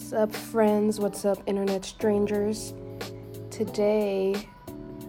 What's 0.00 0.14
up, 0.14 0.34
friends? 0.34 0.98
What's 0.98 1.26
up, 1.26 1.42
internet 1.46 1.84
strangers? 1.84 2.72
Today, 3.50 4.48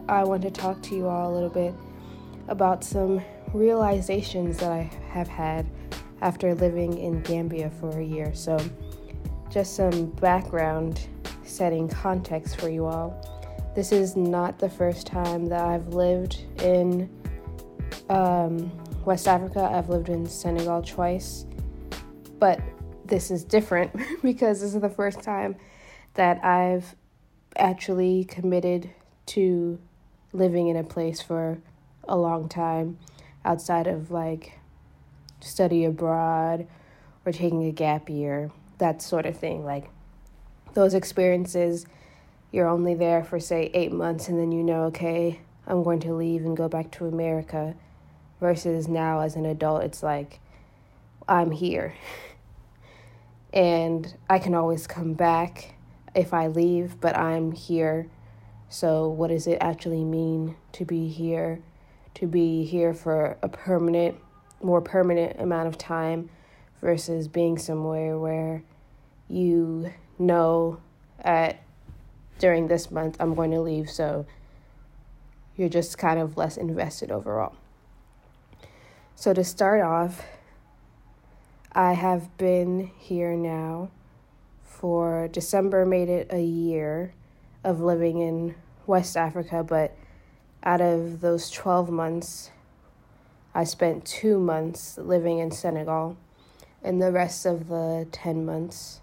I 0.10 0.26
want 0.26 0.42
to 0.42 0.52
talk 0.52 0.82
to 0.84 0.96
you 0.96 1.08
all 1.08 1.32
a 1.32 1.34
little 1.34 1.50
bit 1.50 1.74
about 2.50 2.84
some 2.84 3.22
realizations 3.54 4.58
that 4.58 4.70
I 4.70 4.92
have 5.10 5.30
had 5.30 5.66
after 6.22 6.54
living 6.54 6.98
in 6.98 7.22
Gambia 7.22 7.72
for 7.80 7.98
a 7.98 8.04
year. 8.04 8.36
So, 8.36 8.60
just 9.50 9.78
some 9.78 10.08
background 10.08 11.08
setting 11.44 11.88
context 11.88 12.60
for 12.60 12.68
you 12.70 12.86
all. 12.86 13.16
This 13.74 13.94
is 13.94 14.18
not 14.18 14.60
the 14.60 14.70
first 14.70 15.08
time 15.08 15.46
that 15.48 15.64
I've 15.64 15.88
lived 15.94 16.44
in 16.62 17.10
um, 18.10 18.70
West 19.06 19.28
Africa. 19.30 19.72
I've 19.74 19.88
lived 19.88 20.10
in 20.10 20.28
Senegal 20.28 20.82
twice, 20.82 21.46
but 22.40 22.60
this 23.12 23.30
is 23.30 23.44
different 23.44 23.92
because 24.24 24.62
this 24.62 24.74
is 24.74 24.82
the 24.82 24.90
first 24.90 25.22
time 25.22 25.56
that 26.16 26.44
I've 26.44 26.96
actually 27.56 28.24
committed 28.24 28.90
to 29.28 29.78
living 30.34 30.70
in 30.70 30.78
a 30.78 30.84
place 30.84 31.22
for 31.22 31.60
a 32.08 32.18
long 32.18 32.50
time 32.50 32.98
outside 33.46 33.86
of 33.86 34.10
like 34.10 34.58
study 35.42 35.86
abroad 35.86 36.66
or 37.26 37.32
taking 37.32 37.66
a 37.66 37.72
gap 37.72 38.10
year, 38.10 38.50
that 38.78 39.02
sort 39.02 39.26
of 39.26 39.38
thing. 39.38 39.64
Like 39.64 39.90
those 40.74 40.94
experiences, 40.94 41.86
you're 42.52 42.68
only 42.68 42.96
there 42.96 43.24
for 43.24 43.40
say 43.40 43.70
eight 43.74 43.92
months 43.92 44.30
and 44.30 44.40
then 44.40 44.52
you 44.52 44.64
know, 44.64 44.84
okay, 44.86 45.42
I'm 45.68 45.84
going 45.84 46.00
to 46.02 46.14
leave 46.14 46.46
and 46.46 46.56
go 46.56 46.68
back 46.68 46.92
to 46.92 47.06
America. 47.06 47.76
Versus 48.40 48.88
now 48.88 49.20
as 49.20 49.36
an 49.36 49.46
adult, 49.46 49.84
it's 49.84 50.02
like, 50.02 50.40
I'm 51.28 51.52
here. 51.52 51.94
and 53.54 54.16
I 54.30 54.40
can 54.40 54.56
always 54.56 54.88
come 54.88 55.14
back 55.14 55.76
if 56.16 56.34
I 56.34 56.48
leave, 56.48 57.00
but 57.00 57.18
I'm 57.18 57.52
here. 57.52 58.08
So, 58.70 59.08
what 59.08 59.28
does 59.28 59.48
it 59.48 59.58
actually 59.60 60.04
mean 60.04 60.56
to 60.74 60.86
be 60.86 61.08
here? 61.10 61.62
To 62.16 62.28
be 62.28 62.64
here 62.64 62.94
for 62.94 63.38
a 63.42 63.50
permanent, 63.50 64.18
more 64.62 64.82
permanent 64.82 65.40
amount 65.40 65.68
of 65.68 65.78
time 65.78 66.30
versus 66.82 67.28
being 67.28 67.58
somewhere 67.58 68.18
where 68.18 68.64
you 69.30 69.94
know 70.18 70.80
at 71.20 71.62
during 72.40 72.68
this 72.68 72.90
month 72.90 73.18
I'm 73.20 73.36
going 73.36 73.52
to 73.52 73.62
leave, 73.62 73.90
so 73.90 74.26
you're 75.58 75.70
just 75.70 75.98
kind 75.98 76.20
of 76.20 76.38
less 76.38 76.58
invested 76.58 77.12
overall. 77.12 77.56
So, 79.16 79.34
to 79.34 79.44
start 79.44 79.82
off, 79.82 80.24
I 81.74 81.94
have 81.94 82.38
been 82.38 82.92
here 82.98 83.34
now 83.34 83.92
for 84.62 85.30
December, 85.30 85.86
made 85.86 86.10
it 86.10 86.28
a 86.30 86.42
year 86.42 87.14
of 87.64 87.80
living 87.80 88.20
in 88.20 88.56
West 88.86 89.16
Africa, 89.16 89.64
but 89.64 89.96
out 90.64 90.82
of 90.82 91.22
those 91.22 91.50
12 91.50 91.90
months, 91.90 92.52
I 93.56 93.64
spent 93.64 94.04
two 94.04 94.38
months 94.38 94.98
living 94.98 95.40
in 95.40 95.50
Senegal, 95.52 96.18
and 96.84 97.02
the 97.02 97.10
rest 97.10 97.46
of 97.46 97.70
the 97.70 98.06
10 98.12 98.46
months, 98.46 99.00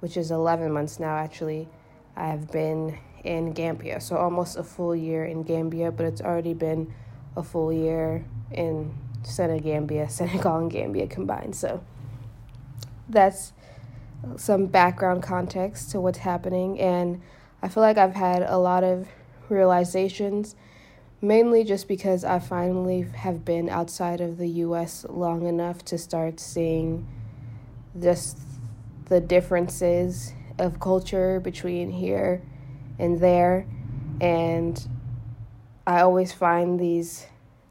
which 0.00 0.18
is 0.18 0.30
11 0.30 0.70
months 0.70 1.00
now 1.00 1.16
actually, 1.16 1.66
I 2.14 2.26
have 2.26 2.52
been 2.52 2.98
in 3.24 3.54
Gambia. 3.54 4.02
So 4.02 4.16
almost 4.16 4.58
a 4.58 4.64
full 4.64 4.94
year 4.94 5.24
in 5.24 5.44
Gambia, 5.44 5.90
but 5.90 6.04
it's 6.04 6.20
already 6.20 6.52
been 6.52 6.92
a 7.36 7.42
full 7.42 7.72
year 7.72 8.26
in 8.50 8.94
Senegambia, 9.22 10.08
Senegal 10.10 10.58
and 10.58 10.70
Gambia 10.70 11.06
combined. 11.06 11.56
So 11.56 11.82
that's 13.08 13.52
some 14.36 14.66
background 14.66 15.22
context 15.22 15.90
to 15.90 16.00
what's 16.00 16.18
happening. 16.18 16.80
And 16.80 17.20
I 17.62 17.68
feel 17.68 17.82
like 17.82 17.98
I've 17.98 18.14
had 18.14 18.42
a 18.42 18.58
lot 18.58 18.84
of 18.84 19.08
realizations, 19.48 20.54
mainly 21.20 21.64
just 21.64 21.88
because 21.88 22.24
I 22.24 22.38
finally 22.38 23.02
have 23.02 23.44
been 23.44 23.68
outside 23.68 24.20
of 24.20 24.38
the 24.38 24.48
US 24.48 25.04
long 25.08 25.46
enough 25.46 25.84
to 25.86 25.98
start 25.98 26.40
seeing 26.40 27.06
just 28.00 28.38
the 29.06 29.20
differences 29.20 30.32
of 30.58 30.80
culture 30.80 31.40
between 31.40 31.90
here 31.90 32.42
and 32.98 33.20
there. 33.20 33.66
And 34.20 34.88
I 35.86 36.00
always 36.00 36.32
find 36.32 36.78
these 36.78 37.26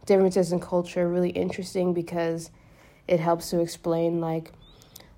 differences 0.05 0.51
in 0.51 0.59
culture 0.59 1.07
really 1.07 1.29
interesting 1.29 1.93
because 1.93 2.51
it 3.07 3.19
helps 3.19 3.49
to 3.51 3.59
explain, 3.59 4.19
like, 4.19 4.51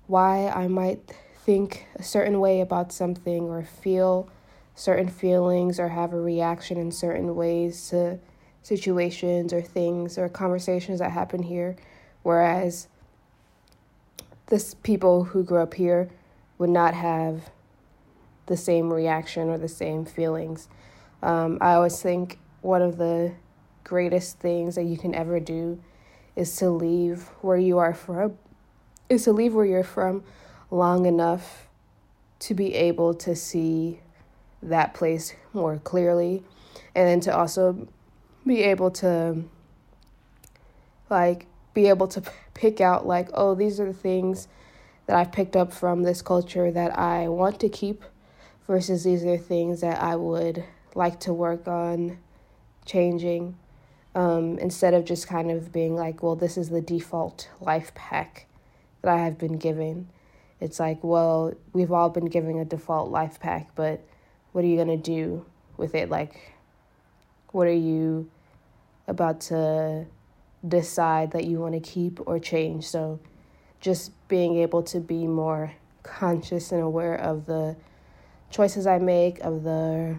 why 0.06 0.48
I 0.48 0.68
might 0.68 1.12
think 1.44 1.86
a 1.96 2.02
certain 2.02 2.40
way 2.40 2.60
about 2.60 2.92
something 2.92 3.44
or 3.44 3.62
feel 3.62 4.28
certain 4.74 5.08
feelings 5.08 5.78
or 5.78 5.88
have 5.88 6.12
a 6.12 6.20
reaction 6.20 6.78
in 6.78 6.90
certain 6.90 7.34
ways 7.34 7.88
to 7.90 8.18
situations 8.62 9.52
or 9.52 9.60
things 9.60 10.18
or 10.18 10.28
conversations 10.28 10.98
that 10.98 11.10
happen 11.10 11.42
here. 11.42 11.76
Whereas 12.22 12.88
the 14.46 14.74
people 14.82 15.24
who 15.24 15.44
grew 15.44 15.58
up 15.58 15.74
here 15.74 16.08
would 16.58 16.70
not 16.70 16.94
have 16.94 17.50
the 18.46 18.56
same 18.56 18.92
reaction 18.92 19.48
or 19.48 19.58
the 19.58 19.68
same 19.68 20.04
feelings. 20.04 20.68
Um, 21.22 21.58
i 21.60 21.72
always 21.74 22.00
think 22.02 22.38
one 22.60 22.82
of 22.82 22.98
the 22.98 23.32
greatest 23.84 24.38
things 24.38 24.74
that 24.74 24.84
you 24.84 24.98
can 24.98 25.14
ever 25.14 25.40
do 25.40 25.80
is 26.36 26.54
to 26.56 26.68
leave 26.68 27.22
where 27.40 27.56
you 27.56 27.78
are 27.78 27.94
from 27.94 28.36
is 29.08 29.24
to 29.24 29.32
leave 29.32 29.54
where 29.54 29.64
you're 29.64 29.84
from 29.84 30.22
long 30.70 31.06
enough 31.06 31.68
to 32.40 32.54
be 32.54 32.74
able 32.74 33.14
to 33.14 33.34
see 33.34 34.00
that 34.62 34.94
place 34.94 35.34
more 35.52 35.78
clearly. 35.78 36.42
And 36.94 37.08
then 37.08 37.20
to 37.20 37.36
also 37.36 37.88
be 38.46 38.62
able 38.62 38.90
to 38.90 39.44
like 41.10 41.46
be 41.72 41.88
able 41.88 42.08
to 42.08 42.22
pick 42.54 42.80
out 42.80 43.06
like 43.06 43.28
oh 43.34 43.54
these 43.54 43.80
are 43.80 43.86
the 43.86 43.92
things 43.92 44.48
that 45.06 45.16
I've 45.16 45.32
picked 45.32 45.56
up 45.56 45.72
from 45.72 46.02
this 46.02 46.22
culture 46.22 46.70
that 46.70 46.98
I 46.98 47.28
want 47.28 47.60
to 47.60 47.68
keep 47.68 48.02
versus 48.66 49.04
these 49.04 49.24
are 49.24 49.36
things 49.36 49.80
that 49.80 50.00
I 50.00 50.16
would 50.16 50.64
like 50.94 51.20
to 51.20 51.32
work 51.32 51.68
on 51.68 52.18
changing 52.86 53.56
um, 54.14 54.58
instead 54.58 54.94
of 54.94 55.04
just 55.04 55.26
kind 55.26 55.50
of 55.50 55.72
being 55.72 55.94
like 55.96 56.22
well 56.22 56.36
this 56.36 56.56
is 56.56 56.70
the 56.70 56.80
default 56.80 57.48
life 57.60 57.92
pack 57.94 58.46
that 59.04 59.18
I 59.18 59.24
have 59.24 59.38
been 59.38 59.58
given. 59.58 60.08
It's 60.60 60.80
like, 60.80 61.02
well, 61.02 61.54
we've 61.72 61.92
all 61.92 62.08
been 62.08 62.26
given 62.26 62.58
a 62.58 62.64
default 62.64 63.10
life 63.10 63.38
pack, 63.38 63.74
but 63.74 64.02
what 64.52 64.64
are 64.64 64.66
you 64.66 64.76
going 64.76 64.88
to 64.88 64.96
do 64.96 65.44
with 65.76 65.94
it? 65.94 66.08
Like, 66.08 66.54
what 67.48 67.66
are 67.66 67.72
you 67.72 68.30
about 69.06 69.40
to 69.42 70.06
decide 70.66 71.32
that 71.32 71.44
you 71.44 71.58
want 71.58 71.74
to 71.74 71.80
keep 71.80 72.18
or 72.26 72.38
change? 72.38 72.86
So, 72.88 73.20
just 73.80 74.12
being 74.28 74.56
able 74.56 74.82
to 74.84 75.00
be 75.00 75.26
more 75.26 75.74
conscious 76.02 76.72
and 76.72 76.80
aware 76.80 77.14
of 77.14 77.44
the 77.44 77.76
choices 78.50 78.86
I 78.86 78.98
make, 78.98 79.40
of 79.40 79.62
the 79.62 80.16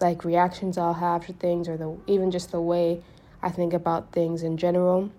like 0.00 0.24
reactions 0.24 0.78
I'll 0.78 0.94
have 0.94 1.26
to 1.26 1.32
things, 1.34 1.68
or 1.68 1.76
the 1.76 1.96
even 2.06 2.30
just 2.30 2.52
the 2.52 2.60
way 2.60 3.02
I 3.42 3.50
think 3.50 3.74
about 3.74 4.12
things 4.12 4.42
in 4.42 4.56
general. 4.56 5.10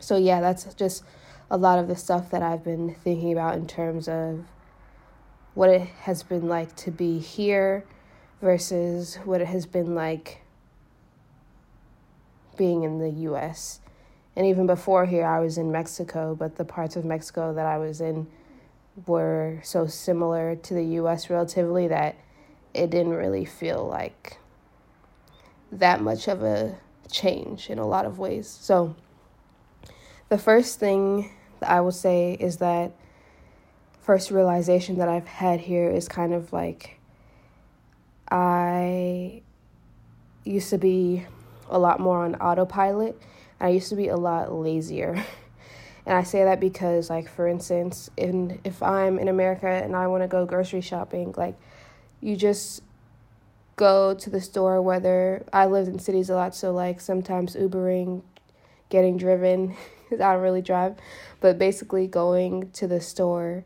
So 0.00 0.16
yeah, 0.16 0.40
that's 0.40 0.72
just 0.74 1.02
a 1.50 1.56
lot 1.56 1.78
of 1.78 1.88
the 1.88 1.96
stuff 1.96 2.30
that 2.30 2.42
I've 2.42 2.64
been 2.64 2.94
thinking 2.94 3.32
about 3.32 3.56
in 3.56 3.66
terms 3.66 4.08
of 4.08 4.44
what 5.54 5.70
it 5.70 5.82
has 5.82 6.22
been 6.22 6.48
like 6.48 6.74
to 6.76 6.90
be 6.90 7.18
here 7.18 7.84
versus 8.40 9.16
what 9.24 9.40
it 9.40 9.46
has 9.46 9.64
been 9.64 9.94
like 9.94 10.42
being 12.56 12.82
in 12.82 12.98
the 12.98 13.10
US. 13.30 13.80
And 14.34 14.46
even 14.46 14.66
before 14.66 15.06
here, 15.06 15.24
I 15.24 15.40
was 15.40 15.56
in 15.56 15.72
Mexico, 15.72 16.34
but 16.34 16.56
the 16.56 16.64
parts 16.64 16.96
of 16.96 17.04
Mexico 17.04 17.54
that 17.54 17.64
I 17.64 17.78
was 17.78 18.00
in 18.00 18.26
were 19.06 19.60
so 19.62 19.86
similar 19.86 20.56
to 20.56 20.74
the 20.74 20.84
US 21.00 21.30
relatively 21.30 21.88
that 21.88 22.16
it 22.74 22.90
didn't 22.90 23.14
really 23.14 23.44
feel 23.44 23.86
like 23.86 24.38
that 25.72 26.00
much 26.00 26.28
of 26.28 26.42
a 26.42 26.76
change 27.10 27.70
in 27.70 27.78
a 27.78 27.86
lot 27.86 28.04
of 28.04 28.18
ways. 28.18 28.48
So, 28.48 28.94
the 30.28 30.38
first 30.38 30.80
thing 30.80 31.30
that 31.60 31.70
I 31.70 31.80
will 31.80 31.92
say 31.92 32.36
is 32.38 32.58
that 32.58 32.92
first 34.00 34.30
realization 34.30 34.98
that 34.98 35.08
I've 35.08 35.26
had 35.26 35.60
here 35.60 35.90
is 35.90 36.08
kind 36.08 36.32
of 36.32 36.52
like 36.52 36.98
I 38.30 39.42
used 40.44 40.70
to 40.70 40.78
be 40.78 41.26
a 41.68 41.78
lot 41.78 42.00
more 42.00 42.24
on 42.24 42.36
autopilot. 42.36 43.20
I 43.60 43.68
used 43.68 43.88
to 43.90 43.96
be 43.96 44.08
a 44.08 44.16
lot 44.16 44.52
lazier. 44.52 45.12
and 46.06 46.16
I 46.16 46.22
say 46.22 46.44
that 46.44 46.60
because 46.60 47.10
like 47.10 47.28
for 47.28 47.46
instance, 47.48 48.10
in 48.16 48.60
if 48.64 48.82
I'm 48.82 49.18
in 49.18 49.28
America 49.28 49.68
and 49.68 49.94
I 49.94 50.06
want 50.06 50.22
to 50.22 50.28
go 50.28 50.44
grocery 50.44 50.80
shopping, 50.80 51.34
like 51.36 51.56
you 52.20 52.36
just 52.36 52.82
go 53.76 54.14
to 54.14 54.30
the 54.30 54.40
store 54.40 54.80
whether 54.80 55.44
I 55.52 55.66
lived 55.66 55.88
in 55.88 55.98
cities 55.98 56.30
a 56.30 56.34
lot 56.34 56.54
so 56.54 56.72
like 56.72 57.00
sometimes 57.00 57.54
Ubering, 57.54 58.22
getting 58.88 59.16
driven 59.16 59.76
because 60.04 60.20
I 60.20 60.32
don't 60.32 60.42
really 60.42 60.62
drive, 60.62 60.96
but 61.40 61.58
basically 61.58 62.06
going 62.06 62.70
to 62.72 62.86
the 62.86 63.00
store 63.00 63.64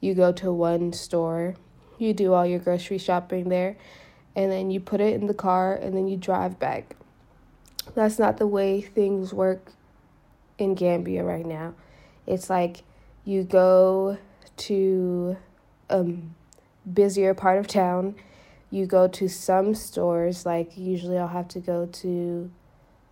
you 0.00 0.14
go 0.14 0.32
to 0.32 0.52
one 0.52 0.92
store, 0.92 1.54
you 1.98 2.14
do 2.14 2.32
all 2.32 2.46
your 2.46 2.58
grocery 2.58 2.98
shopping 2.98 3.48
there, 3.48 3.76
and 4.34 4.50
then 4.50 4.70
you 4.70 4.80
put 4.80 5.00
it 5.00 5.14
in 5.14 5.26
the 5.26 5.34
car 5.34 5.74
and 5.74 5.94
then 5.94 6.08
you 6.08 6.16
drive 6.16 6.58
back. 6.58 6.96
That's 7.94 8.18
not 8.18 8.38
the 8.38 8.46
way 8.46 8.80
things 8.80 9.34
work 9.34 9.72
in 10.58 10.74
Gambia 10.74 11.22
right 11.22 11.44
now. 11.44 11.74
It's 12.26 12.48
like 12.48 12.82
you 13.24 13.42
go 13.44 14.18
to 14.56 15.36
a 15.90 16.06
busier 16.90 17.34
part 17.34 17.58
of 17.58 17.66
town, 17.66 18.14
you 18.70 18.86
go 18.86 19.08
to 19.08 19.28
some 19.28 19.74
stores, 19.74 20.46
like 20.46 20.78
usually 20.78 21.18
I'll 21.18 21.28
have 21.28 21.48
to 21.48 21.60
go 21.60 21.86
to, 21.86 22.50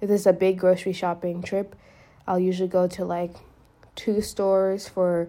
if 0.01 0.11
it's 0.11 0.27
a 0.27 0.33
big 0.33 0.59
grocery 0.59 0.93
shopping 0.93 1.43
trip, 1.43 1.75
I'll 2.27 2.39
usually 2.39 2.69
go 2.69 2.87
to 2.89 3.05
like 3.05 3.35
two 3.95 4.21
stores 4.21 4.87
for 4.89 5.29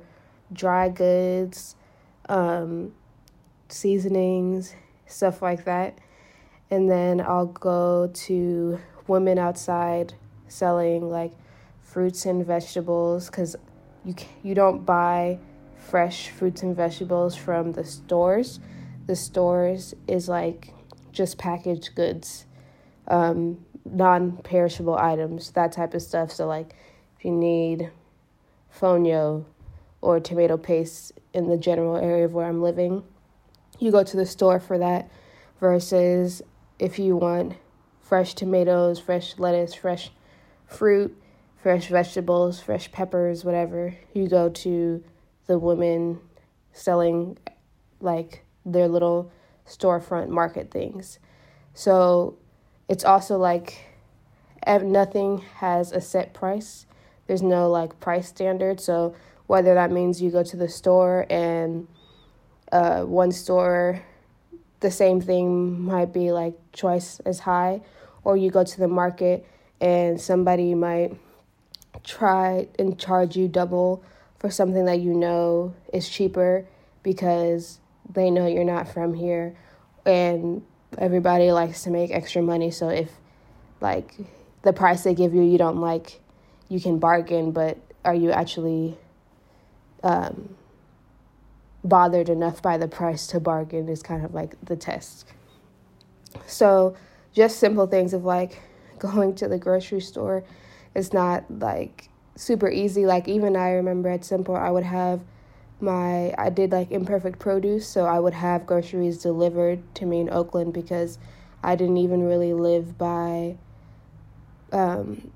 dry 0.51 0.89
goods, 0.89 1.75
um, 2.27 2.93
seasonings, 3.69 4.75
stuff 5.07 5.41
like 5.41 5.65
that. 5.65 5.97
And 6.69 6.89
then 6.89 7.21
I'll 7.21 7.47
go 7.47 8.11
to 8.13 8.79
women 9.07 9.39
outside 9.39 10.13
selling 10.47 11.09
like 11.09 11.31
fruits 11.81 12.25
and 12.25 12.45
vegetables 12.45 13.27
because 13.27 13.55
you 14.05 14.13
you 14.43 14.53
don't 14.53 14.85
buy 14.85 15.39
fresh 15.75 16.29
fruits 16.29 16.61
and 16.61 16.75
vegetables 16.75 17.35
from 17.35 17.71
the 17.71 17.83
stores. 17.83 18.59
The 19.07 19.15
stores 19.15 19.95
is 20.07 20.29
like 20.29 20.73
just 21.11 21.37
packaged 21.37 21.95
goods, 21.95 22.45
um, 23.07 23.65
non-perishable 23.85 24.97
items, 24.97 25.51
that 25.51 25.71
type 25.71 25.93
of 25.93 26.01
stuff. 26.01 26.31
So 26.31 26.47
like, 26.47 26.75
if 27.17 27.25
you 27.25 27.31
need 27.31 27.91
fonio 28.77 29.45
or 30.01 30.19
tomato 30.19 30.57
paste 30.57 31.13
in 31.33 31.49
the 31.49 31.57
general 31.57 31.97
area 31.97 32.25
of 32.25 32.33
where 32.33 32.47
I'm 32.47 32.61
living, 32.61 33.03
you 33.79 33.91
go 33.91 34.03
to 34.03 34.17
the 34.17 34.25
store 34.25 34.59
for 34.59 34.77
that. 34.77 35.09
Versus 35.59 36.41
if 36.77 36.99
you 36.99 37.17
want 37.17 37.55
fresh 38.01 38.33
tomatoes, 38.33 38.97
fresh 38.97 39.37
lettuce, 39.37 39.73
fresh 39.73 40.09
fruit, 40.65 41.15
fresh 41.57 41.87
vegetables, 41.87 42.61
fresh 42.61 42.89
peppers, 42.91 43.43
whatever, 43.43 43.95
you 44.13 44.29
go 44.29 44.47
to 44.49 45.03
the 45.47 45.59
women 45.59 46.19
selling 46.71 47.37
like 47.99 48.45
their 48.65 48.87
little 48.87 49.31
storefront 49.67 50.29
market 50.29 50.71
things. 50.71 51.19
So 51.73 52.37
it's 52.89 53.05
also 53.05 53.37
like 53.37 53.85
nothing 54.67 55.37
has 55.57 55.91
a 55.91 56.01
set 56.01 56.33
price. 56.33 56.87
There's 57.27 57.43
no 57.43 57.69
like 57.69 57.99
price 57.99 58.27
standard. 58.27 58.81
So 58.81 59.15
whether 59.47 59.75
that 59.75 59.91
means 59.91 60.21
you 60.21 60.31
go 60.31 60.43
to 60.43 60.57
the 60.57 60.67
store 60.67 61.25
and 61.29 61.87
uh, 62.71 63.03
one 63.03 63.31
store, 63.31 64.03
the 64.79 64.91
same 64.91 65.21
thing 65.21 65.81
might 65.81 66.11
be 66.11 66.31
like 66.31 66.55
twice 66.71 67.19
as 67.21 67.39
high, 67.39 67.81
or 68.23 68.35
you 68.35 68.49
go 68.49 68.63
to 68.63 68.79
the 68.79 68.87
market 68.87 69.45
and 69.79 70.19
somebody 70.19 70.73
might 70.73 71.15
try 72.03 72.67
and 72.77 72.99
charge 72.99 73.35
you 73.35 73.47
double 73.47 74.03
for 74.37 74.49
something 74.49 74.85
that 74.85 74.99
you 74.99 75.13
know 75.13 75.73
is 75.93 76.09
cheaper 76.09 76.65
because 77.03 77.79
they 78.09 78.31
know 78.31 78.47
you're 78.47 78.63
not 78.63 78.91
from 78.91 79.13
here 79.13 79.55
and 80.05 80.63
everybody 80.97 81.51
likes 81.51 81.83
to 81.83 81.89
make 81.89 82.11
extra 82.11 82.41
money 82.41 82.71
so 82.71 82.89
if 82.89 83.11
like 83.81 84.15
the 84.63 84.73
price 84.73 85.03
they 85.03 85.13
give 85.13 85.33
you 85.33 85.41
you 85.41 85.57
don't 85.57 85.77
like 85.77 86.19
you 86.67 86.79
can 86.79 86.99
bargain 86.99 87.51
but 87.51 87.77
are 88.03 88.15
you 88.15 88.31
actually 88.31 88.97
um, 90.03 90.55
bothered 91.83 92.29
enough 92.29 92.61
by 92.61 92.77
the 92.77 92.87
price 92.87 93.27
to 93.27 93.39
bargain 93.39 93.87
is 93.87 94.03
kind 94.03 94.25
of 94.25 94.33
like 94.33 94.55
the 94.63 94.75
test. 94.75 95.25
So 96.45 96.95
just 97.33 97.57
simple 97.57 97.87
things 97.87 98.13
of 98.13 98.25
like 98.25 98.59
going 98.99 99.35
to 99.35 99.47
the 99.47 99.57
grocery 99.57 100.01
store. 100.01 100.43
Is 100.95 101.13
not 101.13 101.45
like 101.49 102.09
super 102.35 102.69
easy. 102.69 103.05
Like 103.05 103.27
even 103.27 103.55
i 103.55 103.69
remember 103.71 104.09
at 104.09 104.25
simple 104.25 104.55
i 104.55 104.69
would 104.69 104.83
have 104.83 105.21
my 105.81 106.33
I 106.37 106.49
did 106.49 106.71
like 106.71 106.91
imperfect 106.91 107.39
produce, 107.39 107.87
so 107.87 108.05
I 108.05 108.19
would 108.19 108.33
have 108.33 108.65
groceries 108.65 109.17
delivered 109.19 109.79
to 109.95 110.05
me 110.05 110.19
in 110.19 110.29
Oakland 110.29 110.73
because 110.73 111.17
I 111.63 111.75
didn't 111.75 111.97
even 111.97 112.23
really 112.23 112.53
live 112.53 112.97
by 112.97 113.57
um, 114.71 115.31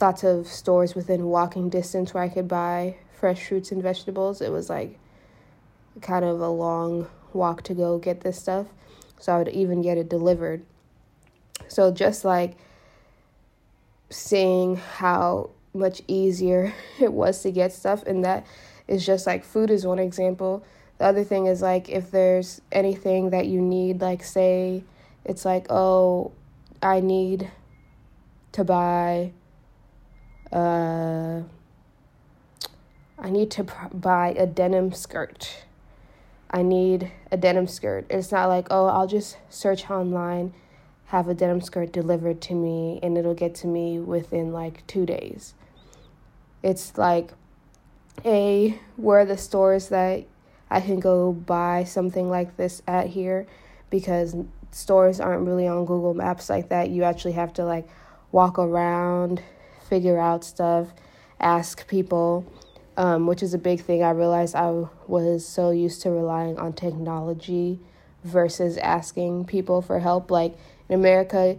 lots 0.00 0.24
of 0.24 0.46
stores 0.46 0.94
within 0.94 1.26
walking 1.26 1.68
distance 1.68 2.14
where 2.14 2.22
I 2.22 2.28
could 2.28 2.48
buy 2.48 2.96
fresh 3.18 3.46
fruits 3.46 3.72
and 3.72 3.82
vegetables. 3.82 4.40
It 4.40 4.52
was 4.52 4.70
like 4.70 4.98
kind 6.00 6.24
of 6.24 6.40
a 6.40 6.48
long 6.48 7.08
walk 7.32 7.62
to 7.62 7.74
go 7.74 7.98
get 7.98 8.20
this 8.20 8.38
stuff, 8.38 8.66
so 9.18 9.34
I 9.34 9.38
would 9.38 9.48
even 9.48 9.82
get 9.82 9.98
it 9.98 10.08
delivered. 10.08 10.64
So 11.68 11.90
just 11.90 12.24
like 12.24 12.56
seeing 14.10 14.76
how 14.76 15.50
much 15.74 16.02
easier 16.08 16.72
it 17.00 17.12
was 17.12 17.42
to 17.42 17.50
get 17.50 17.72
stuff 17.72 18.02
and 18.04 18.24
that 18.24 18.46
is 18.88 19.06
just 19.06 19.26
like 19.26 19.44
food 19.44 19.70
is 19.70 19.86
one 19.86 19.98
example. 19.98 20.64
The 20.98 21.04
other 21.04 21.22
thing 21.22 21.46
is 21.46 21.62
like 21.62 21.88
if 21.88 22.10
there's 22.10 22.60
anything 22.72 23.30
that 23.30 23.46
you 23.46 23.60
need, 23.60 24.00
like 24.00 24.24
say 24.24 24.82
it's 25.24 25.44
like, 25.44 25.66
oh, 25.70 26.32
I 26.82 27.00
need 27.00 27.50
to 28.52 28.64
buy, 28.64 29.32
uh, 30.52 31.42
I 33.18 33.30
need 33.30 33.50
to 33.52 33.64
pr- 33.64 33.94
buy 33.94 34.28
a 34.38 34.46
denim 34.46 34.92
skirt. 34.92 35.64
I 36.50 36.62
need 36.62 37.12
a 37.30 37.36
denim 37.36 37.66
skirt. 37.66 38.06
It's 38.08 38.32
not 38.32 38.46
like, 38.46 38.68
oh, 38.70 38.86
I'll 38.86 39.06
just 39.06 39.36
search 39.50 39.90
online, 39.90 40.54
have 41.06 41.28
a 41.28 41.34
denim 41.34 41.60
skirt 41.60 41.92
delivered 41.92 42.40
to 42.42 42.54
me, 42.54 42.98
and 43.02 43.18
it'll 43.18 43.34
get 43.34 43.54
to 43.56 43.66
me 43.66 43.98
within 43.98 44.52
like 44.52 44.86
two 44.86 45.04
days. 45.04 45.52
It's 46.62 46.96
like, 46.96 47.32
a 48.24 48.78
where 48.96 49.20
are 49.20 49.24
the 49.24 49.36
stores 49.36 49.88
that 49.88 50.24
I 50.70 50.80
can 50.80 51.00
go 51.00 51.32
buy 51.32 51.84
something 51.84 52.28
like 52.28 52.56
this 52.56 52.82
at 52.86 53.06
here 53.06 53.46
because 53.90 54.36
stores 54.70 55.20
aren't 55.20 55.46
really 55.46 55.66
on 55.66 55.86
Google 55.86 56.14
Maps 56.14 56.50
like 56.50 56.68
that. 56.68 56.90
You 56.90 57.04
actually 57.04 57.32
have 57.32 57.52
to 57.54 57.64
like 57.64 57.88
walk 58.32 58.58
around, 58.58 59.42
figure 59.88 60.18
out 60.18 60.44
stuff, 60.44 60.88
ask 61.40 61.86
people, 61.88 62.44
um, 62.96 63.26
which 63.26 63.42
is 63.42 63.54
a 63.54 63.58
big 63.58 63.80
thing. 63.80 64.02
I 64.02 64.10
realized 64.10 64.54
I 64.54 64.84
was 65.06 65.46
so 65.46 65.70
used 65.70 66.02
to 66.02 66.10
relying 66.10 66.58
on 66.58 66.72
technology 66.72 67.80
versus 68.24 68.76
asking 68.78 69.46
people 69.46 69.80
for 69.80 70.00
help. 70.00 70.30
Like 70.30 70.56
in 70.88 70.94
America, 70.94 71.56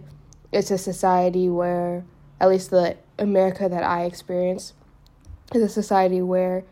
it's 0.52 0.70
a 0.70 0.78
society 0.78 1.48
where, 1.48 2.04
at 2.40 2.48
least 2.48 2.70
the 2.70 2.96
America 3.18 3.68
that 3.68 3.82
I 3.82 4.04
experienced, 4.04 4.74
is 5.54 5.62
a 5.62 5.68
society 5.68 6.22
where 6.22 6.64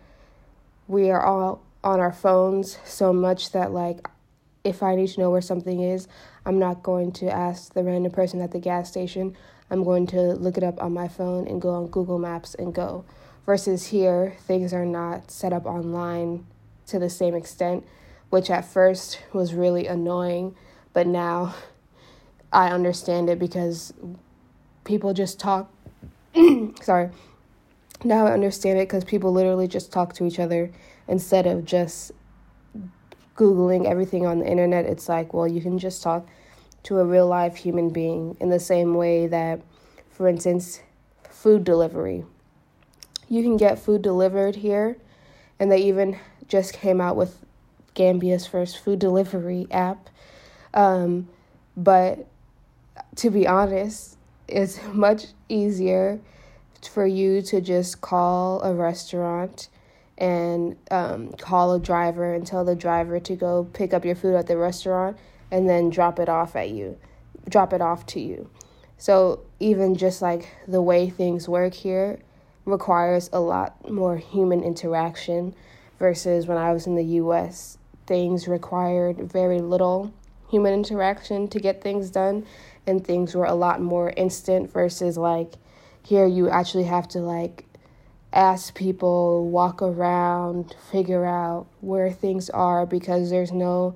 we 0.86 1.10
are 1.10 1.24
all 1.24 1.62
on 1.82 2.00
our 2.00 2.12
phones 2.12 2.78
so 2.84 3.12
much 3.12 3.52
that 3.52 3.72
like 3.72 4.08
if 4.64 4.82
I 4.82 4.94
need 4.94 5.08
to 5.08 5.20
know 5.20 5.30
where 5.30 5.40
something 5.40 5.80
is, 5.80 6.08
I'm 6.44 6.58
not 6.58 6.82
going 6.82 7.12
to 7.12 7.30
ask 7.30 7.72
the 7.72 7.82
random 7.82 8.12
person 8.12 8.40
at 8.40 8.50
the 8.52 8.58
gas 8.58 8.88
station. 8.88 9.36
I'm 9.70 9.84
going 9.84 10.06
to 10.08 10.20
look 10.34 10.56
it 10.56 10.64
up 10.64 10.82
on 10.82 10.92
my 10.92 11.08
phone 11.08 11.46
and 11.46 11.60
go 11.60 11.70
on 11.70 11.88
Google 11.88 12.18
Maps 12.18 12.54
and 12.54 12.74
go. 12.74 13.04
Versus 13.46 13.86
here, 13.86 14.36
things 14.40 14.74
are 14.74 14.84
not 14.84 15.30
set 15.30 15.52
up 15.52 15.64
online 15.64 16.44
to 16.86 16.98
the 16.98 17.08
same 17.08 17.34
extent, 17.34 17.86
which 18.30 18.50
at 18.50 18.64
first 18.64 19.20
was 19.32 19.54
really 19.54 19.86
annoying, 19.86 20.54
but 20.92 21.06
now 21.06 21.54
I 22.52 22.70
understand 22.70 23.30
it 23.30 23.38
because 23.38 23.92
people 24.84 25.14
just 25.14 25.38
talk. 25.38 25.72
sorry 26.82 27.10
now 28.04 28.26
I 28.26 28.32
understand 28.32 28.78
it 28.78 28.88
because 28.88 29.04
people 29.04 29.32
literally 29.32 29.68
just 29.68 29.92
talk 29.92 30.14
to 30.14 30.24
each 30.24 30.38
other 30.38 30.70
instead 31.06 31.46
of 31.46 31.64
just 31.64 32.12
Googling 33.36 33.86
everything 33.86 34.26
on 34.26 34.40
the 34.40 34.46
internet. 34.46 34.84
It's 34.84 35.08
like, 35.08 35.32
well, 35.32 35.46
you 35.46 35.60
can 35.60 35.78
just 35.78 36.02
talk 36.02 36.26
to 36.84 36.98
a 36.98 37.04
real 37.04 37.26
life 37.26 37.56
human 37.56 37.90
being 37.90 38.36
in 38.40 38.50
the 38.50 38.60
same 38.60 38.94
way 38.94 39.26
that, 39.26 39.60
for 40.10 40.28
instance, 40.28 40.80
food 41.28 41.64
delivery. 41.64 42.24
You 43.28 43.42
can 43.42 43.56
get 43.56 43.78
food 43.78 44.02
delivered 44.02 44.56
here, 44.56 44.96
and 45.58 45.70
they 45.70 45.78
even 45.82 46.18
just 46.48 46.72
came 46.72 47.00
out 47.00 47.16
with 47.16 47.44
Gambia's 47.94 48.46
first 48.46 48.78
food 48.78 48.98
delivery 48.98 49.66
app. 49.70 50.08
Um, 50.74 51.28
but 51.76 52.26
to 53.16 53.30
be 53.30 53.46
honest, 53.46 54.16
it's 54.46 54.80
much 54.92 55.26
easier 55.48 56.20
for 56.82 57.06
you 57.06 57.42
to 57.42 57.60
just 57.60 58.00
call 58.00 58.62
a 58.62 58.74
restaurant 58.74 59.68
and 60.16 60.76
um, 60.90 61.32
call 61.32 61.72
a 61.72 61.80
driver 61.80 62.34
and 62.34 62.46
tell 62.46 62.64
the 62.64 62.74
driver 62.74 63.20
to 63.20 63.36
go 63.36 63.64
pick 63.72 63.94
up 63.94 64.04
your 64.04 64.16
food 64.16 64.34
at 64.34 64.46
the 64.46 64.56
restaurant 64.56 65.16
and 65.50 65.68
then 65.68 65.90
drop 65.90 66.18
it 66.18 66.28
off 66.28 66.56
at 66.56 66.70
you, 66.70 66.98
drop 67.48 67.72
it 67.72 67.80
off 67.80 68.04
to 68.06 68.20
you. 68.20 68.50
So 68.98 69.40
even 69.60 69.94
just 69.94 70.20
like 70.20 70.48
the 70.66 70.82
way 70.82 71.08
things 71.08 71.48
work 71.48 71.72
here 71.72 72.18
requires 72.64 73.30
a 73.32 73.40
lot 73.40 73.88
more 73.90 74.16
human 74.16 74.62
interaction 74.62 75.54
versus 75.98 76.46
when 76.46 76.58
I 76.58 76.72
was 76.72 76.86
in 76.86 76.96
the 76.96 77.04
US, 77.04 77.78
things 78.06 78.48
required 78.48 79.18
very 79.30 79.60
little 79.60 80.12
human 80.50 80.74
interaction 80.74 81.46
to 81.48 81.60
get 81.60 81.82
things 81.82 82.10
done 82.10 82.44
and 82.86 83.04
things 83.04 83.34
were 83.34 83.44
a 83.44 83.54
lot 83.54 83.80
more 83.80 84.12
instant 84.16 84.72
versus 84.72 85.16
like 85.16 85.54
here 86.08 86.26
you 86.26 86.48
actually 86.48 86.84
have 86.84 87.06
to 87.06 87.18
like 87.18 87.66
ask 88.32 88.74
people, 88.74 89.46
walk 89.50 89.82
around, 89.82 90.74
figure 90.90 91.26
out 91.26 91.66
where 91.82 92.10
things 92.10 92.48
are 92.48 92.86
because 92.86 93.28
there's 93.28 93.52
no 93.52 93.94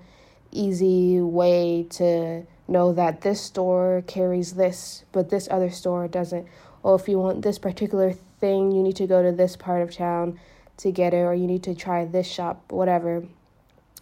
easy 0.50 1.22
way 1.22 1.86
to 1.88 2.42
know 2.68 2.92
that 2.92 3.22
this 3.22 3.40
store 3.40 4.04
carries 4.06 4.52
this, 4.52 5.04
but 5.10 5.30
this 5.30 5.48
other 5.50 5.70
store 5.70 6.06
doesn't. 6.06 6.46
Or 6.82 6.96
if 6.96 7.08
you 7.08 7.18
want 7.18 7.40
this 7.40 7.58
particular 7.58 8.12
thing, 8.12 8.72
you 8.72 8.82
need 8.82 8.96
to 8.96 9.06
go 9.06 9.22
to 9.22 9.32
this 9.32 9.56
part 9.56 9.80
of 9.80 9.94
town 9.94 10.38
to 10.78 10.92
get 10.92 11.14
it, 11.14 11.22
or 11.22 11.32
you 11.32 11.46
need 11.46 11.62
to 11.62 11.74
try 11.74 12.04
this 12.04 12.26
shop, 12.26 12.70
whatever. 12.70 13.24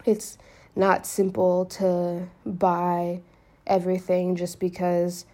It's 0.03 0.37
not 0.75 1.05
simple 1.05 1.63
to 1.65 2.27
buy 2.45 3.21
everything 3.65 4.35
just 4.35 4.59
because 4.59 5.25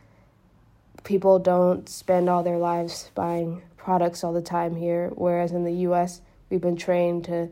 people 1.08 1.40
don't 1.40 1.88
spend 1.88 2.28
all 2.30 2.44
their 2.44 2.58
lives 2.58 3.12
buying 3.16 3.62
products 3.78 4.26
all 4.26 4.34
the 4.34 4.42
time 4.42 4.76
here, 4.76 5.10
whereas 5.16 5.54
in 5.54 5.64
the 5.64 5.72
US, 5.88 6.22
we've 6.50 6.60
been 6.60 6.76
trained 6.76 7.24
to 7.24 7.50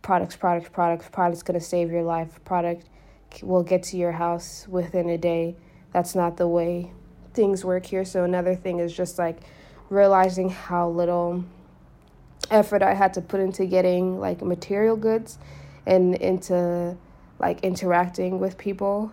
products, 0.00 0.36
products, 0.36 0.70
products, 0.70 1.06
products 1.12 1.42
to 1.42 1.60
save 1.60 1.90
your 1.90 2.02
life, 2.02 2.42
product 2.46 2.88
will 3.42 3.62
get 3.62 3.82
to 3.82 3.98
your 3.98 4.12
house 4.12 4.66
within 4.68 5.10
a 5.10 5.18
day. 5.18 5.54
That's 5.92 6.14
not 6.14 6.38
the 6.38 6.48
way 6.48 6.90
things 7.34 7.62
work 7.62 7.84
here. 7.84 8.06
So, 8.06 8.24
another 8.24 8.54
thing 8.54 8.78
is 8.78 8.96
just 8.96 9.18
like 9.18 9.40
realizing 9.90 10.48
how 10.48 10.88
little 10.88 11.44
effort 12.50 12.82
I 12.82 12.94
had 12.94 13.12
to 13.14 13.20
put 13.20 13.40
into 13.40 13.66
getting 13.66 14.18
like 14.18 14.40
material 14.40 14.96
goods 14.96 15.38
and 15.84 16.14
into 16.14 16.96
like 17.38 17.60
interacting 17.60 18.40
with 18.40 18.56
people 18.56 19.12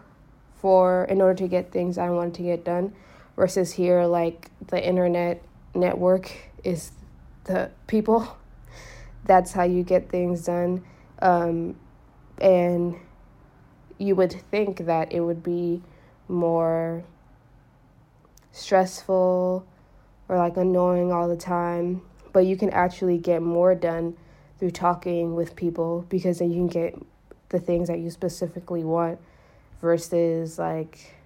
for 0.61 1.03
in 1.05 1.19
order 1.19 1.35
to 1.39 1.47
get 1.49 1.73
things 1.73 1.97
I 1.97 2.09
wanted 2.09 2.35
to 2.35 2.43
get 2.43 2.63
done 2.63 2.93
versus 3.39 3.71
here 3.71 4.03
like 4.03 4.51
the 4.67 4.85
internet 4.85 5.41
network 5.73 6.29
is 6.65 6.91
the 7.45 7.71
people. 7.87 8.37
That's 9.23 9.53
how 9.53 9.63
you 9.63 9.81
get 9.81 10.09
things 10.09 10.43
done. 10.43 10.83
Um, 11.21 11.77
and 12.41 12.97
you 13.97 14.15
would 14.15 14.33
think 14.51 14.79
that 14.87 15.13
it 15.13 15.21
would 15.21 15.41
be 15.41 15.81
more 16.27 17.05
stressful 18.51 19.65
or 20.27 20.37
like 20.37 20.57
annoying 20.57 21.13
all 21.13 21.29
the 21.29 21.37
time 21.37 22.01
but 22.33 22.45
you 22.45 22.57
can 22.57 22.69
actually 22.71 23.17
get 23.17 23.41
more 23.41 23.73
done 23.73 24.15
through 24.59 24.71
talking 24.71 25.33
with 25.33 25.55
people 25.55 26.05
because 26.09 26.39
then 26.39 26.51
you 26.51 26.57
can 26.57 26.67
get 26.67 27.01
the 27.49 27.59
things 27.59 27.87
that 27.87 27.99
you 27.99 28.09
specifically 28.09 28.83
want 28.83 29.17
versus 29.81 30.59
like 30.59 31.18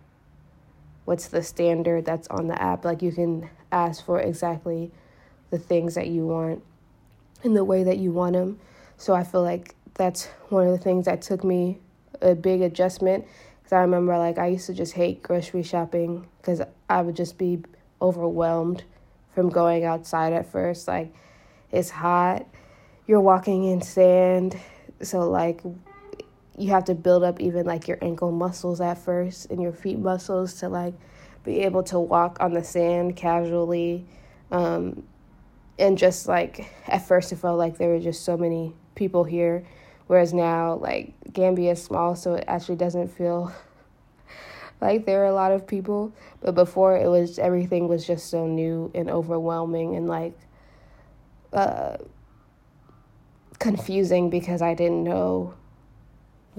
what's 1.05 1.27
the 1.27 1.43
standard 1.43 2.05
that's 2.05 2.27
on 2.29 2.47
the 2.47 2.61
app? 2.61 2.85
Like 2.85 3.01
you 3.01 3.11
can 3.11 3.49
ask 3.71 4.05
for 4.05 4.19
exactly 4.19 4.91
the 5.49 5.59
things 5.59 5.95
that 5.95 6.07
you 6.07 6.25
want 6.25 6.63
in 7.43 7.53
the 7.53 7.63
way 7.63 7.83
that 7.83 7.97
you 7.97 8.11
want 8.11 8.33
them 8.33 8.57
so 8.95 9.13
i 9.13 9.23
feel 9.23 9.43
like 9.43 9.75
that's 9.95 10.25
one 10.49 10.65
of 10.65 10.71
the 10.71 10.77
things 10.77 11.05
that 11.05 11.21
took 11.21 11.43
me 11.43 11.77
a 12.21 12.33
big 12.33 12.61
adjustment 12.61 13.25
because 13.57 13.73
i 13.73 13.79
remember 13.79 14.17
like 14.17 14.37
i 14.37 14.47
used 14.47 14.65
to 14.65 14.73
just 14.73 14.93
hate 14.93 15.21
grocery 15.21 15.61
shopping 15.61 16.25
because 16.37 16.61
i 16.89 17.01
would 17.01 17.15
just 17.15 17.37
be 17.37 17.61
overwhelmed 18.01 18.83
from 19.33 19.49
going 19.49 19.83
outside 19.83 20.33
at 20.33 20.51
first. 20.51 20.87
Like 20.87 21.13
it's 21.71 21.89
hot 21.89 22.45
you're 23.07 23.21
walking 23.21 23.65
in 23.65 23.81
sand. 23.81 24.57
So 25.01 25.29
like 25.29 25.61
you 26.57 26.69
have 26.69 26.85
to 26.85 26.95
build 26.95 27.23
up 27.23 27.39
even 27.39 27.65
like 27.65 27.87
your 27.87 27.97
ankle 28.01 28.31
muscles 28.31 28.79
at 28.81 28.97
first 28.97 29.49
and 29.49 29.61
your 29.61 29.73
feet 29.73 29.97
muscles 29.97 30.55
to 30.55 30.69
like 30.69 30.93
be 31.43 31.59
able 31.61 31.83
to 31.83 31.99
walk 31.99 32.37
on 32.39 32.53
the 32.53 32.63
sand 32.63 33.15
casually. 33.15 34.05
Um, 34.51 35.03
and 35.79 35.97
just 35.97 36.27
like 36.27 36.71
at 36.87 37.07
first 37.07 37.31
it 37.31 37.37
felt 37.37 37.57
like 37.57 37.77
there 37.77 37.89
were 37.89 37.99
just 37.99 38.23
so 38.23 38.37
many 38.37 38.73
people 38.93 39.23
here 39.23 39.65
whereas 40.05 40.31
now 40.31 40.75
like 40.75 41.13
gambia 41.33 41.71
is 41.71 41.83
small 41.83 42.15
so 42.15 42.35
it 42.35 42.43
actually 42.47 42.75
doesn't 42.75 43.07
feel 43.07 43.51
like 44.81 45.05
there 45.05 45.23
are 45.23 45.27
a 45.27 45.33
lot 45.33 45.51
of 45.51 45.65
people. 45.65 46.13
But 46.41 46.55
before 46.55 46.97
it 46.97 47.07
was 47.07 47.39
everything 47.39 47.87
was 47.87 48.05
just 48.05 48.29
so 48.29 48.45
new 48.45 48.91
and 48.93 49.09
overwhelming 49.09 49.95
and 49.95 50.07
like 50.07 50.37
uh, 51.53 51.97
confusing 53.59 54.29
because 54.29 54.61
i 54.61 54.73
didn't 54.73 55.03
know 55.03 55.53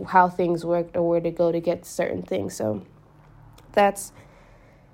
how 0.08 0.28
things 0.28 0.64
worked 0.64 0.96
or 0.96 1.08
where 1.08 1.20
to 1.20 1.30
go 1.30 1.52
to 1.52 1.60
get 1.60 1.84
certain 1.84 2.22
things. 2.22 2.56
So 2.56 2.84
that's 3.72 4.12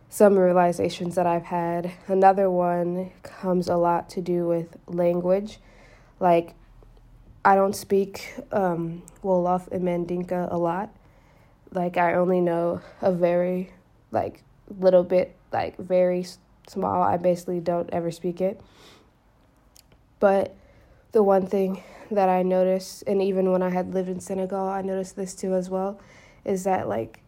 some 0.08 0.38
realizations 0.38 1.14
that 1.14 1.26
I've 1.26 1.44
had. 1.44 1.92
Another 2.08 2.50
one 2.50 3.12
comes 3.22 3.68
a 3.68 3.76
lot 3.76 4.10
to 4.10 4.20
do 4.20 4.46
with 4.46 4.76
language. 4.86 5.60
Like, 6.18 6.54
I 7.44 7.54
don't 7.54 7.74
speak 7.74 8.34
um, 8.52 9.02
Wolof 9.22 9.68
and 9.68 9.82
Mandinka 9.82 10.52
a 10.52 10.58
lot. 10.58 10.90
Like, 11.72 11.96
I 11.96 12.14
only 12.14 12.40
know 12.40 12.82
a 13.00 13.12
very, 13.12 13.72
like, 14.10 14.42
little 14.78 15.04
bit, 15.04 15.36
like, 15.52 15.78
very 15.78 16.26
small. 16.66 17.02
I 17.02 17.16
basically 17.16 17.60
don't 17.60 17.88
ever 17.90 18.10
speak 18.10 18.40
it. 18.40 18.60
But 20.18 20.54
the 21.12 21.22
one 21.22 21.46
thing 21.46 21.82
that 22.10 22.28
I 22.28 22.42
noticed, 22.42 23.04
and 23.06 23.22
even 23.22 23.50
when 23.52 23.62
I 23.62 23.70
had 23.70 23.94
lived 23.94 24.08
in 24.08 24.20
Senegal, 24.20 24.68
I 24.68 24.82
noticed 24.82 25.16
this 25.16 25.34
too 25.34 25.54
as 25.54 25.70
well, 25.70 26.00
is 26.44 26.64
that 26.64 26.88
like 26.88 27.20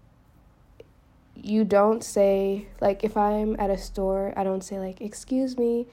you 1.34 1.64
don't 1.64 2.04
say 2.04 2.68
like 2.80 3.04
if 3.04 3.16
I'm 3.16 3.58
at 3.58 3.70
a 3.70 3.78
store, 3.78 4.32
I 4.36 4.44
don't 4.44 4.62
say 4.62 4.78
like 4.78 5.00
excuse 5.00 5.56
me, 5.56 5.86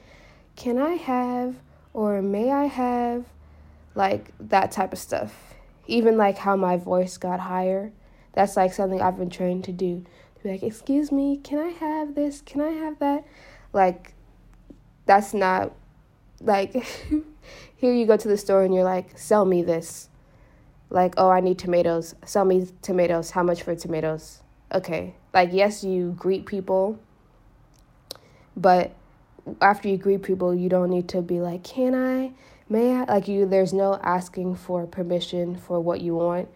can 0.56 0.78
I 0.78 0.94
have 0.94 1.56
or 1.92 2.22
may 2.22 2.50
I 2.50 2.64
have 2.66 3.24
like 3.94 4.32
that 4.38 4.70
type 4.72 4.92
of 4.92 4.98
stuff. 4.98 5.54
Even 5.86 6.16
like 6.16 6.38
how 6.38 6.56
my 6.56 6.76
voice 6.76 7.16
got 7.16 7.40
higher. 7.40 7.92
That's 8.32 8.56
like 8.56 8.72
something 8.72 9.00
I've 9.00 9.18
been 9.18 9.30
trained 9.30 9.64
to 9.64 9.72
do. 9.72 10.04
To 10.36 10.42
be 10.42 10.50
like, 10.50 10.62
excuse 10.62 11.10
me, 11.10 11.38
can 11.42 11.58
I 11.58 11.70
have 11.70 12.14
this? 12.14 12.40
Can 12.42 12.60
I 12.60 12.70
have 12.70 12.98
that? 13.00 13.24
Like 13.72 14.14
that's 15.06 15.34
not 15.34 15.72
like 16.40 16.86
here 17.76 17.92
you 17.92 18.06
go 18.06 18.16
to 18.16 18.28
the 18.28 18.36
store 18.36 18.62
and 18.62 18.74
you're 18.74 18.84
like, 18.84 19.18
sell 19.18 19.44
me 19.44 19.62
this. 19.62 20.08
Like, 20.90 21.14
oh, 21.16 21.30
I 21.30 21.40
need 21.40 21.58
tomatoes. 21.58 22.14
Sell 22.24 22.44
me 22.44 22.68
tomatoes. 22.82 23.30
How 23.30 23.42
much 23.42 23.62
for 23.62 23.74
tomatoes? 23.74 24.40
Okay. 24.72 25.14
Like, 25.32 25.50
yes, 25.52 25.84
you 25.84 26.14
greet 26.18 26.46
people, 26.46 26.98
but 28.56 28.94
after 29.60 29.88
you 29.88 29.96
greet 29.96 30.22
people, 30.22 30.54
you 30.54 30.68
don't 30.68 30.90
need 30.90 31.08
to 31.08 31.22
be 31.22 31.40
like, 31.40 31.62
can 31.62 31.94
I? 31.94 32.32
May 32.68 32.94
I? 32.94 33.04
Like, 33.04 33.28
you, 33.28 33.46
there's 33.46 33.72
no 33.72 33.98
asking 34.02 34.56
for 34.56 34.86
permission 34.86 35.56
for 35.56 35.80
what 35.80 36.00
you 36.00 36.16
want. 36.16 36.48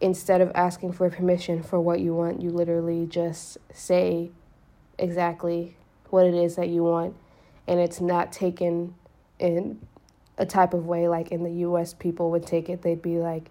Instead 0.00 0.40
of 0.40 0.50
asking 0.54 0.92
for 0.92 1.10
permission 1.10 1.62
for 1.62 1.80
what 1.80 2.00
you 2.00 2.14
want, 2.14 2.40
you 2.40 2.50
literally 2.50 3.06
just 3.06 3.58
say 3.72 4.30
exactly 4.98 5.76
what 6.10 6.26
it 6.26 6.34
is 6.34 6.56
that 6.56 6.68
you 6.68 6.82
want, 6.82 7.14
and 7.66 7.80
it's 7.80 8.00
not 8.00 8.32
taken 8.32 8.94
in 9.40 9.80
a 10.38 10.46
type 10.46 10.72
of 10.72 10.86
way 10.86 11.08
like 11.08 11.32
in 11.32 11.42
the 11.42 11.50
US 11.66 11.92
people 11.92 12.30
would 12.30 12.46
take 12.46 12.68
it. 12.68 12.82
They'd 12.82 13.02
be 13.02 13.18
like, 13.18 13.50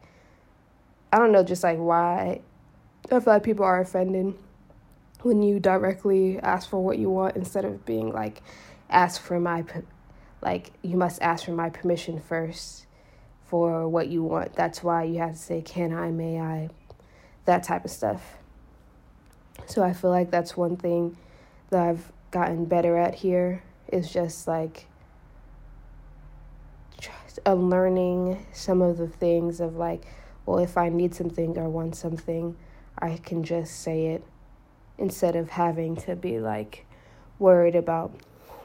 I 1.12 1.17
don't 1.17 1.31
know, 1.31 1.43
just 1.43 1.63
like 1.63 1.77
why 1.77 2.41
I 3.05 3.19
feel 3.19 3.34
like 3.34 3.43
people 3.43 3.65
are 3.65 3.81
offended 3.81 4.36
when 5.22 5.41
you 5.41 5.60
directly 5.60 6.39
ask 6.39 6.69
for 6.69 6.81
what 6.81 6.98
you 6.98 7.10
want 7.10 7.36
instead 7.36 7.65
of 7.65 7.86
being 7.86 8.12
like, 8.12 8.41
ask 8.89 9.22
for 9.22 9.39
my, 9.39 9.65
like, 10.41 10.72
you 10.81 10.96
must 10.96 11.22
ask 11.22 11.46
for 11.46 11.51
my 11.51 11.69
permission 11.69 12.19
first 12.19 12.86
for 13.46 13.88
what 13.88 14.08
you 14.08 14.24
want. 14.24 14.53
That's 14.53 14.84
why 14.84 15.03
you 15.03 15.19
have 15.19 15.31
to 15.31 15.38
say, 15.38 15.62
can 15.62 15.93
I, 15.93 16.12
may 16.12 16.39
I, 16.39 16.69
that 17.46 17.63
type 17.63 17.84
of 17.84 17.91
stuff. 17.91 18.38
So 19.65 19.84
I 19.84 19.93
feel 19.93 20.12
like 20.12 20.31
that's 20.31 20.55
one 20.55 20.77
thing 20.77 21.17
that 21.69 21.81
I've 21.81 22.12
gotten 22.31 22.65
better 22.65 22.96
at 22.98 23.15
here 23.15 23.63
is 23.91 24.12
just 24.12 24.48
like 24.48 24.86
unlearning 27.46 28.46
some 28.53 28.81
of 28.81 28.98
the 28.98 29.08
things 29.08 29.60
of 29.60 29.75
like, 29.75 30.05
well, 30.46 30.60
if 30.60 30.77
I 30.77 30.89
need 30.89 31.13
something 31.13 31.58
or 31.58 31.69
want 31.69 31.96
something, 31.96 32.55
I 32.98 33.17
can 33.17 33.43
just 33.43 33.81
say 33.81 34.08
it 34.08 34.24
instead 34.98 35.36
of 35.36 35.50
having 35.50 35.96
to 35.96 36.15
be 36.15 36.39
like 36.39 36.86
worried 37.38 37.75
about 37.75 38.12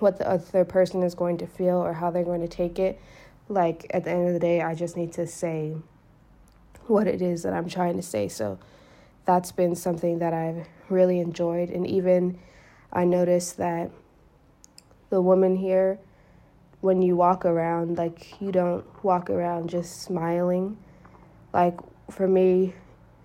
what 0.01 0.19
the 0.19 0.29
other 0.29 0.65
person 0.65 1.03
is 1.03 1.15
going 1.15 1.39
to 1.39 1.47
feel 1.47 1.77
or 1.77 1.93
how 1.93 2.11
they're 2.11 2.25
going 2.25 2.41
to 2.41 2.49
take 2.49 2.79
it. 2.79 3.01
Like 3.49 3.87
at 3.91 4.05
the 4.05 4.11
end 4.11 4.27
of 4.27 4.35
the 4.35 4.41
day, 4.41 4.63
I 4.63 4.75
just 4.75 4.97
need 4.97 5.13
to 5.15 5.27
say 5.27 5.77
what 6.87 7.07
it 7.07 7.23
is 7.23 7.43
that 7.43 7.53
I'm 7.53 7.69
trying 7.69 7.97
to 7.97 8.03
say. 8.03 8.29
So 8.29 8.59
that's 9.25 9.53
been 9.53 9.75
something 9.75 10.19
that 10.19 10.35
I've 10.35 10.67
really 10.89 11.21
enjoyed. 11.21 11.71
And 11.71 11.87
even 11.87 12.39
I 12.93 13.05
noticed 13.05 13.57
that 13.59 13.91
the 15.11 15.21
woman 15.21 15.57
here 15.57 15.99
when 16.85 17.01
you 17.01 17.17
walk 17.17 17.47
around, 17.47 17.97
like 17.97 18.39
you 18.43 18.53
don't 18.53 18.85
walk 19.03 19.31
around 19.31 19.71
just 19.71 20.03
smiling. 20.03 20.77
Like 21.51 21.79
for 22.11 22.29
me, 22.29 22.75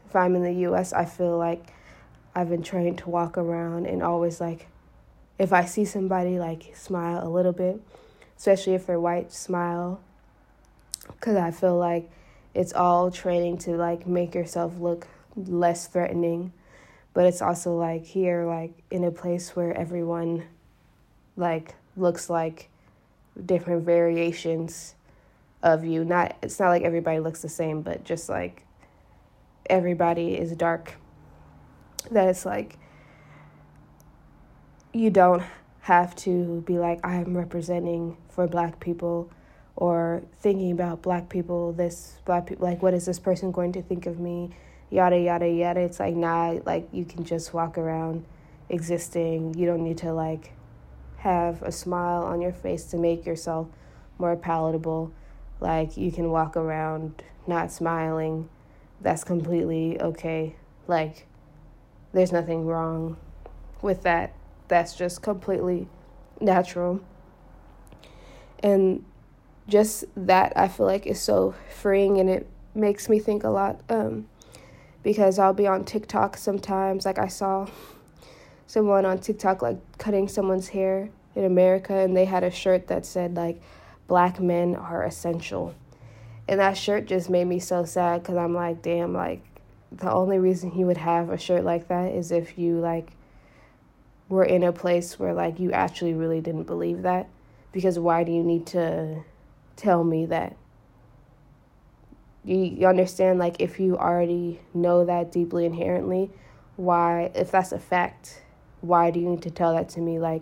if 0.07 0.15
I'm 0.15 0.33
in 0.37 0.43
the 0.43 0.53
US, 0.69 0.93
I 0.93 1.03
feel 1.03 1.37
like 1.37 1.73
I've 2.33 2.47
been 2.47 2.63
trained 2.63 2.99
to 2.99 3.09
walk 3.09 3.37
around 3.37 3.85
and 3.85 4.01
always 4.01 4.39
like 4.39 4.67
if 5.37 5.51
I 5.51 5.65
see 5.65 5.83
somebody 5.83 6.39
like 6.39 6.73
smile 6.73 7.21
a 7.21 7.27
little 7.27 7.51
bit, 7.51 7.81
especially 8.37 8.75
if 8.75 8.87
they're 8.87 8.97
white, 8.97 9.33
smile 9.33 9.99
cuz 11.19 11.35
I 11.35 11.51
feel 11.51 11.75
like 11.75 12.09
it's 12.53 12.71
all 12.71 13.11
training 13.11 13.57
to 13.65 13.71
like 13.71 14.07
make 14.07 14.35
yourself 14.35 14.79
look 14.79 15.05
less 15.35 15.85
threatening. 15.85 16.53
But 17.13 17.25
it's 17.25 17.41
also 17.41 17.75
like 17.75 18.05
here 18.05 18.45
like 18.45 18.71
in 18.89 19.03
a 19.03 19.11
place 19.11 19.53
where 19.53 19.73
everyone 19.73 20.45
like 21.35 21.75
looks 21.97 22.29
like 22.29 22.68
different 23.45 23.85
variations 23.85 24.95
of 25.61 25.83
you. 25.85 26.03
Not 26.03 26.37
it's 26.41 26.59
not 26.59 26.69
like 26.69 26.83
everybody 26.83 27.19
looks 27.19 27.41
the 27.41 27.49
same, 27.49 27.81
but 27.81 28.03
just 28.03 28.29
like 28.29 28.65
everybody 29.69 30.35
is 30.35 30.51
dark. 30.53 30.95
That 32.11 32.27
it's 32.27 32.45
like 32.45 32.77
you 34.93 35.09
don't 35.09 35.43
have 35.81 36.15
to 36.15 36.61
be 36.65 36.77
like 36.77 36.99
I'm 37.05 37.35
representing 37.35 38.17
for 38.29 38.47
black 38.47 38.79
people 38.79 39.29
or 39.75 40.21
thinking 40.41 40.71
about 40.71 41.01
black 41.01 41.29
people 41.29 41.71
this 41.71 42.17
black 42.25 42.45
people 42.45 42.67
like 42.67 42.81
what 42.81 42.93
is 42.93 43.05
this 43.05 43.17
person 43.17 43.51
going 43.51 43.71
to 43.71 43.81
think 43.81 44.05
of 44.05 44.19
me 44.19 44.49
yada 44.89 45.17
yada 45.17 45.47
yada 45.47 45.79
it's 45.79 45.99
like 45.99 46.15
nah 46.15 46.57
like 46.65 46.87
you 46.91 47.05
can 47.05 47.23
just 47.23 47.53
walk 47.53 47.77
around 47.77 48.25
existing 48.69 49.53
you 49.53 49.65
don't 49.65 49.83
need 49.83 49.97
to 49.97 50.11
like 50.11 50.51
have 51.19 51.61
a 51.61 51.71
smile 51.71 52.23
on 52.23 52.41
your 52.41 52.53
face 52.53 52.85
to 52.85 52.97
make 52.97 53.25
yourself 53.25 53.67
more 54.17 54.35
palatable. 54.35 55.11
Like 55.59 55.97
you 55.97 56.11
can 56.11 56.31
walk 56.31 56.55
around 56.55 57.23
not 57.47 57.71
smiling. 57.71 58.49
That's 59.01 59.23
completely 59.23 59.99
okay. 60.01 60.55
Like 60.87 61.27
there's 62.13 62.31
nothing 62.31 62.65
wrong 62.65 63.17
with 63.81 64.03
that. 64.03 64.33
That's 64.67 64.95
just 64.95 65.21
completely 65.21 65.87
natural. 66.39 67.01
And 68.61 69.03
just 69.67 70.05
that 70.15 70.53
I 70.55 70.67
feel 70.67 70.85
like 70.85 71.05
is 71.05 71.21
so 71.21 71.53
freeing 71.69 72.19
and 72.19 72.29
it 72.29 72.47
makes 72.73 73.09
me 73.09 73.19
think 73.19 73.43
a 73.43 73.49
lot 73.49 73.81
um, 73.89 74.27
because 75.03 75.37
I'll 75.37 75.53
be 75.53 75.67
on 75.67 75.85
TikTok 75.85 76.37
sometimes 76.37 77.05
like 77.05 77.19
I 77.19 77.27
saw 77.27 77.67
someone 78.69 79.03
on 79.03 79.17
TikTok 79.17 79.63
like 79.63 79.79
cutting 79.97 80.27
someone's 80.27 80.67
hair 80.67 81.09
in 81.35 81.43
America 81.43 81.91
and 81.91 82.15
they 82.15 82.25
had 82.25 82.43
a 82.43 82.51
shirt 82.51 82.85
that 82.85 83.03
said 83.03 83.35
like 83.35 83.59
black 84.07 84.39
men 84.39 84.75
are 84.75 85.03
essential. 85.03 85.73
And 86.47 86.59
that 86.59 86.77
shirt 86.77 87.07
just 87.07 87.31
made 87.31 87.45
me 87.45 87.59
so 87.59 87.83
sad 87.83 88.23
cuz 88.23 88.37
I'm 88.37 88.53
like 88.53 88.83
damn 88.83 89.11
like 89.11 89.41
the 89.91 90.11
only 90.11 90.37
reason 90.37 90.71
you 90.77 90.85
would 90.85 90.97
have 90.97 91.31
a 91.31 91.37
shirt 91.37 91.63
like 91.63 91.87
that 91.87 92.11
is 92.11 92.31
if 92.31 92.59
you 92.59 92.79
like 92.79 93.09
were 94.29 94.43
in 94.43 94.61
a 94.61 94.71
place 94.71 95.17
where 95.17 95.33
like 95.33 95.59
you 95.59 95.71
actually 95.71 96.13
really 96.13 96.39
didn't 96.39 96.67
believe 96.67 97.01
that 97.01 97.27
because 97.71 97.97
why 97.97 98.23
do 98.23 98.31
you 98.31 98.43
need 98.43 98.67
to 98.67 99.23
tell 99.77 100.03
me 100.03 100.27
that 100.27 100.55
you, 102.43 102.57
you 102.57 102.85
understand 102.85 103.39
like 103.39 103.55
if 103.57 103.79
you 103.79 103.97
already 103.97 104.59
know 104.75 105.05
that 105.05 105.31
deeply 105.31 105.65
inherently 105.65 106.29
why 106.75 107.31
if 107.33 107.49
that's 107.49 107.71
a 107.71 107.79
fact 107.79 108.43
why 108.81 109.11
do 109.11 109.19
you 109.19 109.29
need 109.29 109.41
to 109.43 109.51
tell 109.51 109.73
that 109.73 109.89
to 109.89 110.01
me? 110.01 110.19
Like, 110.19 110.41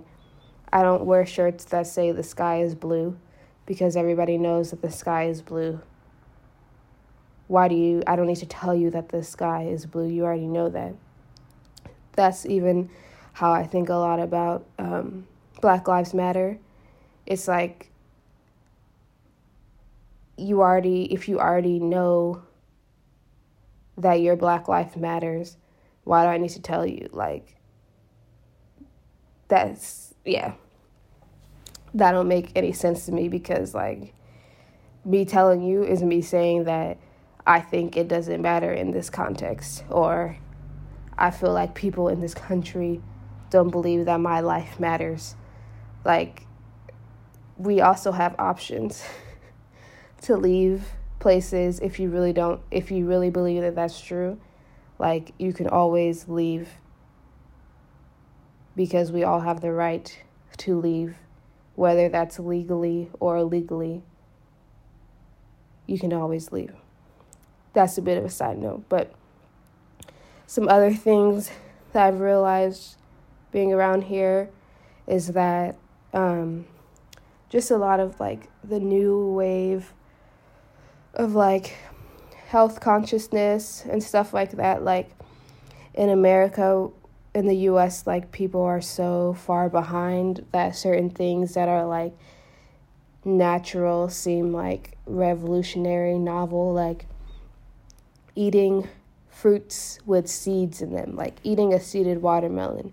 I 0.72 0.84
don't 0.84 1.06
wear 1.06 1.26
shirts 1.26 1.66
that 1.66 1.88
say 1.88 2.12
the 2.12 2.24
sky 2.24 2.62
is 2.62 2.76
blue 2.76 3.18
because 3.66 3.96
everybody 3.96 4.38
knows 4.38 4.72
that 4.72 4.82
the 4.82 4.92
sky 4.92 5.26
is 5.26 5.42
blue. 5.42 5.80
Why 7.48 7.68
do 7.68 7.76
you? 7.76 8.04
I 8.06 8.16
don't 8.16 8.28
need 8.28 8.38
to 8.38 8.46
tell 8.46 8.76
you 8.76 8.90
that 8.92 9.10
the 9.10 9.24
sky 9.24 9.64
is 9.64 9.86
blue. 9.86 10.08
You 10.08 10.26
already 10.26 10.48
know 10.48 10.70
that. 10.70 10.94
That's 12.14 12.46
even 12.46 12.90
how 13.34 13.52
I 13.52 13.66
think 13.66 13.90
a 13.90 13.96
lot 13.96 14.20
about 14.20 14.66
um, 14.78 15.28
Black 15.62 15.88
Lives 15.88 16.14
Matter. 16.14 16.58
It's 17.26 17.48
like 17.48 17.92
you 20.38 20.62
already, 20.62 21.12
if 21.14 21.28
you 21.28 21.40
already 21.40 21.80
know 21.80 22.42
that 23.98 24.22
your 24.22 24.36
Black 24.36 24.68
Life 24.68 24.96
matters, 24.96 25.58
why 26.04 26.24
do 26.24 26.30
I 26.30 26.38
need 26.38 26.52
to 26.52 26.62
tell 26.62 26.86
you? 26.86 27.10
Like, 27.12 27.57
that's 29.48 30.14
yeah 30.26 30.54
that 31.94 32.12
don't 32.12 32.28
make 32.28 32.52
any 32.56 32.72
sense 32.72 33.06
to 33.06 33.12
me 33.12 33.28
because 33.28 33.74
like 33.74 34.14
me 35.06 35.26
telling 35.26 35.62
you 35.62 35.84
is 35.84 36.04
me 36.04 36.22
saying 36.22 36.66
that 36.66 36.98
I 37.46 37.62
think 37.62 37.96
it 37.96 38.10
doesn't 38.10 38.42
matter 38.42 38.74
in 38.74 38.92
this 38.92 39.10
context 39.10 39.84
or 39.90 40.38
I 41.18 41.32
feel 41.32 41.54
like 41.54 41.74
people 41.74 42.10
in 42.10 42.20
this 42.20 42.34
country 42.34 43.02
don't 43.50 43.70
believe 43.70 44.06
that 44.06 44.20
my 44.20 44.42
life 44.42 44.80
matters. 44.80 45.36
Like 46.04 46.46
we 47.58 47.80
also 47.82 48.12
have 48.12 48.36
options 48.38 49.04
to 50.24 50.36
leave 50.36 50.84
places 51.20 51.80
if 51.80 52.00
you 52.00 52.10
really 52.10 52.34
don't 52.34 52.62
if 52.70 52.92
you 52.92 53.06
really 53.08 53.30
believe 53.30 53.62
that 53.62 53.76
that's 53.76 54.00
true. 54.00 54.40
Like 55.00 55.32
you 55.40 55.54
can 55.54 55.68
always 55.68 56.28
leave 56.28 56.70
because 58.78 59.12
we 59.12 59.24
all 59.24 59.42
have 59.42 59.60
the 59.60 59.72
right 59.74 60.20
to 60.56 60.80
leave, 60.80 61.16
whether 61.76 62.08
that's 62.08 62.40
legally 62.40 63.10
or 63.20 63.38
illegally. 63.38 64.04
You 65.88 65.98
can 66.00 66.14
always 66.14 66.52
leave. 66.52 66.74
That's 67.74 67.98
a 67.98 68.02
bit 68.02 68.18
of 68.18 68.24
a 68.24 68.30
side 68.30 68.60
note, 68.60 68.86
but 68.88 69.12
some 70.46 70.70
other 70.70 70.94
things 70.94 71.50
that 71.92 72.06
I've 72.08 72.20
realized 72.20 72.98
being 73.52 73.74
around 73.74 74.04
here 74.04 74.50
is 75.08 75.30
that 75.30 75.76
um, 76.14 76.66
just 77.50 77.72
a 77.72 77.78
lot 77.78 78.00
of 78.00 78.20
like 78.20 78.50
the 78.64 78.80
new 78.80 79.32
wave 79.32 79.94
of 81.16 81.34
like 81.34 81.76
health 82.48 82.80
consciousness 82.80 83.84
and 83.90 84.04
stuff 84.04 84.34
like 84.34 84.52
that. 84.52 84.84
Like 84.84 85.10
in 85.94 86.10
America, 86.10 86.90
in 87.38 87.46
the 87.46 87.56
US 87.70 88.08
like 88.08 88.32
people 88.32 88.64
are 88.64 88.82
so 88.82 89.34
far 89.34 89.70
behind 89.70 90.44
that 90.54 90.76
certain 90.76 91.12
things 91.12 91.54
that 91.54 91.70
are 91.70 91.86
like 91.86 92.18
natural 93.24 94.10
seem 94.10 94.52
like 94.52 94.98
revolutionary 95.06 96.18
novel 96.18 96.74
like 96.74 97.06
eating 98.34 98.90
fruits 99.30 100.00
with 100.04 100.28
seeds 100.28 100.82
in 100.82 100.92
them 100.92 101.16
like 101.16 101.36
eating 101.44 101.76
a 101.76 101.80
seeded 101.80 102.24
watermelon. 102.24 102.92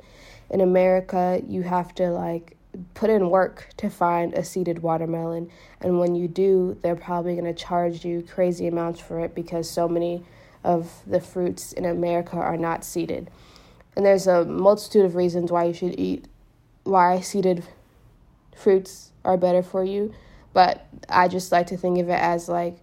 In 0.50 0.60
America 0.60 1.40
you 1.48 1.62
have 1.62 1.94
to 1.94 2.10
like 2.10 2.58
put 2.92 3.08
in 3.08 3.30
work 3.30 3.70
to 3.78 3.88
find 3.88 4.34
a 4.34 4.44
seeded 4.44 4.82
watermelon 4.82 5.50
and 5.80 5.98
when 5.98 6.14
you 6.14 6.28
do 6.28 6.76
they're 6.82 6.94
probably 6.94 7.32
going 7.32 7.46
to 7.46 7.54
charge 7.54 8.04
you 8.04 8.20
crazy 8.20 8.66
amounts 8.66 9.00
for 9.00 9.20
it 9.20 9.34
because 9.34 9.70
so 9.70 9.88
many 9.88 10.22
of 10.62 10.92
the 11.06 11.20
fruits 11.20 11.72
in 11.72 11.86
America 11.86 12.36
are 12.36 12.58
not 12.58 12.84
seeded 12.84 13.30
and 13.96 14.04
there's 14.04 14.26
a 14.26 14.44
multitude 14.44 15.04
of 15.04 15.14
reasons 15.14 15.52
why 15.52 15.64
you 15.64 15.74
should 15.74 15.98
eat, 15.98 16.26
why 16.84 17.20
seeded 17.20 17.64
fruits 18.56 19.12
are 19.24 19.36
better 19.36 19.62
for 19.62 19.84
you. 19.84 20.12
But 20.52 20.86
I 21.08 21.28
just 21.28 21.50
like 21.52 21.66
to 21.68 21.76
think 21.76 21.98
of 21.98 22.08
it 22.08 22.12
as 22.12 22.48
like 22.48 22.78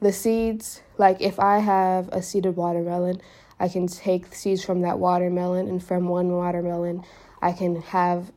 the 0.00 0.12
seeds. 0.12 0.80
Like 0.98 1.20
if 1.20 1.38
I 1.40 1.58
have 1.58 2.08
a 2.08 2.22
seeded 2.22 2.56
watermelon, 2.56 3.20
I 3.58 3.68
can 3.68 3.86
take 3.86 4.34
seeds 4.34 4.64
from 4.64 4.80
that 4.82 4.98
watermelon, 4.98 5.68
and 5.68 5.82
from 5.82 6.08
one 6.08 6.32
watermelon, 6.32 7.04
I 7.40 7.52
can 7.52 7.80
have, 7.82 8.32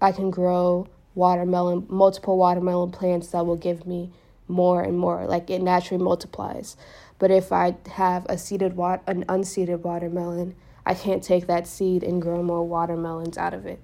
I 0.00 0.12
can 0.12 0.30
grow 0.30 0.88
watermelon, 1.14 1.86
multiple 1.88 2.36
watermelon 2.36 2.90
plants 2.90 3.28
that 3.28 3.46
will 3.46 3.56
give 3.56 3.86
me 3.86 4.10
more 4.48 4.82
and 4.82 4.98
more. 4.98 5.26
Like 5.26 5.50
it 5.50 5.62
naturally 5.62 6.02
multiplies. 6.02 6.76
But 7.18 7.30
if 7.30 7.52
I 7.52 7.76
have 7.92 8.26
a 8.28 8.36
seeded 8.36 8.76
wat- 8.76 9.02
an 9.06 9.24
unseeded 9.24 9.80
watermelon, 9.80 10.54
I 10.86 10.94
can't 10.94 11.22
take 11.22 11.46
that 11.46 11.66
seed 11.66 12.02
and 12.02 12.20
grow 12.20 12.42
more 12.42 12.66
watermelons 12.66 13.38
out 13.38 13.54
of 13.54 13.66
it. 13.66 13.80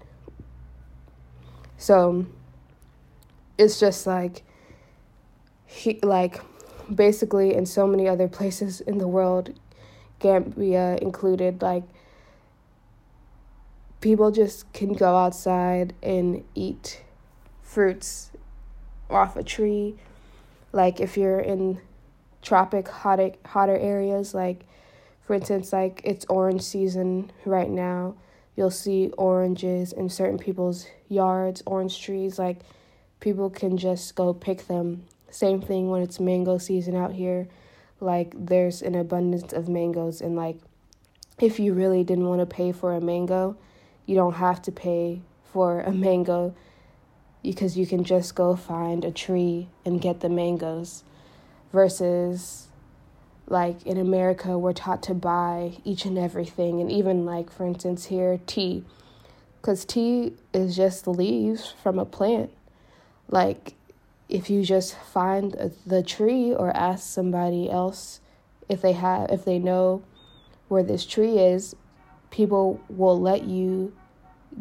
So 1.76 2.26
it's 3.56 3.80
just 3.80 4.06
like 4.06 4.42
he, 5.64 5.98
like 6.02 6.40
basically 6.94 7.54
in 7.54 7.64
so 7.66 7.86
many 7.86 8.08
other 8.08 8.28
places 8.28 8.80
in 8.80 8.98
the 8.98 9.08
world, 9.08 9.58
Gambia 10.18 10.98
included, 11.00 11.62
like 11.62 11.84
people 14.00 14.30
just 14.30 14.70
can 14.72 14.92
go 14.92 15.16
outside 15.16 15.94
and 16.02 16.44
eat 16.54 17.02
fruits 17.62 18.30
off 19.08 19.36
a 19.36 19.42
tree. 19.42 19.96
Like 20.72 21.00
if 21.00 21.16
you're 21.16 21.40
in 21.40 21.80
tropic 22.42 22.88
hotter 22.88 23.32
hotter 23.46 23.76
areas 23.76 24.32
like 24.34 24.64
for 25.20 25.34
instance 25.34 25.72
like 25.72 26.00
it's 26.04 26.24
orange 26.28 26.62
season 26.62 27.30
right 27.44 27.70
now 27.70 28.14
you'll 28.60 28.70
see 28.70 29.10
oranges 29.16 29.90
in 29.92 30.08
certain 30.08 30.38
people's 30.38 30.86
yards, 31.08 31.62
orange 31.64 32.02
trees. 32.02 32.38
Like 32.38 32.58
people 33.18 33.48
can 33.48 33.78
just 33.78 34.14
go 34.14 34.34
pick 34.34 34.66
them. 34.66 35.04
Same 35.30 35.62
thing 35.62 35.88
when 35.90 36.02
it's 36.02 36.20
mango 36.20 36.58
season 36.58 36.94
out 36.94 37.12
here. 37.12 37.48
Like 38.00 38.34
there's 38.36 38.82
an 38.82 38.94
abundance 38.94 39.52
of 39.52 39.68
mangoes, 39.68 40.20
and 40.20 40.36
like 40.36 40.56
if 41.38 41.58
you 41.58 41.74
really 41.74 42.04
didn't 42.04 42.26
want 42.26 42.40
to 42.40 42.46
pay 42.46 42.72
for 42.72 42.94
a 42.94 43.00
mango, 43.00 43.56
you 44.06 44.14
don't 44.14 44.34
have 44.34 44.62
to 44.62 44.72
pay 44.72 45.20
for 45.52 45.80
a 45.80 45.92
mango 45.92 46.54
because 47.42 47.76
you 47.76 47.86
can 47.86 48.04
just 48.04 48.34
go 48.34 48.56
find 48.56 49.04
a 49.04 49.10
tree 49.10 49.68
and 49.84 50.00
get 50.00 50.20
the 50.20 50.28
mangoes 50.28 51.02
versus 51.72 52.68
like 53.46 53.84
in 53.84 53.96
America 53.96 54.56
we're 54.56 54.72
taught 54.72 55.02
to 55.04 55.14
buy 55.14 55.78
each 55.84 56.04
and 56.04 56.18
everything. 56.18 56.80
And 56.80 56.90
even 56.90 57.24
like 57.24 57.50
for 57.50 57.66
instance 57.66 58.06
here 58.06 58.40
tea. 58.46 58.84
Cuz 59.62 59.84
tea 59.84 60.34
is 60.52 60.76
just 60.76 61.06
leaves 61.06 61.72
from 61.82 61.98
a 61.98 62.04
plant. 62.04 62.50
Like 63.28 63.74
if 64.28 64.48
you 64.48 64.64
just 64.64 64.94
find 64.94 65.72
the 65.86 66.02
tree 66.02 66.54
or 66.54 66.74
ask 66.76 67.08
somebody 67.08 67.68
else 67.70 68.20
if 68.68 68.80
they 68.80 68.92
have 68.92 69.30
if 69.30 69.44
they 69.44 69.58
know 69.58 70.02
where 70.68 70.84
this 70.84 71.04
tree 71.04 71.38
is 71.38 71.74
people 72.30 72.80
will 72.88 73.20
let 73.20 73.44
you 73.44 73.92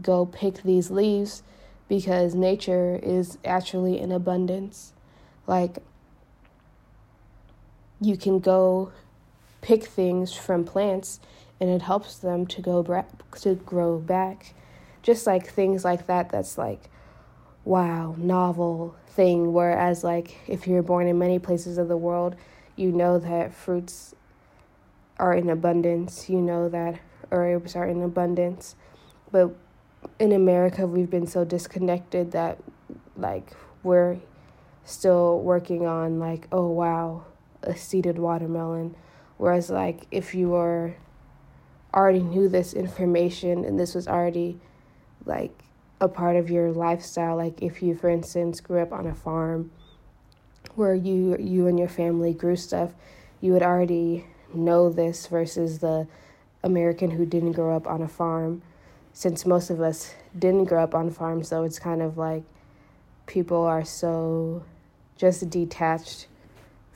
go 0.02 0.26
pick 0.26 0.63
these 0.63 0.91
leaves 0.91 1.43
because 1.88 2.36
nature 2.36 3.00
is 3.02 3.38
actually 3.45 4.00
in 4.00 4.12
abundance. 4.12 4.93
Like, 5.48 5.80
you 8.01 8.17
can 8.17 8.39
go 8.39 8.91
pick 9.62 9.83
things 9.83 10.33
from 10.33 10.63
plants 10.63 11.19
and 11.59 11.69
it 11.69 11.81
helps 11.81 12.17
them 12.17 12.45
to 12.47 12.62
go 12.62 12.81
bra- 12.81 13.05
to 13.41 13.55
grow 13.55 13.99
back. 13.99 14.53
Just 15.01 15.27
like 15.27 15.47
things 15.47 15.83
like 15.83 16.07
that 16.07 16.29
that's 16.29 16.57
like 16.57 16.89
wow 17.65 18.15
novel 18.17 18.95
thing. 19.07 19.53
Whereas 19.53 20.03
like 20.03 20.38
if 20.47 20.67
you're 20.67 20.83
born 20.83 21.07
in 21.07 21.17
many 21.17 21.39
places 21.39 21.77
of 21.77 21.88
the 21.88 21.97
world 21.97 22.35
you 22.79 22.93
know 22.93 23.19
that 23.19 23.53
fruits 23.53 24.15
are 25.19 25.33
in 25.33 25.49
abundance. 25.49 26.29
You 26.29 26.39
know 26.39 26.69
that 26.69 26.99
herbs 27.31 27.75
are 27.75 27.85
in 27.85 28.01
abundance. 28.01 28.75
But 29.31 29.53
in 30.17 30.31
America, 30.31 30.88
we've 30.88 31.09
been 31.09 31.27
so 31.27 31.43
disconnected 31.43 32.31
that, 32.31 32.57
like, 33.17 33.51
we're 33.83 34.17
still 34.85 35.41
working 35.41 35.85
on, 35.85 36.19
like, 36.19 36.47
oh, 36.53 36.67
wow, 36.67 37.25
a 37.63 37.76
seeded 37.76 38.17
watermelon. 38.17 38.95
Whereas, 39.38 39.69
like, 39.69 40.08
if 40.12 40.36
you 40.36 40.50
were 40.50 40.95
already 41.93 42.22
knew 42.22 42.50
this 42.50 42.74
information 42.74 43.65
and 43.65 43.80
this 43.80 43.95
was 43.95 44.08
already, 44.08 44.60
like, 45.26 45.52
a 46.02 46.08
part 46.08 46.36
of 46.36 46.50
your 46.50 46.72
lifestyle, 46.72 47.36
like, 47.36 47.62
if 47.62 47.82
you, 47.82 47.95
for 47.95 48.10
instance, 48.10 48.62
grew 48.62 48.82
up 48.82 48.91
on 48.91 49.08
a 49.08 49.15
farm 49.15 49.72
where 50.76 50.93
you 50.93 51.36
you 51.39 51.67
and 51.67 51.80
your 51.80 51.88
family 51.88 52.34
grew 52.34 52.56
stuff, 52.56 52.91
you 53.41 53.54
would 53.54 53.63
already 53.63 54.26
know 54.54 54.89
this 54.89 55.28
versus 55.28 55.80
the 55.80 56.08
American 56.63 57.12
who 57.12 57.26
didn't 57.26 57.54
grow 57.54 57.76
up 57.76 57.88
on 57.88 58.02
a 58.02 58.08
farm 58.08 58.62
since 59.13 59.45
most 59.45 59.69
of 59.69 59.82
us 59.82 60.13
didn't 60.38 60.65
grow 60.65 60.84
up 60.84 60.95
on 60.95 61.10
farms, 61.10 61.50
though, 61.50 61.63
it's 61.63 61.80
kind 61.80 62.02
of 62.02 62.17
like 62.17 62.43
people 63.26 63.63
are 63.63 63.84
so 63.84 64.63
just 65.17 65.50
detached 65.50 66.28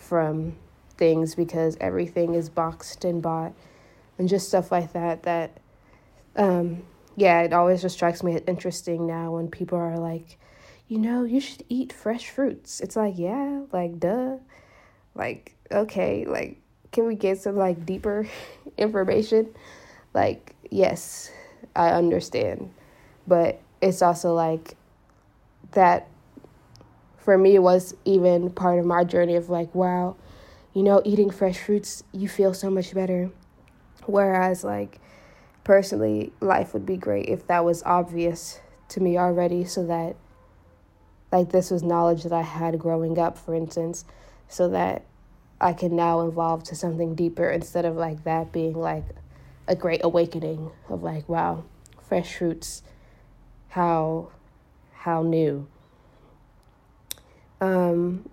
from 0.04 0.56
things 0.98 1.36
because 1.36 1.78
everything 1.82 2.36
is 2.36 2.50
boxed 2.50 3.04
and 3.04 3.22
bought 3.22 3.54
and 4.18 4.30
just 4.30 4.48
stuff 4.48 4.72
like 4.72 4.94
that 4.94 5.24
that 5.24 5.60
um 6.36 6.84
yeah 7.16 7.42
it 7.42 7.54
always 7.54 7.82
just 7.82 7.96
strikes 7.96 8.22
me 8.22 8.36
as 8.36 8.42
interesting 8.48 9.08
now 9.08 9.32
when 9.32 9.48
people 9.48 9.78
are 9.78 9.98
like 9.98 10.38
you 10.88 10.98
know 11.00 11.24
you 11.24 11.40
should 11.40 11.64
eat 11.70 11.92
fresh 11.92 12.30
fruits. 12.30 12.80
It's 12.80 12.96
like 12.96 13.16
yeah 13.18 13.64
like 13.72 14.00
duh. 14.00 14.38
Like 15.16 15.56
okay 15.72 16.26
like 16.26 16.60
can 16.92 17.08
we 17.08 17.16
get 17.16 17.40
some 17.40 17.56
like 17.56 17.86
deeper 17.86 18.28
information? 18.78 19.54
Like 20.14 20.56
yes 20.70 21.32
I 21.76 21.90
understand. 21.90 22.72
But 23.28 23.60
it's 23.82 24.02
also 24.02 24.34
like 24.34 24.76
that 25.72 26.08
for 27.24 27.38
me 27.38 27.58
was 27.58 27.96
even 28.04 28.50
part 28.50 28.80
of 28.80 28.86
my 28.86 29.04
journey 29.04 29.36
of 29.36 29.50
like, 29.50 29.74
wow, 29.74 30.16
you 30.74 30.84
know, 30.84 31.02
eating 31.06 31.30
fresh 31.30 31.58
fruits, 31.58 32.04
you 32.12 32.28
feel 32.28 32.54
so 32.54 32.70
much 32.70 32.94
better. 32.94 33.32
Whereas, 34.06 34.64
like, 34.64 35.00
personally, 35.64 36.34
life 36.42 36.74
would 36.74 36.86
be 36.86 36.98
great 36.98 37.30
if 37.30 37.48
that 37.48 37.64
was 37.64 37.82
obvious 37.84 38.60
to 38.90 39.00
me 39.00 39.18
already, 39.18 39.64
so 39.64 39.86
that, 39.86 40.18
like, 41.32 41.52
this 41.52 41.72
was 41.72 41.82
knowledge 41.82 42.24
that 42.24 42.34
I 42.34 42.42
had 42.42 42.78
growing 42.78 43.18
up, 43.18 43.38
for 43.38 43.56
instance, 43.56 44.04
so 44.50 44.68
that 44.70 45.06
I 45.62 45.72
can 45.72 45.96
now 45.96 46.28
evolve 46.28 46.64
to 46.66 46.76
something 46.76 47.16
deeper 47.16 47.50
instead 47.50 47.86
of 47.86 47.96
like 47.96 48.26
that 48.26 48.52
being 48.52 48.74
like 48.74 49.06
a 49.66 49.78
great 49.78 50.02
awakening 50.04 50.72
of 50.90 51.04
like, 51.04 51.30
wow, 51.30 51.64
fresh 52.02 52.36
fruits, 52.36 52.84
how 53.70 54.30
how 54.92 55.24
new. 55.24 55.68
Um, 57.64 58.30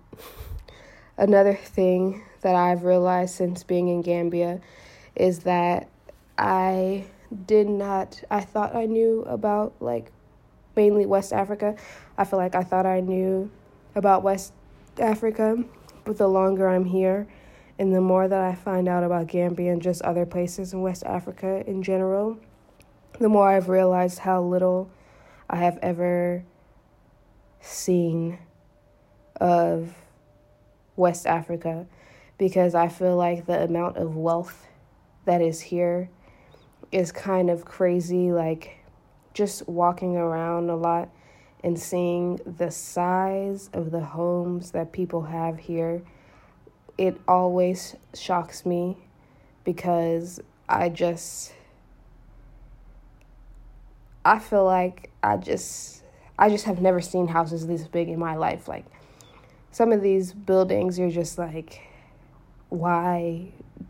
another 1.17 1.53
thing 1.53 2.21
that 2.41 2.53
I've 2.53 2.83
realized 2.83 3.33
since 3.33 3.63
being 3.63 3.87
in 3.87 4.01
Gambia 4.01 4.59
is 5.15 5.39
that 5.39 5.87
I 6.37 7.05
did 7.45 7.69
not 7.69 8.21
I 8.29 8.41
thought 8.41 8.75
I 8.75 8.87
knew 8.87 9.21
about 9.21 9.73
like 9.79 10.11
mainly 10.75 11.05
West 11.05 11.31
Africa. 11.31 11.77
I 12.17 12.25
feel 12.25 12.39
like 12.39 12.55
I 12.55 12.63
thought 12.63 12.85
I 12.85 12.99
knew 12.99 13.49
about 13.95 14.21
West 14.21 14.51
Africa, 14.99 15.63
but 16.03 16.17
the 16.17 16.27
longer 16.27 16.67
I'm 16.67 16.83
here 16.83 17.25
and 17.79 17.95
the 17.95 18.01
more 18.01 18.27
that 18.27 18.41
I 18.41 18.53
find 18.53 18.89
out 18.89 19.05
about 19.05 19.27
Gambia 19.27 19.71
and 19.71 19.81
just 19.81 20.01
other 20.01 20.25
places 20.25 20.73
in 20.73 20.81
West 20.81 21.05
Africa 21.05 21.63
in 21.65 21.83
general, 21.83 22.37
the 23.17 23.29
more 23.29 23.47
I've 23.47 23.69
realized 23.69 24.19
how 24.19 24.41
little 24.41 24.89
I 25.49 25.55
have 25.55 25.79
ever 25.81 26.43
seen 27.61 28.37
of 29.41 29.93
West 30.95 31.27
Africa 31.27 31.85
because 32.37 32.73
I 32.73 32.87
feel 32.87 33.17
like 33.17 33.45
the 33.45 33.63
amount 33.63 33.97
of 33.97 34.15
wealth 34.15 34.67
that 35.25 35.41
is 35.41 35.59
here 35.59 36.09
is 36.91 37.11
kind 37.11 37.49
of 37.49 37.65
crazy. 37.65 38.31
Like, 38.31 38.77
just 39.33 39.67
walking 39.67 40.15
around 40.15 40.69
a 40.69 40.75
lot 40.75 41.09
and 41.63 41.79
seeing 41.79 42.39
the 42.45 42.71
size 42.71 43.69
of 43.73 43.91
the 43.91 44.01
homes 44.01 44.71
that 44.71 44.91
people 44.91 45.23
have 45.23 45.59
here 45.59 46.01
it 46.97 47.19
always 47.27 47.95
shocks 48.13 48.65
me 48.65 48.97
because 49.63 50.39
I 50.67 50.89
just 50.89 51.53
I 54.23 54.39
feel 54.39 54.65
like 54.65 55.09
I 55.23 55.37
just 55.37 56.03
I 56.37 56.49
just 56.49 56.65
have 56.65 56.81
never 56.81 57.01
seen 57.01 57.27
houses 57.27 57.67
this 57.67 57.87
big 57.87 58.09
in 58.09 58.19
my 58.19 58.35
life 58.35 58.67
like 58.67 58.85
some 59.71 59.91
of 59.91 60.01
these 60.01 60.33
buildings 60.33 60.99
you're 60.99 61.11
just 61.11 61.37
like 61.37 61.81
why 62.69 63.47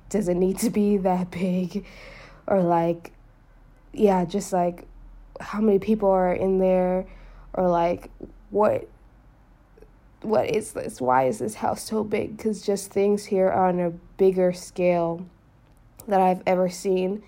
does 0.10 0.28
it 0.28 0.36
need 0.36 0.58
to 0.58 0.70
be 0.70 0.98
that 0.98 1.30
big 1.32 1.86
or 2.48 2.62
like 2.62 3.12
yeah 3.94 4.26
just 4.26 4.54
like 4.54 4.86
how 5.40 5.60
many 5.60 5.80
people 5.80 6.10
are 6.10 6.34
in 6.34 6.60
there 6.60 7.06
or 7.54 7.70
like 7.70 8.10
what 8.50 8.88
what 10.22 10.50
is 10.50 10.74
this? 10.74 11.02
Why 11.02 11.26
is 11.26 11.40
this 11.40 11.56
house 11.56 11.84
so 11.84 12.04
big? 12.04 12.38
Because 12.38 12.62
just 12.62 12.92
things 12.92 13.26
here 13.26 13.50
are 13.50 13.68
on 13.70 13.80
a 13.80 13.90
bigger 14.18 14.54
scale 14.54 15.26
that 16.08 16.20
I've 16.20 16.42
ever 16.46 16.70
seen. 16.70 17.24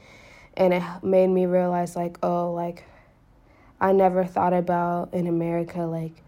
And 0.55 0.73
it 0.73 0.83
made 1.01 1.27
me 1.27 1.45
realize, 1.47 1.95
like, 1.95 2.19
oh, 2.21 2.51
like, 2.51 2.83
I 3.81 3.91
never 3.91 4.23
thought 4.23 4.53
about 4.53 5.13
in 5.13 5.25
America, 5.25 5.79
like, 5.81 6.23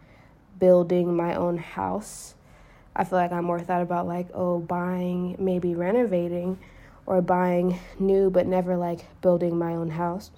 building 0.59 1.15
my 1.15 1.35
own 1.35 1.57
house. 1.57 2.35
I 2.95 3.03
feel 3.03 3.19
like 3.19 3.31
I 3.31 3.41
more 3.41 3.59
thought 3.59 3.81
about, 3.81 4.07
like, 4.07 4.27
oh, 4.33 4.59
buying, 4.59 5.35
maybe 5.37 5.75
renovating 5.75 6.57
or 7.05 7.21
buying 7.21 7.79
new, 7.99 8.29
but 8.29 8.47
never 8.47 8.77
like 8.77 9.05
building 9.21 9.57
my 9.57 9.73
own 9.73 9.91
house. 9.91 10.31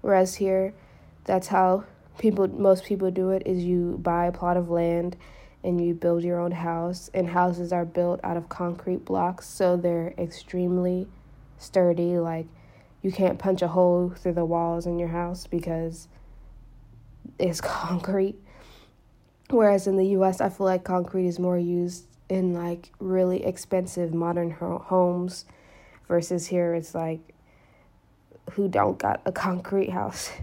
Whereas 0.00 0.36
here, 0.36 0.74
that's 1.24 1.48
how 1.48 1.84
people, 2.18 2.48
most 2.48 2.84
people 2.84 3.10
do 3.10 3.30
it 3.30 3.42
is 3.46 3.64
you 3.64 3.98
buy 4.02 4.26
a 4.26 4.32
plot 4.32 4.56
of 4.56 4.70
land 4.70 5.16
and 5.62 5.84
you 5.84 5.94
build 5.94 6.22
your 6.22 6.40
own 6.40 6.52
house. 6.52 7.10
And 7.14 7.28
houses 7.28 7.72
are 7.72 7.84
built 7.84 8.20
out 8.22 8.36
of 8.36 8.48
concrete 8.48 9.04
blocks, 9.04 9.46
so 9.46 9.76
they're 9.76 10.14
extremely 10.18 11.08
sturdy. 11.58 12.18
Like, 12.18 12.46
you 13.02 13.10
can't 13.10 13.38
punch 13.38 13.62
a 13.62 13.68
hole 13.68 14.12
through 14.16 14.34
the 14.34 14.44
walls 14.44 14.86
in 14.86 14.98
your 14.98 15.08
house 15.08 15.46
because 15.46 16.08
it's 17.38 17.60
concrete. 17.62 18.36
Whereas 19.50 19.86
in 19.86 19.96
the 19.96 20.06
US, 20.18 20.40
I 20.40 20.48
feel 20.48 20.66
like 20.66 20.84
concrete 20.84 21.26
is 21.26 21.38
more 21.38 21.58
used 21.58 22.06
in 22.28 22.54
like 22.54 22.90
really 22.98 23.44
expensive 23.44 24.14
modern 24.14 24.50
homes 24.50 25.44
versus 26.08 26.46
here 26.46 26.74
it's 26.74 26.94
like 26.94 27.20
who 28.52 28.68
don't 28.68 28.98
got 28.98 29.20
a 29.24 29.32
concrete 29.32 29.90
house. 29.90 30.30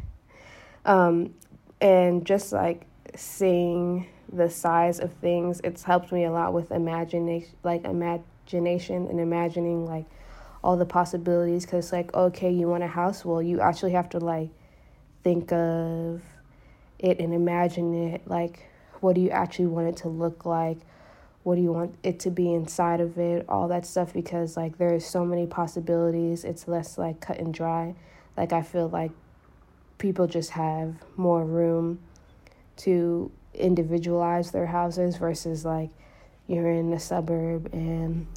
Um, 0.83 1.35
and 1.79 2.25
just 2.25 2.51
like 2.51 2.87
seeing 3.15 4.07
the 4.33 4.49
size 4.49 4.99
of 4.99 5.13
things, 5.13 5.61
it's 5.63 5.83
helped 5.83 6.11
me 6.11 6.23
a 6.23 6.31
lot 6.31 6.53
with 6.53 6.71
imagination, 6.71 7.51
like 7.61 7.85
imagination 7.85 9.05
and 9.07 9.19
imagining 9.19 9.85
like 9.85 10.05
all 10.63 10.77
the 10.77 10.87
possibilities. 10.87 11.67
Cause 11.67 11.91
like, 11.91 12.11
okay, 12.15 12.49
you 12.49 12.67
want 12.67 12.81
a 12.81 12.87
house? 12.87 13.23
Well, 13.23 13.43
you 13.43 13.61
actually 13.61 13.91
have 13.91 14.09
to 14.09 14.17
like 14.19 14.49
think 15.23 15.51
of 15.51 16.23
it 16.97 17.19
and 17.19 17.31
imagine 17.31 17.93
it. 18.13 18.27
Like, 18.27 18.65
what 19.01 19.15
do 19.15 19.21
you 19.21 19.29
actually 19.29 19.65
want 19.65 19.87
it 19.87 19.97
to 19.97 20.07
look 20.07 20.45
like? 20.45 20.77
What 21.43 21.55
do 21.55 21.61
you 21.61 21.73
want 21.73 21.95
it 22.03 22.19
to 22.21 22.29
be 22.29 22.53
inside 22.53 23.01
of 23.01 23.17
it? 23.17 23.45
All 23.49 23.67
that 23.67 23.85
stuff 23.85 24.13
because 24.13 24.55
like 24.55 24.77
there's 24.77 25.05
so 25.05 25.25
many 25.25 25.47
possibilities. 25.47 26.43
It's 26.43 26.67
less 26.67 26.97
like 26.97 27.19
cut 27.19 27.39
and 27.39 27.53
dry. 27.53 27.95
Like 28.37 28.53
I 28.53 28.61
feel 28.61 28.87
like 28.87 29.11
people 29.97 30.27
just 30.27 30.51
have 30.51 30.95
more 31.17 31.43
room 31.43 31.99
to 32.77 33.31
individualize 33.53 34.51
their 34.51 34.67
houses 34.67 35.17
versus 35.17 35.65
like 35.65 35.89
you're 36.47 36.71
in 36.71 36.93
a 36.93 36.99
suburb 36.99 37.69
and 37.73 38.27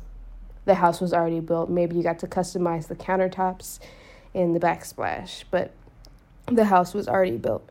the 0.64 0.74
house 0.74 1.00
was 1.00 1.12
already 1.12 1.40
built. 1.40 1.68
Maybe 1.68 1.96
you 1.96 2.02
got 2.02 2.18
to 2.20 2.26
customize 2.26 2.88
the 2.88 2.94
countertops 2.94 3.80
and 4.34 4.54
the 4.54 4.60
backsplash, 4.60 5.44
but 5.50 5.72
the 6.46 6.64
house 6.64 6.94
was 6.94 7.06
already 7.06 7.36
built. 7.36 7.68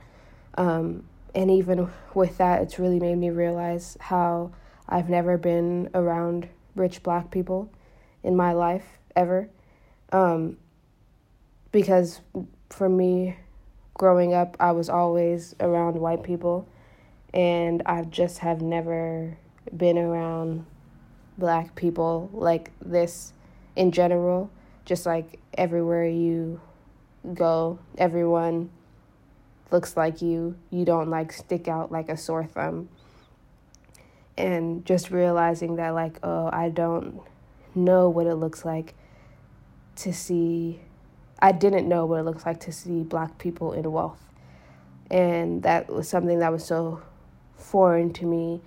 Um, 0.57 1.03
and 1.35 1.49
even 1.49 1.89
with 2.13 2.37
that, 2.37 2.61
it's 2.61 2.77
really 2.77 2.99
made 2.99 3.17
me 3.17 3.29
realize 3.29 3.97
how 3.99 4.51
I've 4.87 5.09
never 5.09 5.37
been 5.37 5.89
around 5.93 6.47
rich 6.75 7.01
black 7.01 7.31
people 7.31 7.71
in 8.23 8.35
my 8.35 8.53
life 8.53 8.85
ever. 9.15 9.49
Um, 10.11 10.57
because 11.71 12.21
for 12.69 12.87
me, 12.87 13.37
growing 13.95 14.33
up, 14.33 14.55
I 14.59 14.71
was 14.71 14.89
always 14.89 15.55
around 15.59 15.95
white 15.95 16.23
people, 16.23 16.67
and 17.33 17.81
I 17.85 18.03
just 18.03 18.39
have 18.39 18.61
never 18.61 19.37
been 19.75 19.97
around 19.97 20.65
black 21.37 21.75
people 21.75 22.29
like 22.31 22.71
this 22.81 23.33
in 23.75 23.91
general. 23.91 24.51
Just 24.85 25.05
like 25.05 25.39
everywhere 25.57 26.07
you 26.07 26.61
go, 27.33 27.79
everyone 27.97 28.69
looks 29.73 29.97
like 29.97 30.21
you. 30.21 30.55
You 30.69 30.85
don't 30.85 31.09
like 31.09 31.33
stick 31.33 31.67
out 31.67 31.91
like 31.91 32.07
a 32.07 32.15
sore 32.15 32.45
thumb. 32.45 32.87
And 34.37 34.85
just 34.85 35.11
realizing 35.11 35.75
that, 35.75 35.89
like, 35.89 36.19
oh, 36.23 36.49
I 36.53 36.69
don't 36.69 37.19
know 37.75 38.09
what 38.09 38.27
it 38.27 38.35
looks 38.35 38.63
like 38.63 38.93
to 39.97 40.13
see, 40.13 40.79
I 41.39 41.51
didn't 41.51 41.87
know 41.87 42.05
what 42.05 42.19
it 42.19 42.23
looks 42.23 42.45
like 42.45 42.59
to 42.61 42.71
see 42.71 43.03
black 43.03 43.37
people 43.37 43.73
in 43.73 43.91
wealth. 43.91 44.23
And 45.11 45.61
that 45.63 45.89
was 45.89 46.07
something 46.07 46.39
that 46.39 46.51
was 46.51 46.65
so 46.65 47.01
foreign 47.57 48.13
to 48.13 48.25
me. 48.25 48.61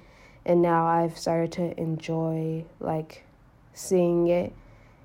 And 0.45 0.63
now 0.63 0.87
I've 0.87 1.19
started 1.19 1.51
to 1.53 1.81
enjoy, 1.81 2.65
like, 2.79 3.25
seeing 3.73 4.29
it. 4.29 4.53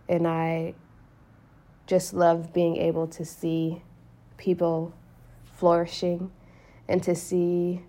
And 0.07 0.27
I 0.27 0.75
just 1.87 2.13
love 2.13 2.53
being 2.53 2.77
able 2.77 3.07
to 3.07 3.25
see 3.25 3.81
people 4.37 4.93
flourishing 5.61 6.31
and 6.87 7.03
to 7.03 7.13
see 7.13 7.83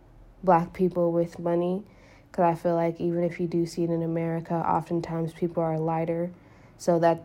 black 0.44 0.74
people 0.74 1.10
with 1.10 1.38
money 1.38 1.82
because 2.30 2.44
I 2.44 2.54
feel 2.54 2.74
like 2.74 3.00
even 3.00 3.24
if 3.24 3.40
you 3.40 3.46
do 3.46 3.64
see 3.64 3.84
it 3.84 3.90
in 3.90 4.02
America, 4.02 4.54
oftentimes 4.54 5.32
people 5.32 5.62
are 5.62 5.78
lighter. 5.78 6.30
So 6.76 6.98
that 6.98 7.24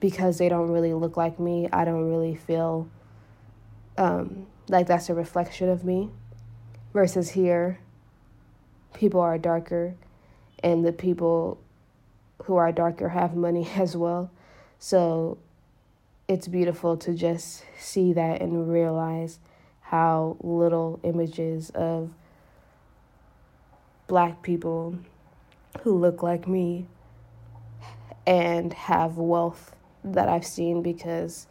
because 0.00 0.36
they 0.36 0.50
don't 0.50 0.70
really 0.70 0.92
look 0.92 1.16
like 1.16 1.40
me, 1.40 1.66
I 1.72 1.86
don't 1.86 2.10
really 2.10 2.34
feel 2.34 2.88
um, 3.96 4.46
like 4.68 4.86
that's 4.86 5.08
a 5.08 5.14
reflection 5.14 5.70
of 5.70 5.82
me. 5.82 6.10
Versus 6.92 7.30
here, 7.30 7.78
people 8.92 9.20
are 9.20 9.38
darker, 9.38 9.94
and 10.62 10.84
the 10.84 10.92
people 10.92 11.58
who 12.44 12.56
are 12.56 12.70
darker 12.70 13.08
have 13.08 13.34
money 13.34 13.66
as 13.76 13.96
well. 13.96 14.30
So 14.78 15.38
it's 16.28 16.48
beautiful 16.48 16.96
to 16.98 17.14
just 17.14 17.64
see 17.78 18.12
that 18.12 18.42
and 18.42 18.70
realize 18.70 19.38
how 19.90 20.36
little 20.40 21.00
images 21.02 21.70
of 21.70 22.10
black 24.06 24.40
people 24.40 24.96
who 25.80 25.98
look 25.98 26.22
like 26.22 26.46
me 26.46 26.86
and 28.24 28.72
have 28.72 29.16
wealth 29.16 29.74
that 30.04 30.28
I've 30.28 30.46
seen 30.46 30.80
because 30.80 31.48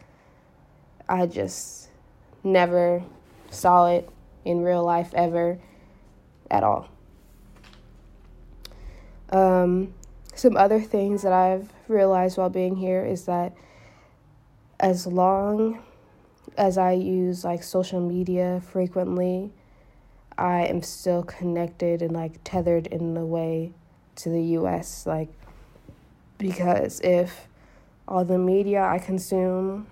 I 1.10 1.26
just 1.26 1.90
never 2.42 3.04
saw 3.50 3.88
it 3.88 4.10
in 4.46 4.62
real 4.62 4.86
life 4.86 5.14
ever 5.14 5.60
at 6.50 6.64
all. 6.64 6.88
Um, 9.32 9.94
some 10.34 10.56
other 10.56 10.80
things 10.80 11.24
that 11.24 11.34
I've 11.34 11.74
realized 11.90 12.38
while 12.38 12.50
being 12.50 12.78
here 12.78 13.04
is 13.04 13.26
that 13.26 13.54
as 14.80 15.06
long 15.06 15.84
as 16.60 16.78
I 16.78 16.92
use 16.92 17.46
like 17.46 17.64
social 17.64 18.02
media 18.02 18.62
frequently, 18.70 19.52
I 20.38 20.66
am 20.66 20.84
still 20.84 21.24
connected 21.24 22.02
and 22.02 22.12
like 22.12 22.44
tethered 22.44 22.88
in 22.88 23.16
a 23.16 23.26
way 23.26 23.72
to 24.18 24.30
the 24.30 24.42
US. 24.58 25.06
Like, 25.08 25.30
because 26.38 27.00
if 27.00 27.48
all 28.10 28.26
the 28.26 28.38
media 28.38 28.84
I 28.84 29.00
consume, 29.00 29.88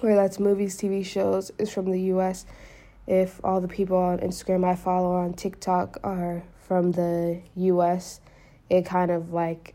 whether 0.00 0.14
that's 0.14 0.38
movies, 0.38 0.78
TV 0.78 1.04
shows, 1.04 1.50
is 1.58 1.70
from 1.70 1.90
the 1.90 2.00
US, 2.14 2.46
if 3.08 3.40
all 3.42 3.60
the 3.60 3.68
people 3.68 3.96
on 3.96 4.18
Instagram 4.18 4.64
I 4.64 4.76
follow 4.76 5.12
on 5.16 5.34
TikTok 5.34 5.98
are 6.04 6.44
from 6.60 6.92
the 6.92 7.40
US, 7.56 8.20
it 8.70 8.86
kind 8.86 9.10
of 9.10 9.32
like 9.32 9.74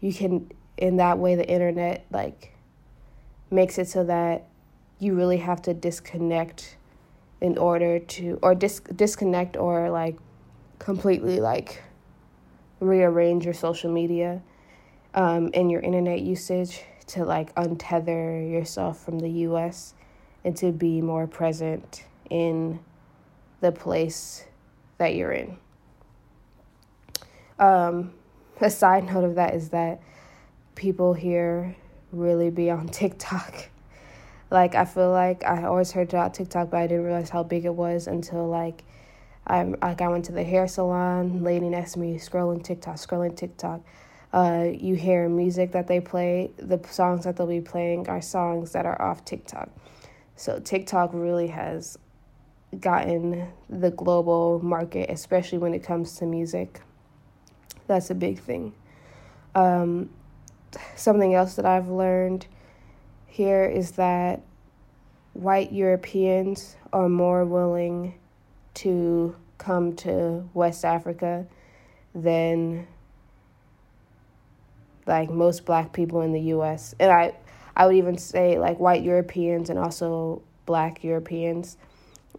you 0.00 0.14
can 0.14 0.50
in 0.78 0.96
that 0.96 1.18
way 1.18 1.34
the 1.34 1.46
internet 1.46 2.06
like 2.10 2.55
makes 3.56 3.78
it 3.78 3.88
so 3.88 4.04
that 4.04 4.46
you 5.00 5.14
really 5.14 5.38
have 5.38 5.60
to 5.62 5.74
disconnect 5.74 6.76
in 7.40 7.58
order 7.58 7.98
to 7.98 8.38
or 8.42 8.54
dis- 8.54 8.80
disconnect 8.94 9.56
or 9.56 9.90
like 9.90 10.16
completely 10.78 11.40
like 11.40 11.82
rearrange 12.80 13.44
your 13.44 13.54
social 13.54 13.90
media 13.90 14.42
um, 15.14 15.50
and 15.54 15.70
your 15.70 15.80
internet 15.80 16.20
usage 16.20 16.82
to 17.06 17.24
like 17.24 17.54
untether 17.54 18.50
yourself 18.50 19.02
from 19.02 19.18
the 19.18 19.30
US 19.48 19.94
and 20.44 20.56
to 20.58 20.70
be 20.70 21.00
more 21.00 21.26
present 21.26 22.04
in 22.30 22.78
the 23.60 23.72
place 23.72 24.44
that 24.98 25.14
you're 25.14 25.32
in. 25.32 25.56
Um, 27.58 28.12
a 28.60 28.70
side 28.70 29.06
note 29.06 29.24
of 29.24 29.34
that 29.36 29.54
is 29.54 29.70
that 29.70 30.02
people 30.74 31.14
here 31.14 31.74
really 32.16 32.50
be 32.50 32.70
on 32.70 32.88
TikTok. 33.00 33.68
Like 34.50 34.74
I 34.74 34.84
feel 34.84 35.10
like 35.10 35.44
I 35.44 35.64
always 35.64 35.92
heard 35.92 36.08
about 36.10 36.34
TikTok, 36.34 36.70
but 36.70 36.78
I 36.78 36.86
didn't 36.86 37.04
realize 37.04 37.30
how 37.30 37.42
big 37.42 37.64
it 37.64 37.74
was 37.74 38.06
until 38.06 38.46
like 38.46 38.84
I 39.46 39.62
like 39.62 40.00
I 40.00 40.08
went 40.08 40.24
to 40.26 40.32
the 40.32 40.44
hair 40.44 40.68
salon. 40.68 41.42
Lady 41.42 41.68
next 41.68 41.92
to 41.92 41.98
me 41.98 42.18
scrolling 42.18 42.62
TikTok, 42.62 42.96
scrolling 42.96 43.36
TikTok. 43.36 43.80
Uh, 44.32 44.68
you 44.72 44.94
hear 44.94 45.28
music 45.28 45.72
that 45.72 45.86
they 45.86 46.00
play. 46.00 46.50
The 46.58 46.80
songs 46.90 47.24
that 47.24 47.36
they'll 47.36 47.46
be 47.46 47.60
playing 47.60 48.08
are 48.08 48.20
songs 48.20 48.72
that 48.72 48.86
are 48.86 49.00
off 49.00 49.24
TikTok. 49.24 49.70
So 50.36 50.60
TikTok 50.60 51.10
really 51.12 51.46
has 51.46 51.98
gotten 52.80 53.48
the 53.70 53.90
global 53.90 54.60
market, 54.62 55.10
especially 55.10 55.58
when 55.58 55.74
it 55.74 55.82
comes 55.82 56.16
to 56.16 56.26
music. 56.26 56.80
That's 57.86 58.10
a 58.10 58.14
big 58.14 58.38
thing. 58.40 58.74
Um, 59.54 60.10
something 60.96 61.34
else 61.34 61.54
that 61.56 61.66
I've 61.66 61.88
learned 61.88 62.46
here 63.26 63.64
is 63.64 63.92
that 63.92 64.40
white 65.34 65.72
Europeans 65.72 66.76
are 66.92 67.08
more 67.08 67.44
willing 67.44 68.14
to 68.74 69.36
come 69.58 69.94
to 69.96 70.48
West 70.54 70.84
Africa 70.84 71.46
than 72.14 72.86
like 75.06 75.30
most 75.30 75.64
black 75.64 75.92
people 75.92 76.22
in 76.22 76.32
the 76.32 76.40
US. 76.52 76.94
And 76.98 77.10
I 77.10 77.34
I 77.76 77.86
would 77.86 77.96
even 77.96 78.16
say 78.16 78.58
like 78.58 78.80
white 78.80 79.02
Europeans 79.02 79.68
and 79.70 79.78
also 79.78 80.42
black 80.64 81.04
Europeans 81.04 81.76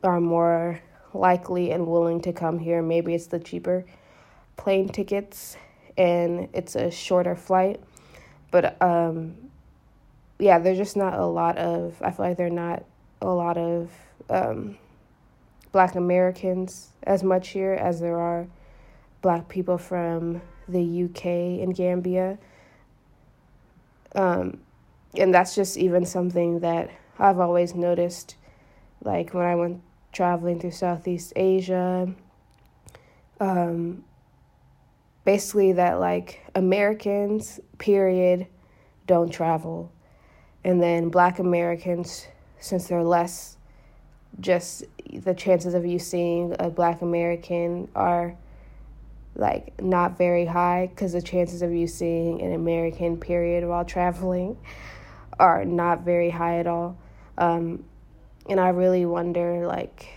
are 0.04 0.20
more 0.20 0.82
likely 1.14 1.72
and 1.72 1.88
willing 1.88 2.22
to 2.22 2.34
come 2.34 2.60
here. 2.60 2.82
Maybe 2.82 3.14
it's 3.14 3.28
the 3.28 3.40
cheaper 3.40 3.86
plane 4.58 4.90
tickets 4.90 5.58
and 5.98 6.50
it's 6.54 6.76
a 6.76 6.92
shorter 6.92 7.36
flight 7.36 7.80
but 8.52 8.82
um, 8.82 9.36
yeah, 10.40 10.60
there's 10.60 10.78
just 10.78 10.98
not 10.98 11.14
a 11.14 11.26
lot 11.26 11.58
of. 11.58 12.02
I 12.02 12.12
feel 12.12 12.26
like 12.28 12.38
there 12.38 12.48
are 12.48 12.52
not 12.52 12.84
a 13.22 13.28
lot 13.28 13.58
of 13.58 13.92
um, 14.30 14.78
Black 15.72 15.96
Americans 15.96 16.90
as 17.04 17.24
much 17.24 17.50
here 17.50 17.74
as 17.74 18.00
there 18.00 18.18
are 18.20 18.48
Black 19.22 19.50
people 19.50 19.78
from 19.78 20.42
the 20.68 21.04
UK 21.04 21.26
and 21.26 21.76
Gambia. 21.76 22.38
Um, 24.16 24.60
and 25.16 25.34
that's 25.34 25.56
just 25.56 25.78
even 25.78 26.06
something 26.06 26.60
that 26.60 26.90
I've 27.20 27.40
always 27.40 27.74
noticed, 27.74 28.36
like 29.04 29.34
when 29.34 29.46
I 29.46 29.56
went 29.56 29.82
traveling 30.12 30.60
through 30.60 30.72
Southeast 30.72 31.34
Asia. 31.36 32.14
Um, 33.40 34.04
basically, 35.28 35.74
that 35.74 36.00
like 36.00 36.40
Americans, 36.56 37.60
period, 37.80 38.48
don't 39.08 39.30
travel. 39.30 39.92
And 40.64 40.82
then 40.82 41.10
black 41.10 41.40
Americans, 41.40 42.26
since 42.62 42.88
they're 42.88 43.04
less, 43.04 43.58
just 44.40 44.86
the 45.12 45.34
chances 45.34 45.74
of 45.74 45.86
you 45.86 46.00
seeing 46.00 46.56
a 46.60 46.70
black 46.70 47.02
American 47.02 47.90
are 47.94 48.38
like 49.36 49.82
not 49.82 50.18
very 50.18 50.46
high 50.46 50.88
because 50.90 51.12
the 51.12 51.22
chances 51.22 51.62
of 51.62 51.74
you 51.74 51.88
seeing 51.88 52.42
an 52.42 52.54
American 52.54 53.18
period 53.18 53.68
while 53.68 53.84
traveling 53.84 54.58
are 55.40 55.66
not 55.66 56.06
very 56.06 56.30
high 56.30 56.60
at 56.60 56.68
all. 56.68 56.98
Um, 57.38 57.84
and 58.48 58.62
I 58.62 58.70
really 58.70 59.06
wonder 59.06 59.68
like 59.68 60.08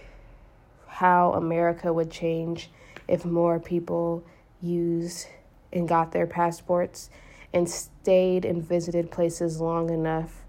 how 0.87 1.33
America 1.33 1.93
would 1.93 2.13
change 2.13 2.71
if 3.09 3.25
more 3.25 3.59
people 3.59 4.23
used 4.63 5.27
and 5.73 5.89
got 5.89 6.13
their 6.13 6.27
passports 6.27 7.11
and 7.53 7.69
stayed 7.69 8.45
and 8.45 8.63
visited 8.63 9.11
places 9.11 9.61
long 9.61 9.91
enough. 9.91 10.45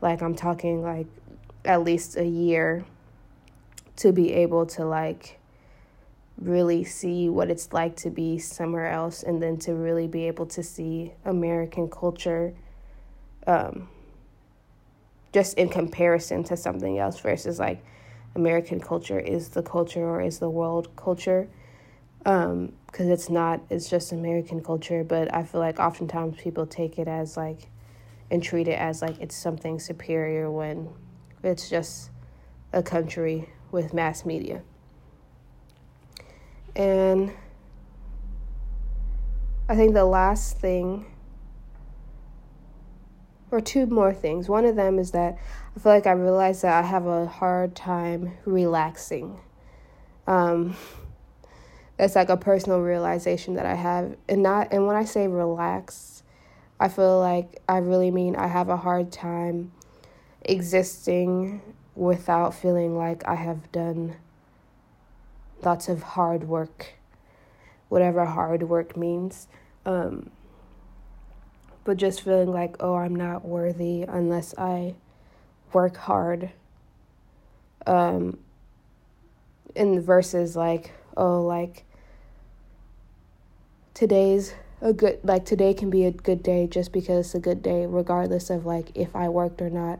Like 0.00 0.22
I'm 0.22 0.34
talking 0.34 0.82
like 0.82 1.06
at 1.64 1.82
least 1.82 2.16
a 2.16 2.24
year 2.24 2.84
to 3.96 4.12
be 4.12 4.32
able 4.32 4.64
to 4.64 4.84
like 4.84 5.38
really 6.40 6.84
see 6.84 7.28
what 7.28 7.50
it's 7.50 7.72
like 7.72 7.96
to 7.96 8.10
be 8.10 8.38
somewhere 8.38 8.88
else 8.88 9.22
and 9.22 9.42
then 9.42 9.56
to 9.56 9.74
really 9.74 10.06
be 10.06 10.28
able 10.28 10.46
to 10.46 10.62
see 10.62 11.12
American 11.24 11.90
culture 11.90 12.54
um, 13.46 13.88
just 15.32 15.58
in 15.58 15.68
comparison 15.68 16.44
to 16.44 16.56
something 16.56 16.98
else 16.98 17.18
versus 17.18 17.58
like 17.58 17.82
American 18.36 18.80
culture 18.80 19.18
is 19.18 19.48
the 19.48 19.62
culture 19.62 20.04
or 20.04 20.20
is 20.20 20.38
the 20.38 20.48
world 20.48 20.94
culture 20.94 21.48
because 22.88 23.08
it's 23.08 23.30
not 23.30 23.60
it's 23.70 23.88
just 23.88 24.12
American 24.12 24.62
culture 24.62 25.04
but 25.04 25.32
I 25.32 25.44
feel 25.44 25.60
like 25.60 25.78
oftentimes 25.78 26.36
people 26.40 26.66
take 26.66 26.98
it 26.98 27.06
as 27.06 27.36
like 27.36 27.68
and 28.30 28.42
treat 28.42 28.68
it 28.68 28.78
as 28.78 29.00
like 29.00 29.20
it's 29.20 29.36
something 29.36 29.78
superior 29.78 30.50
when 30.50 30.88
it's 31.42 31.70
just 31.70 32.10
a 32.72 32.82
country 32.82 33.48
with 33.70 33.94
mass 33.94 34.24
media. 34.24 34.62
And 36.76 37.32
I 39.68 39.76
think 39.76 39.94
the 39.94 40.04
last 40.04 40.58
thing, 40.58 41.06
or 43.50 43.60
two 43.60 43.86
more 43.86 44.12
things. 44.12 44.48
One 44.48 44.64
of 44.64 44.76
them 44.76 44.98
is 44.98 45.12
that 45.12 45.38
I 45.74 45.80
feel 45.80 45.92
like 45.92 46.06
I 46.06 46.12
realize 46.12 46.62
that 46.62 46.84
I 46.84 46.86
have 46.86 47.06
a 47.06 47.26
hard 47.26 47.74
time 47.74 48.32
relaxing. 48.44 49.38
Um, 50.26 50.76
that's 51.98 52.14
like 52.14 52.28
a 52.28 52.36
personal 52.36 52.80
realization 52.80 53.54
that 53.54 53.66
I 53.66 53.74
have, 53.74 54.16
and 54.28 54.42
not. 54.42 54.72
And 54.72 54.86
when 54.86 54.96
I 54.96 55.04
say 55.04 55.26
relax, 55.26 56.22
I 56.78 56.88
feel 56.88 57.18
like 57.18 57.60
I 57.68 57.78
really 57.78 58.12
mean 58.12 58.36
I 58.36 58.46
have 58.46 58.68
a 58.68 58.76
hard 58.76 59.10
time 59.10 59.72
existing 60.42 61.60
without 61.96 62.54
feeling 62.54 62.96
like 62.96 63.26
I 63.26 63.34
have 63.34 63.70
done 63.72 64.16
lots 65.62 65.88
of 65.88 66.02
hard 66.02 66.44
work, 66.44 66.94
whatever 67.88 68.24
hard 68.24 68.62
work 68.62 68.96
means. 68.96 69.48
Um, 69.84 70.30
but 71.82 71.96
just 71.96 72.22
feeling 72.22 72.52
like, 72.52 72.76
oh, 72.78 72.94
I'm 72.94 73.16
not 73.16 73.44
worthy 73.44 74.02
unless 74.02 74.54
I 74.56 74.94
work 75.72 75.96
hard. 75.96 76.50
Um, 77.86 78.38
in 79.74 80.00
verses 80.00 80.54
like, 80.54 80.92
oh, 81.16 81.42
like 81.42 81.84
today's 83.98 84.54
a 84.80 84.92
good, 84.92 85.18
like 85.24 85.44
today 85.44 85.74
can 85.74 85.90
be 85.90 86.04
a 86.04 86.12
good 86.12 86.40
day 86.40 86.68
just 86.68 86.92
because 86.92 87.26
it's 87.26 87.34
a 87.34 87.40
good 87.40 87.60
day, 87.64 87.84
regardless 87.84 88.48
of 88.48 88.64
like 88.64 88.92
if 88.94 89.16
I 89.16 89.28
worked 89.28 89.60
or 89.60 89.70
not, 89.70 89.98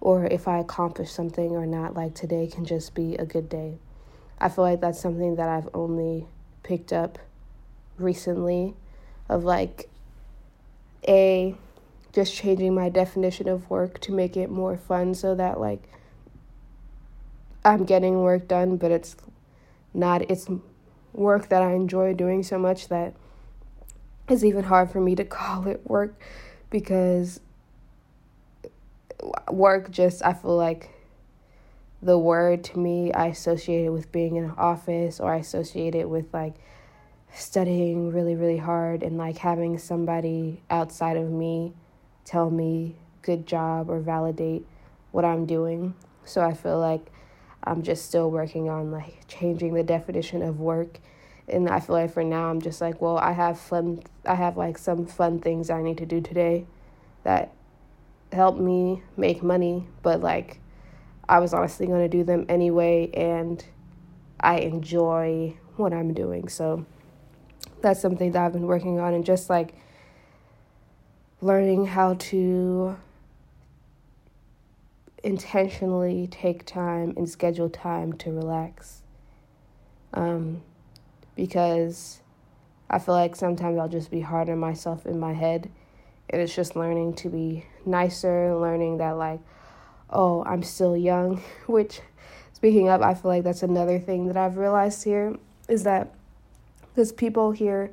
or 0.00 0.24
if 0.24 0.48
I 0.48 0.58
accomplished 0.58 1.14
something 1.14 1.50
or 1.50 1.66
not. 1.66 1.92
Like 1.92 2.14
today 2.14 2.46
can 2.46 2.64
just 2.64 2.94
be 2.94 3.14
a 3.16 3.26
good 3.26 3.50
day. 3.50 3.76
I 4.38 4.48
feel 4.48 4.64
like 4.64 4.80
that's 4.80 4.98
something 4.98 5.36
that 5.36 5.50
I've 5.50 5.68
only 5.74 6.26
picked 6.62 6.94
up 6.94 7.18
recently 7.98 8.74
of 9.28 9.44
like 9.44 9.90
a 11.06 11.54
just 12.14 12.34
changing 12.34 12.74
my 12.74 12.88
definition 12.88 13.48
of 13.48 13.68
work 13.68 14.00
to 14.00 14.12
make 14.12 14.38
it 14.38 14.50
more 14.50 14.78
fun 14.78 15.14
so 15.14 15.34
that 15.34 15.60
like 15.60 15.82
I'm 17.66 17.84
getting 17.84 18.22
work 18.22 18.48
done 18.48 18.78
but 18.78 18.90
it's 18.90 19.16
not 19.92 20.22
it's 20.30 20.48
work 21.12 21.48
that 21.48 21.62
I 21.62 21.72
enjoy 21.72 22.14
doing 22.14 22.42
so 22.42 22.58
much 22.58 22.88
that 22.88 23.14
it's 24.28 24.44
even 24.44 24.64
hard 24.64 24.90
for 24.90 25.00
me 25.00 25.14
to 25.14 25.24
call 25.38 25.66
it 25.66 25.80
work 25.88 26.20
because 26.70 27.40
work 29.50 29.90
just 29.90 30.24
I 30.24 30.32
feel 30.32 30.56
like 30.56 30.90
the 32.02 32.18
word 32.18 32.62
to 32.64 32.78
me 32.78 33.12
I 33.12 33.26
associate 33.26 33.86
it 33.86 33.90
with 33.90 34.12
being 34.12 34.36
in 34.36 34.44
an 34.44 34.54
office 34.58 35.18
or 35.18 35.32
I 35.32 35.38
associate 35.38 35.94
it 35.94 36.08
with 36.08 36.32
like 36.32 36.54
studying 37.34 38.12
really 38.12 38.36
really 38.36 38.58
hard 38.58 39.02
and 39.02 39.16
like 39.16 39.38
having 39.38 39.78
somebody 39.78 40.62
outside 40.70 41.16
of 41.16 41.30
me 41.30 41.72
tell 42.24 42.50
me 42.50 42.96
good 43.22 43.46
job 43.46 43.90
or 43.90 44.00
validate 44.00 44.66
what 45.10 45.24
I'm 45.24 45.46
doing. 45.46 45.94
So 46.24 46.42
I 46.42 46.54
feel 46.54 46.78
like 46.78 47.10
I'm 47.64 47.82
just 47.82 48.06
still 48.06 48.30
working 48.30 48.68
on 48.68 48.92
like 48.92 49.26
changing 49.26 49.74
the 49.74 49.82
definition 49.82 50.42
of 50.42 50.60
work 50.60 51.00
and 51.48 51.68
I 51.68 51.80
feel 51.80 51.94
like 51.96 52.12
for 52.12 52.24
now 52.24 52.50
I'm 52.50 52.60
just 52.60 52.80
like, 52.80 53.00
well, 53.00 53.18
I 53.18 53.32
have 53.32 53.58
fun 53.58 54.02
I 54.24 54.34
have 54.34 54.56
like 54.56 54.78
some 54.78 55.06
fun 55.06 55.38
things 55.38 55.70
I 55.70 55.82
need 55.82 55.98
to 55.98 56.06
do 56.06 56.20
today 56.20 56.66
that 57.22 57.52
help 58.32 58.58
me 58.58 59.02
make 59.16 59.42
money, 59.42 59.86
but 60.02 60.20
like 60.20 60.60
I 61.28 61.38
was 61.40 61.52
honestly 61.52 61.86
going 61.86 62.02
to 62.02 62.08
do 62.08 62.24
them 62.24 62.46
anyway, 62.48 63.10
and 63.12 63.64
I 64.38 64.58
enjoy 64.58 65.56
what 65.76 65.92
I'm 65.92 66.14
doing. 66.14 66.48
So 66.48 66.86
that's 67.82 68.00
something 68.00 68.32
that 68.32 68.44
I've 68.44 68.52
been 68.52 68.66
working 68.66 69.00
on, 69.00 69.14
and 69.14 69.24
just 69.24 69.50
like 69.50 69.74
learning 71.40 71.86
how 71.86 72.14
to 72.14 72.96
intentionally 75.22 76.28
take 76.28 76.64
time 76.64 77.12
and 77.16 77.28
schedule 77.28 77.68
time 77.68 78.12
to 78.12 78.30
relax. 78.30 79.02
Um, 80.14 80.62
because 81.36 82.20
I 82.90 82.98
feel 82.98 83.14
like 83.14 83.36
sometimes 83.36 83.78
I'll 83.78 83.88
just 83.88 84.10
be 84.10 84.20
hard 84.20 84.48
on 84.48 84.58
myself 84.58 85.06
in 85.06 85.20
my 85.20 85.34
head. 85.34 85.70
And 86.28 86.42
it's 86.42 86.56
just 86.56 86.74
learning 86.74 87.14
to 87.16 87.28
be 87.28 87.66
nicer, 87.84 88.56
learning 88.56 88.98
that, 88.98 89.12
like, 89.12 89.40
oh, 90.10 90.42
I'm 90.44 90.64
still 90.64 90.96
young, 90.96 91.42
which 91.66 92.00
speaking 92.52 92.88
of, 92.88 93.02
I 93.02 93.14
feel 93.14 93.30
like 93.30 93.44
that's 93.44 93.62
another 93.62 94.00
thing 94.00 94.26
that 94.26 94.36
I've 94.36 94.56
realized 94.56 95.04
here 95.04 95.36
is 95.68 95.84
that 95.84 96.12
because 96.94 97.12
people 97.12 97.52
here 97.52 97.92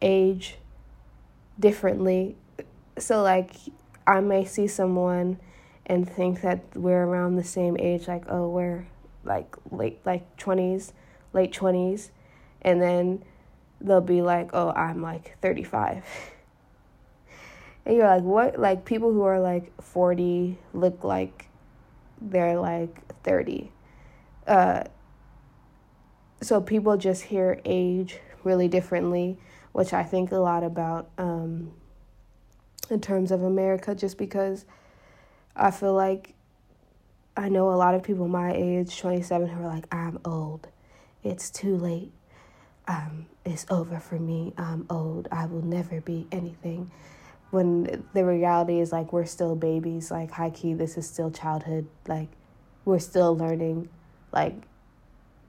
age 0.00 0.56
differently. 1.58 2.36
So, 2.98 3.22
like, 3.22 3.50
I 4.06 4.20
may 4.20 4.44
see 4.44 4.66
someone 4.66 5.40
and 5.86 6.08
think 6.08 6.40
that 6.42 6.60
we're 6.74 7.04
around 7.04 7.36
the 7.36 7.44
same 7.44 7.76
age, 7.78 8.08
like, 8.08 8.24
oh, 8.28 8.48
we're 8.48 8.86
like 9.24 9.56
late, 9.70 10.00
like 10.04 10.36
20s, 10.36 10.92
late 11.32 11.52
20s. 11.52 12.10
And 12.64 12.80
then 12.80 13.24
they'll 13.80 14.00
be 14.00 14.22
like, 14.22 14.50
oh, 14.54 14.70
I'm 14.70 15.02
like 15.02 15.36
35. 15.40 16.04
And 17.86 17.96
you're 17.96 18.08
like, 18.08 18.22
what? 18.22 18.58
Like, 18.58 18.86
people 18.86 19.12
who 19.12 19.22
are 19.22 19.38
like 19.38 19.70
40 19.82 20.58
look 20.72 21.04
like 21.04 21.48
they're 22.20 22.58
like 22.58 22.96
30. 23.22 23.70
Uh, 24.46 24.84
so 26.40 26.60
people 26.60 26.96
just 26.96 27.24
hear 27.24 27.60
age 27.64 28.18
really 28.42 28.68
differently, 28.68 29.38
which 29.72 29.92
I 29.92 30.02
think 30.02 30.32
a 30.32 30.36
lot 30.36 30.62
about 30.62 31.10
um, 31.18 31.72
in 32.90 33.00
terms 33.00 33.30
of 33.30 33.42
America, 33.42 33.94
just 33.94 34.18
because 34.18 34.64
I 35.56 35.70
feel 35.70 35.94
like 35.94 36.34
I 37.36 37.48
know 37.48 37.70
a 37.70 37.76
lot 37.76 37.94
of 37.94 38.02
people 38.02 38.28
my 38.28 38.52
age, 38.54 38.98
27, 38.98 39.48
who 39.48 39.64
are 39.64 39.68
like, 39.68 39.92
I'm 39.92 40.18
old. 40.24 40.68
It's 41.22 41.50
too 41.50 41.76
late. 41.76 42.12
Um, 42.86 43.26
it's 43.44 43.66
over 43.70 43.98
for 43.98 44.18
me. 44.18 44.52
I'm 44.58 44.86
old. 44.90 45.28
I 45.32 45.46
will 45.46 45.62
never 45.62 46.00
be 46.00 46.26
anything 46.32 46.90
when 47.50 48.04
the 48.14 48.24
reality 48.24 48.80
is 48.80 48.90
like 48.92 49.12
we're 49.12 49.24
still 49.24 49.54
babies 49.54 50.10
like 50.10 50.30
high 50.32 50.50
key 50.50 50.74
this 50.74 50.98
is 50.98 51.08
still 51.08 51.30
childhood 51.30 51.86
like 52.08 52.28
we're 52.84 52.98
still 52.98 53.36
learning 53.36 53.88
like 54.32 54.56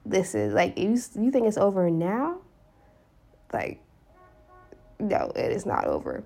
this 0.05 0.35
is 0.35 0.53
like 0.53 0.77
you 0.77 0.91
you 1.15 1.31
think 1.31 1.47
it's 1.47 1.57
over 1.57 1.89
now 1.89 2.37
like 3.51 3.81
no 4.99 5.31
it 5.35 5.51
is 5.51 5.65
not 5.65 5.85
over 5.85 6.23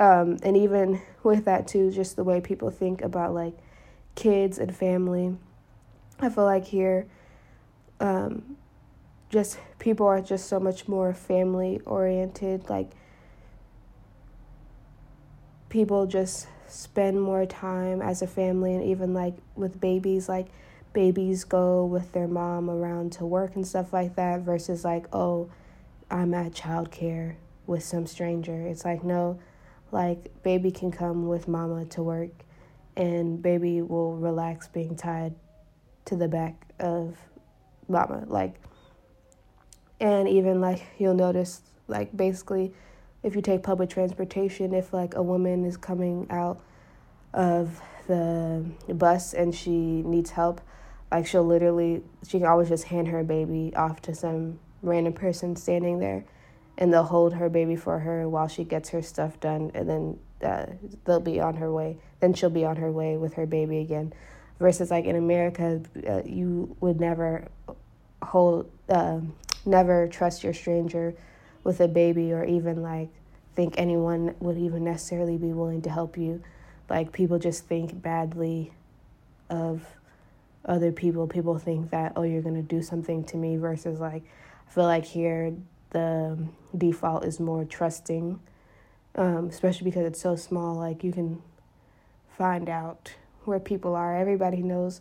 Um, 0.00 0.38
and 0.42 0.56
even 0.56 1.02
with 1.22 1.44
that 1.44 1.68
too, 1.68 1.90
just 1.90 2.16
the 2.16 2.24
way 2.24 2.40
people 2.40 2.70
think 2.70 3.02
about 3.02 3.34
like 3.34 3.52
kids 4.14 4.58
and 4.58 4.74
family. 4.74 5.36
I 6.18 6.30
feel 6.30 6.44
like 6.44 6.64
here, 6.64 7.06
um, 8.00 8.56
just 9.30 9.58
people 9.78 10.06
are 10.06 10.20
just 10.20 10.48
so 10.48 10.60
much 10.60 10.88
more 10.88 11.14
family 11.14 11.80
oriented. 11.86 12.68
Like 12.68 12.90
people 15.68 16.06
just 16.06 16.48
spend 16.66 17.20
more 17.20 17.46
time 17.46 18.02
as 18.02 18.22
a 18.22 18.26
family, 18.26 18.74
and 18.74 18.84
even 18.84 19.14
like 19.14 19.34
with 19.56 19.80
babies, 19.80 20.28
like 20.28 20.48
babies 20.92 21.44
go 21.44 21.84
with 21.84 22.12
their 22.12 22.28
mom 22.28 22.68
around 22.68 23.12
to 23.12 23.24
work 23.24 23.54
and 23.54 23.66
stuff 23.66 23.92
like 23.92 24.16
that, 24.16 24.40
versus 24.40 24.84
like, 24.84 25.06
oh, 25.12 25.48
I'm 26.10 26.34
at 26.34 26.52
childcare 26.52 27.36
with 27.66 27.84
some 27.84 28.06
stranger. 28.06 28.66
It's 28.66 28.84
like, 28.84 29.04
no, 29.04 29.38
like 29.92 30.42
baby 30.42 30.72
can 30.72 30.90
come 30.90 31.28
with 31.28 31.46
mama 31.46 31.84
to 31.86 32.02
work 32.02 32.30
and 32.96 33.40
baby 33.40 33.80
will 33.80 34.16
relax 34.16 34.66
being 34.66 34.96
tied 34.96 35.34
to 36.06 36.16
the 36.16 36.26
back 36.26 36.66
of 36.80 37.16
mama. 37.88 38.24
Like, 38.26 38.60
and 40.00 40.28
even 40.28 40.60
like 40.60 40.82
you'll 40.98 41.14
notice, 41.14 41.60
like, 41.86 42.16
basically, 42.16 42.72
if 43.22 43.36
you 43.36 43.42
take 43.42 43.62
public 43.62 43.90
transportation, 43.90 44.74
if 44.74 44.92
like 44.92 45.14
a 45.14 45.22
woman 45.22 45.64
is 45.64 45.76
coming 45.76 46.26
out 46.30 46.60
of 47.34 47.80
the 48.06 48.64
bus 48.88 49.34
and 49.34 49.54
she 49.54 49.70
needs 49.70 50.30
help, 50.30 50.60
like 51.12 51.26
she'll 51.26 51.44
literally, 51.44 52.02
she 52.26 52.38
can 52.38 52.46
always 52.46 52.68
just 52.68 52.84
hand 52.84 53.08
her 53.08 53.22
baby 53.22 53.72
off 53.76 54.00
to 54.02 54.14
some 54.14 54.58
random 54.82 55.12
person 55.12 55.54
standing 55.54 55.98
there 55.98 56.24
and 56.78 56.92
they'll 56.92 57.04
hold 57.04 57.34
her 57.34 57.48
baby 57.48 57.76
for 57.76 57.98
her 57.98 58.28
while 58.28 58.48
she 58.48 58.64
gets 58.64 58.88
her 58.90 59.02
stuff 59.02 59.38
done 59.40 59.70
and 59.74 59.88
then 59.88 60.18
uh, 60.42 60.66
they'll 61.04 61.20
be 61.20 61.38
on 61.38 61.54
her 61.54 61.70
way 61.70 61.98
then 62.20 62.32
she'll 62.32 62.50
be 62.50 62.64
on 62.64 62.76
her 62.76 62.90
way 62.90 63.16
with 63.16 63.34
her 63.34 63.46
baby 63.46 63.78
again. 63.78 64.12
Versus 64.58 64.90
like 64.90 65.04
in 65.04 65.16
america 65.16 65.80
uh, 66.08 66.22
you 66.24 66.76
would 66.80 67.00
never 67.00 67.48
hold 68.22 68.70
uh, 68.88 69.20
never 69.64 70.08
trust 70.08 70.42
your 70.42 70.52
stranger 70.52 71.14
with 71.64 71.80
a 71.80 71.88
baby 71.88 72.32
or 72.32 72.44
even 72.44 72.82
like 72.82 73.08
think 73.54 73.74
anyone 73.76 74.34
would 74.40 74.56
even 74.56 74.84
necessarily 74.84 75.36
be 75.36 75.52
willing 75.52 75.82
to 75.82 75.90
help 75.90 76.16
you 76.16 76.42
like 76.88 77.12
people 77.12 77.38
just 77.38 77.66
think 77.66 78.00
badly 78.00 78.72
of 79.48 79.84
other 80.64 80.92
people 80.92 81.26
people 81.26 81.58
think 81.58 81.90
that 81.90 82.12
oh 82.16 82.22
you're 82.22 82.42
going 82.42 82.54
to 82.54 82.62
do 82.62 82.80
something 82.80 83.24
to 83.24 83.36
me 83.36 83.56
versus 83.56 84.00
like 84.00 84.22
i 84.68 84.72
feel 84.72 84.84
like 84.84 85.04
here 85.04 85.52
the 85.90 86.38
default 86.76 87.24
is 87.24 87.38
more 87.40 87.64
trusting, 87.64 88.40
um, 89.16 89.48
especially 89.48 89.84
because 89.84 90.06
it's 90.06 90.20
so 90.20 90.36
small. 90.36 90.76
Like 90.76 91.04
you 91.04 91.12
can 91.12 91.42
find 92.36 92.68
out 92.68 93.14
where 93.44 93.60
people 93.60 93.94
are. 93.94 94.16
Everybody 94.16 94.62
knows 94.62 95.00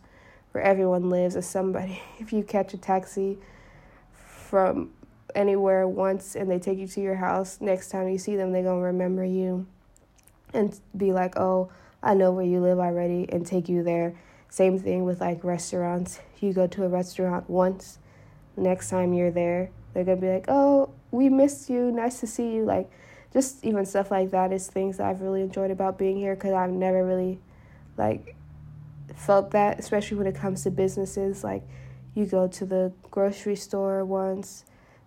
where 0.51 0.63
everyone 0.63 1.09
lives. 1.09 1.35
As 1.35 1.47
somebody, 1.47 2.01
if 2.19 2.33
you 2.33 2.43
catch 2.43 2.73
a 2.73 2.77
taxi 2.77 3.37
from 4.49 4.89
anywhere 5.35 5.87
once 5.87 6.35
and 6.35 6.49
they 6.49 6.57
take 6.57 6.79
you 6.79 6.87
to 6.87 6.99
your 6.99 7.15
house, 7.15 7.59
next 7.61 7.89
time 7.89 8.09
you 8.09 8.17
see 8.17 8.35
them, 8.35 8.51
they're 8.51 8.63
gonna 8.63 8.81
remember 8.81 9.23
you 9.23 9.67
and 10.55 10.79
be 10.97 11.13
like, 11.13 11.37
"Oh, 11.37 11.69
I 12.01 12.15
know 12.15 12.31
where 12.31 12.45
you 12.45 12.59
live 12.59 12.79
already," 12.79 13.31
and 13.31 13.45
take 13.45 13.69
you 13.69 13.83
there. 13.83 14.15
Same 14.49 14.79
thing 14.79 15.03
with 15.05 15.21
like 15.21 15.43
restaurants. 15.43 16.19
You 16.39 16.51
go 16.53 16.65
to 16.65 16.83
a 16.83 16.89
restaurant 16.89 17.47
once, 17.47 17.99
next 18.57 18.89
time 18.89 19.13
you're 19.13 19.29
there, 19.29 19.69
they're 19.93 20.03
gonna 20.03 20.19
be 20.19 20.33
like, 20.33 20.45
"Oh, 20.47 20.89
we 21.11 21.29
missed 21.29 21.69
you. 21.69 21.91
Nice 21.91 22.19
to 22.21 22.27
see 22.27 22.55
you." 22.55 22.65
Like, 22.65 22.89
just 23.31 23.63
even 23.63 23.85
stuff 23.85 24.09
like 24.09 24.31
that 24.31 24.51
is 24.51 24.67
things 24.67 24.97
that 24.97 25.07
I've 25.07 25.21
really 25.21 25.43
enjoyed 25.43 25.69
about 25.69 25.99
being 25.99 26.17
here 26.17 26.33
because 26.33 26.53
I've 26.53 26.71
never 26.71 27.05
really, 27.05 27.39
like, 27.97 28.35
felt 29.13 29.51
that, 29.51 29.77
especially 29.77 30.17
when 30.17 30.25
it 30.25 30.33
comes 30.33 30.63
to 30.63 30.71
businesses. 30.71 31.43
Like, 31.43 31.61
you 32.19 32.25
go 32.25 32.47
to 32.47 32.65
the 32.65 32.91
grocery 33.09 33.55
store 33.55 34.05
once, 34.05 34.65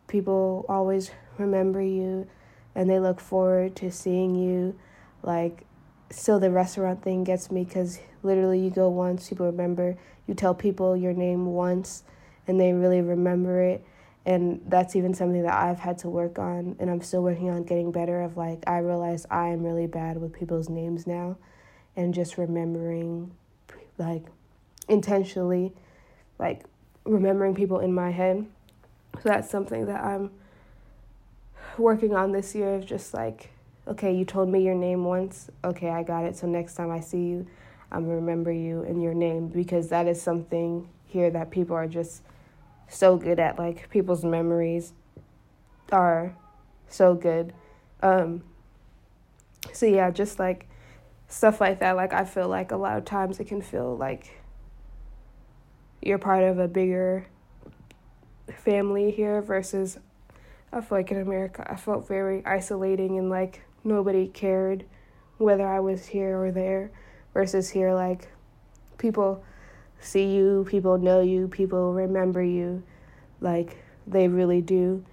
people 0.09 0.67
always 0.69 1.11
remember 1.39 1.81
you, 1.81 2.27
and 2.75 2.89
they 2.91 2.99
look 2.99 3.21
forward 3.21 3.77
to 3.77 3.91
seeing 3.91 4.35
you. 4.35 4.79
Like, 5.23 5.65
still 6.11 6.41
the 6.41 6.51
restaurant 6.51 7.03
thing 7.03 7.23
gets 7.23 7.51
me 7.51 7.65
because 7.65 8.01
literally 8.23 8.59
you 8.59 8.71
go 8.71 8.89
once, 8.89 9.29
people 9.29 9.47
remember. 9.47 9.97
You 10.27 10.35
tell 10.35 10.55
people 10.55 10.97
your 10.97 11.13
name 11.13 11.47
once, 11.47 12.03
and 12.47 12.61
they 12.61 12.73
really 12.73 13.01
remember 13.01 13.61
it 13.61 13.85
and 14.25 14.61
that's 14.69 14.95
even 14.95 15.15
something 15.15 15.43
that 15.43 15.55
I've 15.55 15.81
had 15.81 15.99
to 15.99 16.09
work 16.09 16.39
on 16.39 16.77
and 16.79 16.91
I'm 16.91 17.01
still 17.01 17.23
working 17.23 17.51
on 17.51 17.65
getting 17.65 17.91
better 17.91 18.23
of 18.23 18.37
like 18.37 18.63
I 18.67 18.79
realize 18.79 19.27
I 19.31 19.49
am 19.49 19.65
really 19.65 19.87
bad 19.87 20.19
with 20.19 20.33
people's 20.33 20.69
names 20.69 21.07
now 21.07 21.37
and 21.97 22.15
just 22.15 22.39
remembering 22.39 23.33
like 23.99 24.25
intentionally 24.89 25.73
like 26.39 26.63
remembering 27.05 27.55
people 27.55 27.81
in 27.81 27.93
my 27.93 28.11
head 28.11 28.47
so 29.15 29.21
that's 29.25 29.51
something 29.51 29.87
that 29.87 30.03
I'm 30.03 30.31
working 31.79 32.15
on 32.15 32.33
this 32.33 32.55
year 32.55 32.75
of 32.75 32.87
just 32.87 33.13
like 33.15 33.51
okay 33.87 34.15
you 34.15 34.25
told 34.25 34.49
me 34.49 34.63
your 34.63 34.75
name 34.75 35.05
once 35.05 35.51
okay 35.65 35.91
I 35.91 36.03
got 36.03 36.25
it 36.25 36.37
so 36.37 36.47
next 36.47 36.75
time 36.75 36.91
I 36.91 37.01
see 37.01 37.25
you 37.25 37.47
I'm 37.91 38.05
gonna 38.05 38.17
remember 38.17 38.51
you 38.51 38.83
and 38.83 39.03
your 39.03 39.15
name 39.15 39.49
because 39.49 39.89
that 39.89 40.07
is 40.07 40.21
something 40.21 40.89
here 41.07 41.31
that 41.31 41.51
people 41.51 41.77
are 41.77 41.87
just 41.87 42.23
so 42.89 43.17
good 43.17 43.39
at 43.39 43.59
like 43.59 43.91
people's 43.91 44.25
memories 44.25 44.93
are 45.91 46.35
so 46.89 47.15
good. 47.15 47.53
Um, 48.03 48.43
so 49.73 49.87
yeah, 49.87 50.11
just 50.11 50.39
like 50.39 50.69
stuff 51.29 51.61
like 51.61 51.81
that. 51.81 51.97
Like 51.97 52.13
I 52.13 52.25
feel 52.25 52.49
like 52.49 52.73
a 52.73 52.77
lot 52.77 52.99
of 52.99 53.05
times 53.05 53.41
it 53.41 53.47
can 53.47 53.63
feel 53.63 53.97
like 53.97 54.42
you're 56.03 56.19
part 56.19 56.45
of 56.45 56.59
a 56.59 56.69
bigger 56.69 57.27
family 58.65 59.11
here 59.11 59.41
versus 59.41 59.99
I 60.73 60.81
feel 60.81 60.99
like 60.99 61.11
in 61.11 61.21
America 61.21 61.67
I 61.71 61.77
felt 61.77 62.09
very 62.09 62.45
isolating 62.45 63.19
and 63.19 63.31
like 63.31 63.63
nobody 63.85 64.29
cared 64.29 64.85
whether 65.39 65.67
I 65.67 65.81
was 65.81 66.07
here 66.07 66.41
or 66.41 66.51
there 66.51 66.91
versus 67.35 67.71
here 67.71 67.93
like 67.95 68.31
people 68.99 69.45
see 70.01 70.35
you, 70.35 70.67
people 70.69 70.99
know 70.99 71.21
you, 71.21 71.49
people 71.49 71.93
remember 71.93 72.43
you, 72.43 72.83
like 73.41 73.77
they 74.07 74.29
really 74.29 74.61
do. 74.61 75.05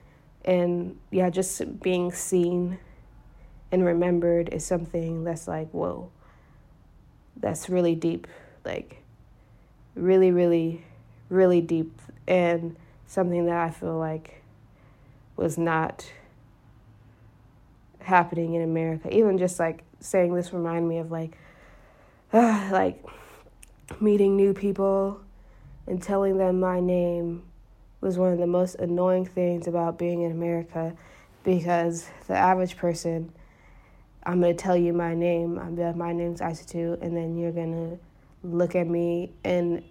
And 0.46 0.98
yeah, 1.12 1.30
just 1.30 1.82
being 1.82 2.12
seen 2.12 2.80
and 3.72 3.86
remembered 3.86 4.50
is 4.50 4.66
something 4.66 5.24
that's 5.24 5.48
like, 5.48 5.70
whoa, 5.72 6.10
that's 7.38 7.70
really 7.70 7.96
deep. 7.96 8.28
Like, 8.66 9.04
really, 10.00 10.32
really, 10.32 10.84
really 11.30 11.62
deep. 11.62 12.02
And 12.28 12.76
something 13.08 13.46
that 13.46 13.58
I 13.58 13.70
feel 13.72 13.98
like 13.98 14.44
was 15.36 15.58
not 15.58 16.12
happening 18.00 18.54
in 18.54 18.62
America. 18.62 19.14
Even 19.16 19.38
just 19.38 19.60
like 19.60 19.84
saying 20.00 20.34
this 20.34 20.54
remind 20.54 20.88
me 20.88 21.00
of 21.00 21.12
like, 21.12 21.38
uh, 22.34 22.70
like 22.72 23.04
meeting 24.00 24.36
new 24.36 24.54
people 24.54 25.20
and 25.88 26.02
telling 26.02 26.38
them 26.38 26.60
my 26.60 26.80
name 26.80 27.44
was 28.02 28.18
one 28.18 28.32
of 28.32 28.40
the 28.40 28.48
most 28.48 28.76
annoying 28.76 29.26
things 29.26 29.68
about 29.68 29.98
being 29.98 30.22
in 30.22 30.32
America 30.32 30.96
because 31.44 32.10
the 32.28 32.36
average 32.36 32.78
person, 32.78 33.32
I'm 34.24 34.42
to 34.56 34.62
tell 34.62 34.78
you 34.78 34.94
my 34.94 35.16
name, 35.16 35.58
I'm 35.58 35.76
like, 35.76 35.96
my 35.96 36.14
name's 36.14 36.42
Isatu, 36.42 37.02
and 37.02 37.16
then 37.16 37.38
you're 37.38 37.52
to 37.74 38.00
look 38.44 38.76
at 38.76 38.88
me 38.88 39.32
and 39.44 39.84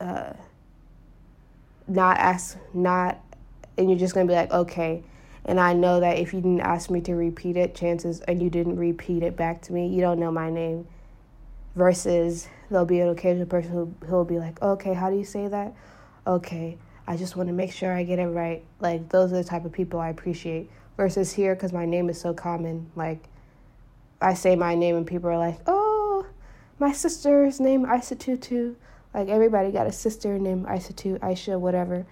uh, 0.00 0.32
not 1.86 2.18
ask, 2.18 2.58
not, 2.72 3.18
and 3.78 3.88
you're 3.88 3.98
just 3.98 4.14
to 4.14 4.24
be 4.24 4.32
like, 4.32 4.52
okay. 4.52 5.02
And 5.46 5.60
I 5.60 5.74
know 5.74 6.00
that 6.00 6.18
if 6.18 6.32
you 6.32 6.40
didn't 6.40 6.60
ask 6.60 6.90
me 6.90 7.00
to 7.02 7.14
repeat 7.14 7.56
it, 7.56 7.74
chances, 7.74 8.20
and 8.22 8.42
you 8.42 8.48
didn't 8.48 8.76
repeat 8.76 9.22
it 9.22 9.36
back 9.36 9.60
to 9.62 9.72
me, 9.72 9.88
you 9.88 10.00
don't 10.00 10.18
know 10.18 10.32
my 10.32 10.50
name 10.50 10.86
versus 11.74 12.48
there'll 12.70 12.86
be 12.86 13.00
an 13.00 13.08
occasional 13.08 13.46
person 13.46 13.72
who 13.72 13.94
who'll 14.06 14.24
be 14.24 14.38
like, 14.38 14.60
okay, 14.62 14.94
how 14.94 15.10
do 15.10 15.16
you 15.16 15.24
say 15.24 15.48
that? 15.48 15.74
Okay, 16.26 16.78
I 17.06 17.16
just 17.16 17.36
want 17.36 17.48
to 17.48 17.52
make 17.52 17.72
sure 17.72 17.92
I 17.92 18.04
get 18.04 18.18
it 18.18 18.28
right. 18.28 18.64
Like 18.80 19.08
those 19.08 19.32
are 19.32 19.36
the 19.36 19.44
type 19.44 19.64
of 19.64 19.72
people 19.72 20.00
I 20.00 20.08
appreciate. 20.08 20.70
Versus 20.96 21.32
here, 21.32 21.56
because 21.56 21.72
my 21.72 21.86
name 21.86 22.08
is 22.08 22.20
so 22.20 22.32
common. 22.32 22.88
Like 22.94 23.24
I 24.20 24.34
say 24.34 24.54
my 24.54 24.76
name 24.76 24.96
and 24.96 25.04
people 25.04 25.28
are 25.28 25.38
like, 25.38 25.58
oh, 25.66 25.83
my 26.78 26.92
sister's 26.92 27.60
name 27.60 27.84
Isatutu. 27.84 28.74
Like 29.12 29.28
everybody 29.28 29.70
got 29.70 29.86
a 29.86 29.92
sister 29.92 30.38
named 30.38 30.66
Isatu, 30.66 31.18
Aisha, 31.20 31.58
whatever. 31.58 32.06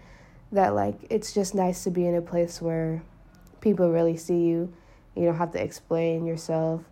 That 0.53 0.75
like 0.75 0.95
it's 1.11 1.33
just 1.33 1.55
nice 1.55 1.85
to 1.85 1.91
be 1.91 2.07
in 2.07 2.15
a 2.15 2.23
place 2.23 2.61
where 2.61 3.03
people 3.61 3.91
really 3.91 4.17
see 4.17 4.43
you. 4.43 4.73
You 5.17 5.25
don't 5.27 5.37
have 5.37 5.53
to 5.53 5.63
explain 5.63 6.27
yourself 6.27 6.83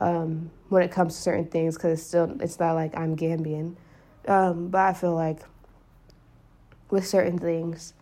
um, 0.00 0.50
when 0.68 0.82
it 0.82 0.90
comes 0.90 1.16
to 1.16 1.22
certain 1.22 1.46
things 1.46 1.76
because 1.76 1.98
it's 1.98 2.06
still 2.08 2.36
it's 2.40 2.58
not 2.60 2.74
like 2.74 2.96
I'm 2.96 3.16
Gambian, 3.16 3.76
um, 4.26 4.68
but 4.68 4.80
I 4.80 4.92
feel 4.92 5.14
like 5.14 5.40
with 6.90 7.06
certain 7.06 7.38
things, 7.38 7.94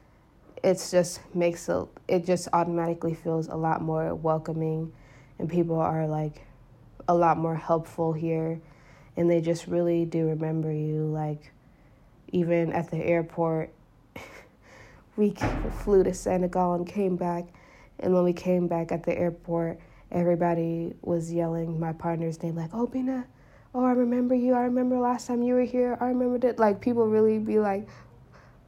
it's 0.62 0.90
just 0.90 1.20
makes 1.34 1.68
it 1.68 1.86
it 2.08 2.26
just 2.26 2.48
automatically 2.52 3.14
feels 3.14 3.48
a 3.48 3.56
lot 3.56 3.80
more 3.80 4.14
welcoming, 4.14 4.92
and 5.38 5.48
people 5.48 5.78
are 5.80 6.06
like 6.06 6.42
a 7.08 7.14
lot 7.14 7.38
more 7.38 7.54
helpful 7.54 8.12
here 8.12 8.60
and 9.16 9.30
they 9.30 9.40
just 9.40 9.66
really 9.66 10.04
do 10.04 10.26
remember 10.26 10.72
you 10.72 11.06
like 11.06 11.52
even 12.32 12.72
at 12.72 12.90
the 12.90 12.98
airport 12.98 13.72
we 15.16 15.34
flew 15.82 16.02
to 16.04 16.12
Senegal 16.12 16.74
and 16.74 16.86
came 16.86 17.16
back 17.16 17.46
and 17.98 18.12
when 18.12 18.24
we 18.24 18.32
came 18.32 18.66
back 18.66 18.92
at 18.92 19.04
the 19.04 19.16
airport 19.16 19.78
everybody 20.10 20.94
was 21.02 21.32
yelling 21.32 21.80
my 21.80 21.92
partner's 21.92 22.42
name 22.42 22.56
like 22.56 22.70
oh 22.72 22.86
Bina 22.86 23.26
oh 23.74 23.84
I 23.84 23.92
remember 23.92 24.34
you 24.34 24.54
I 24.54 24.62
remember 24.62 24.98
last 24.98 25.26
time 25.26 25.42
you 25.42 25.54
were 25.54 25.64
here 25.64 25.96
I 26.00 26.06
remember 26.06 26.38
that 26.38 26.58
like 26.58 26.80
people 26.80 27.06
really 27.06 27.38
be 27.38 27.58
like 27.58 27.88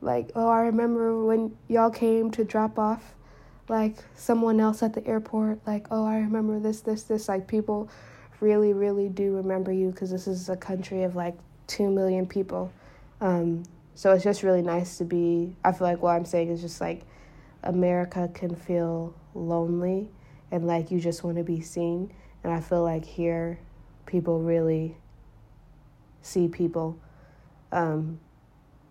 like 0.01 0.31
oh 0.35 0.49
I 0.49 0.63
remember 0.63 1.25
when 1.25 1.57
y'all 1.69 1.91
came 1.91 2.31
to 2.33 2.45
drop 2.45 2.79
off 2.79 3.15
like 3.69 3.97
someone 4.15 4.61
else 4.61 4.83
at 4.83 4.95
the 4.95 5.07
airport 5.07 5.61
like 5.67 5.87
oh 5.91 6.07
I 6.07 6.17
remember 6.17 6.59
this 6.59 6.81
this 6.81 7.03
this 7.03 7.29
like 7.29 7.47
people 7.47 7.91
really 8.41 8.73
really 8.73 9.09
do 9.09 9.37
remember 9.37 9.73
you 9.73 9.91
because 9.91 10.11
this 10.11 10.27
is 10.27 10.49
a 10.49 10.57
country 10.57 11.03
of 11.03 11.17
like 11.17 11.37
2 11.67 11.91
million 11.91 12.27
people 12.27 12.73
um, 13.21 13.65
so 13.95 14.13
it's 14.13 14.23
just 14.23 14.43
really 14.43 14.63
nice 14.63 14.99
to 14.99 15.05
be 15.05 15.55
I 15.65 15.73
feel 15.73 15.87
like 15.87 16.03
what 16.03 16.13
I'm 16.13 16.25
saying 16.25 16.51
is 16.51 16.61
just 16.61 16.81
like 16.81 17.03
America 17.63 18.31
can 18.33 18.55
feel 18.55 19.15
lonely 19.35 20.09
and 20.51 20.67
like 20.67 20.91
you 20.91 21.01
just 21.01 21.25
want 21.25 21.37
to 21.37 21.45
be 21.45 21.61
seen. 21.61 22.13
And 22.45 22.53
I 22.53 22.61
feel 22.61 22.83
like 22.83 23.05
here 23.05 23.59
people 24.07 24.41
really 24.41 24.97
see 26.23 26.49
people 26.49 26.99
um, 27.73 28.19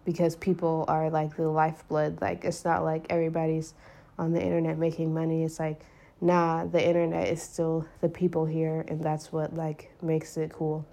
because 0.06 0.36
people 0.36 0.86
are 0.88 1.10
like 1.10 1.36
the 1.36 1.48
lifeblood. 1.48 2.22
Like 2.22 2.46
it's 2.46 2.64
not 2.64 2.84
like 2.84 3.08
everybody's 3.10 3.74
on 4.20 4.34
the 4.34 4.42
internet 4.42 4.78
making 4.78 5.14
money. 5.14 5.44
It's 5.44 5.60
like, 5.60 5.82
nah, 6.22 6.66
the 6.66 6.86
internet 6.86 7.28
is 7.28 7.42
still 7.42 7.88
the 8.02 8.10
people 8.10 8.46
here, 8.46 8.86
and 8.88 9.04
that's 9.04 9.32
what 9.32 9.56
like 9.56 9.92
makes 10.02 10.38
it 10.38 10.52
cool. 10.52 10.86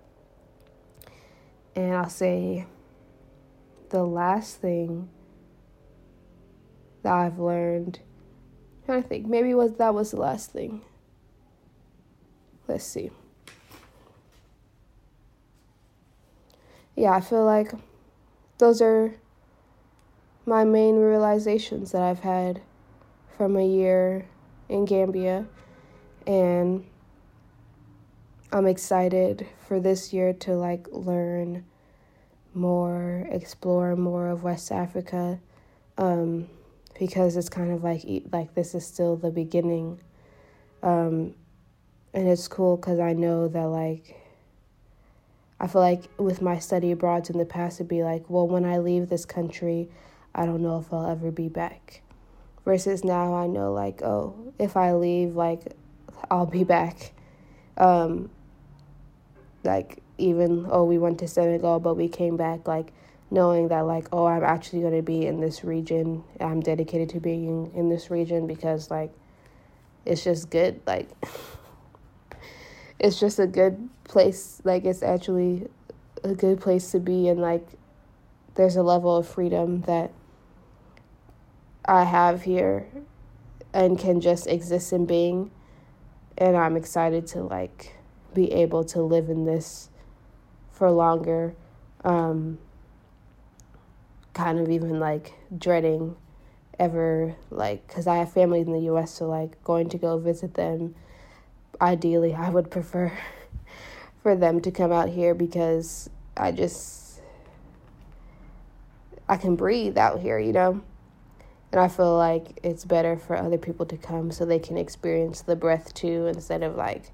And 1.76 1.94
I'll 1.94 2.08
say 2.08 2.66
the 3.90 4.04
last 4.04 4.60
thing 4.60 5.08
that 7.02 7.12
I've 7.12 7.38
learned. 7.38 8.00
I 8.88 9.00
think 9.00 9.26
maybe 9.26 9.54
was 9.54 9.74
that 9.74 9.94
was 9.94 10.10
the 10.10 10.18
last 10.18 10.52
thing. 10.52 10.82
Let's 12.66 12.84
see. 12.84 13.10
Yeah, 16.96 17.12
I 17.12 17.20
feel 17.20 17.44
like 17.44 17.72
those 18.58 18.80
are 18.80 19.14
my 20.46 20.64
main 20.64 20.96
realizations 20.96 21.92
that 21.92 22.02
I've 22.02 22.20
had 22.20 22.60
from 23.36 23.56
a 23.56 23.66
year 23.66 24.26
in 24.74 24.84
Gambia 24.84 25.46
and 26.26 26.84
I'm 28.52 28.66
excited 28.66 29.46
for 29.66 29.80
this 29.80 30.12
year 30.12 30.32
to 30.32 30.52
like 30.52 30.86
learn 30.92 31.64
more, 32.52 33.26
explore 33.30 33.96
more 33.96 34.28
of 34.28 34.44
West 34.44 34.70
Africa. 34.70 35.40
Um, 35.98 36.48
because 36.98 37.36
it's 37.36 37.48
kind 37.48 37.72
of 37.72 37.82
like 37.82 38.04
like 38.32 38.54
this 38.54 38.74
is 38.74 38.86
still 38.86 39.16
the 39.16 39.30
beginning 39.30 40.00
um, 40.82 41.34
and 42.12 42.28
it's 42.28 42.48
cool 42.48 42.76
because 42.76 43.00
i 43.00 43.12
know 43.12 43.48
that 43.48 43.66
like 43.66 44.16
i 45.60 45.66
feel 45.66 45.80
like 45.80 46.04
with 46.18 46.40
my 46.40 46.58
study 46.58 46.92
abroads 46.92 47.30
in 47.30 47.38
the 47.38 47.44
past 47.44 47.76
it'd 47.80 47.88
be 47.88 48.02
like 48.02 48.28
well 48.28 48.46
when 48.46 48.64
i 48.64 48.78
leave 48.78 49.08
this 49.08 49.24
country 49.24 49.88
i 50.34 50.46
don't 50.46 50.62
know 50.62 50.78
if 50.78 50.92
i'll 50.92 51.10
ever 51.10 51.30
be 51.30 51.48
back 51.48 52.02
versus 52.64 53.04
now 53.04 53.34
i 53.34 53.46
know 53.46 53.72
like 53.72 54.02
oh 54.02 54.34
if 54.58 54.76
i 54.76 54.92
leave 54.92 55.34
like 55.34 55.74
i'll 56.30 56.46
be 56.46 56.64
back. 56.64 57.12
Um, 57.76 58.30
like 59.64 60.02
even 60.16 60.66
oh 60.70 60.84
we 60.84 60.98
went 60.98 61.18
to 61.18 61.28
senegal 61.28 61.80
but 61.80 61.94
we 61.94 62.08
came 62.08 62.36
back 62.36 62.68
like 62.68 62.92
knowing 63.30 63.68
that 63.68 63.80
like 63.80 64.06
oh 64.12 64.26
i'm 64.26 64.44
actually 64.44 64.80
going 64.80 64.94
to 64.94 65.02
be 65.02 65.26
in 65.26 65.40
this 65.40 65.64
region. 65.64 66.22
I'm 66.40 66.60
dedicated 66.60 67.08
to 67.10 67.20
being 67.20 67.72
in 67.74 67.88
this 67.88 68.10
region 68.10 68.46
because 68.46 68.90
like 68.90 69.12
it's 70.04 70.22
just 70.22 70.50
good 70.50 70.80
like 70.86 71.08
it's 73.00 73.18
just 73.18 73.38
a 73.38 73.46
good 73.46 73.88
place 74.04 74.60
like 74.64 74.84
it's 74.84 75.02
actually 75.02 75.68
a 76.22 76.34
good 76.34 76.60
place 76.60 76.90
to 76.92 77.00
be 77.00 77.28
and 77.28 77.40
like 77.40 77.66
there's 78.54 78.76
a 78.76 78.82
level 78.82 79.16
of 79.16 79.26
freedom 79.26 79.80
that 79.82 80.12
i 81.86 82.04
have 82.04 82.42
here 82.42 82.86
and 83.72 83.98
can 83.98 84.20
just 84.20 84.46
exist 84.46 84.92
in 84.92 85.06
being 85.06 85.50
and 86.38 86.56
i'm 86.56 86.76
excited 86.76 87.26
to 87.26 87.42
like 87.42 87.96
be 88.32 88.52
able 88.52 88.84
to 88.84 89.00
live 89.00 89.28
in 89.28 89.44
this 89.44 89.90
for 90.70 90.90
longer 90.90 91.54
um, 92.04 92.58
kind 94.34 94.58
of 94.58 94.68
even 94.68 95.00
like 95.00 95.32
dreading 95.56 96.16
ever 96.78 97.36
like 97.50 97.86
because 97.86 98.06
I 98.06 98.16
have 98.16 98.32
family 98.32 98.60
in 98.60 98.72
the 98.72 98.80
U.S. 98.80 99.12
So 99.12 99.28
like 99.28 99.62
going 99.64 99.88
to 99.90 99.98
go 99.98 100.18
visit 100.18 100.54
them. 100.54 100.94
Ideally, 101.80 102.34
I 102.34 102.50
would 102.50 102.70
prefer 102.70 103.12
for 104.22 104.36
them 104.36 104.60
to 104.60 104.70
come 104.70 104.92
out 104.92 105.08
here 105.08 105.34
because 105.34 106.10
I 106.36 106.52
just 106.52 107.20
I 109.28 109.36
can 109.36 109.56
breathe 109.56 109.96
out 109.96 110.20
here, 110.20 110.38
you 110.38 110.52
know. 110.52 110.82
And 111.74 111.80
I 111.80 111.88
feel 111.88 112.16
like 112.16 112.60
it's 112.62 112.84
better 112.84 113.16
for 113.16 113.36
other 113.36 113.58
people 113.58 113.84
to 113.86 113.96
come 113.96 114.30
so 114.30 114.44
they 114.44 114.60
can 114.60 114.76
experience 114.76 115.40
the 115.40 115.56
breath 115.56 115.92
too 115.92 116.28
instead 116.28 116.62
of 116.62 116.76
like 116.76 117.10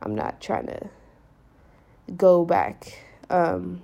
I'm 0.00 0.14
not 0.14 0.40
trying 0.40 0.68
to 0.68 0.88
go 2.16 2.44
back. 2.44 3.02
Um, 3.30 3.82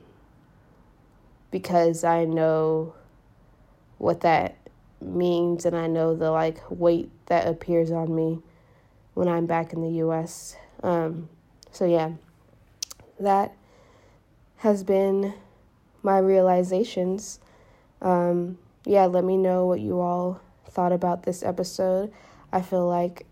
because 1.51 2.05
I 2.05 2.25
know 2.25 2.95
what 3.99 4.21
that 4.21 4.57
means 5.01 5.67
and 5.67 5.75
I 5.75 5.89
know 5.89 6.15
the 6.15 6.31
like 6.31 6.61
weight 6.71 7.11
that 7.27 7.49
appears 7.49 7.91
on 7.91 8.15
me 8.15 8.39
when 9.15 9.27
I'm 9.27 9.47
back 9.47 9.73
in 9.73 9.83
the 9.83 10.05
US. 10.05 10.55
Um, 10.85 11.29
so 11.73 11.85
yeah, 11.85 12.13
that 13.19 13.57
has 14.59 14.85
been 14.85 15.35
my 16.05 16.19
realizations. 16.19 17.41
Um, 18.01 18.59
yeah, 18.87 19.07
let 19.07 19.25
me 19.25 19.37
know 19.37 19.67
what 19.67 19.81
you 19.81 20.01
all 20.01 20.41
thought 20.71 20.93
about 20.93 21.25
this 21.25 21.43
episode. 21.43 22.13
I 22.53 22.63
feel 22.63 22.87
like 22.87 23.27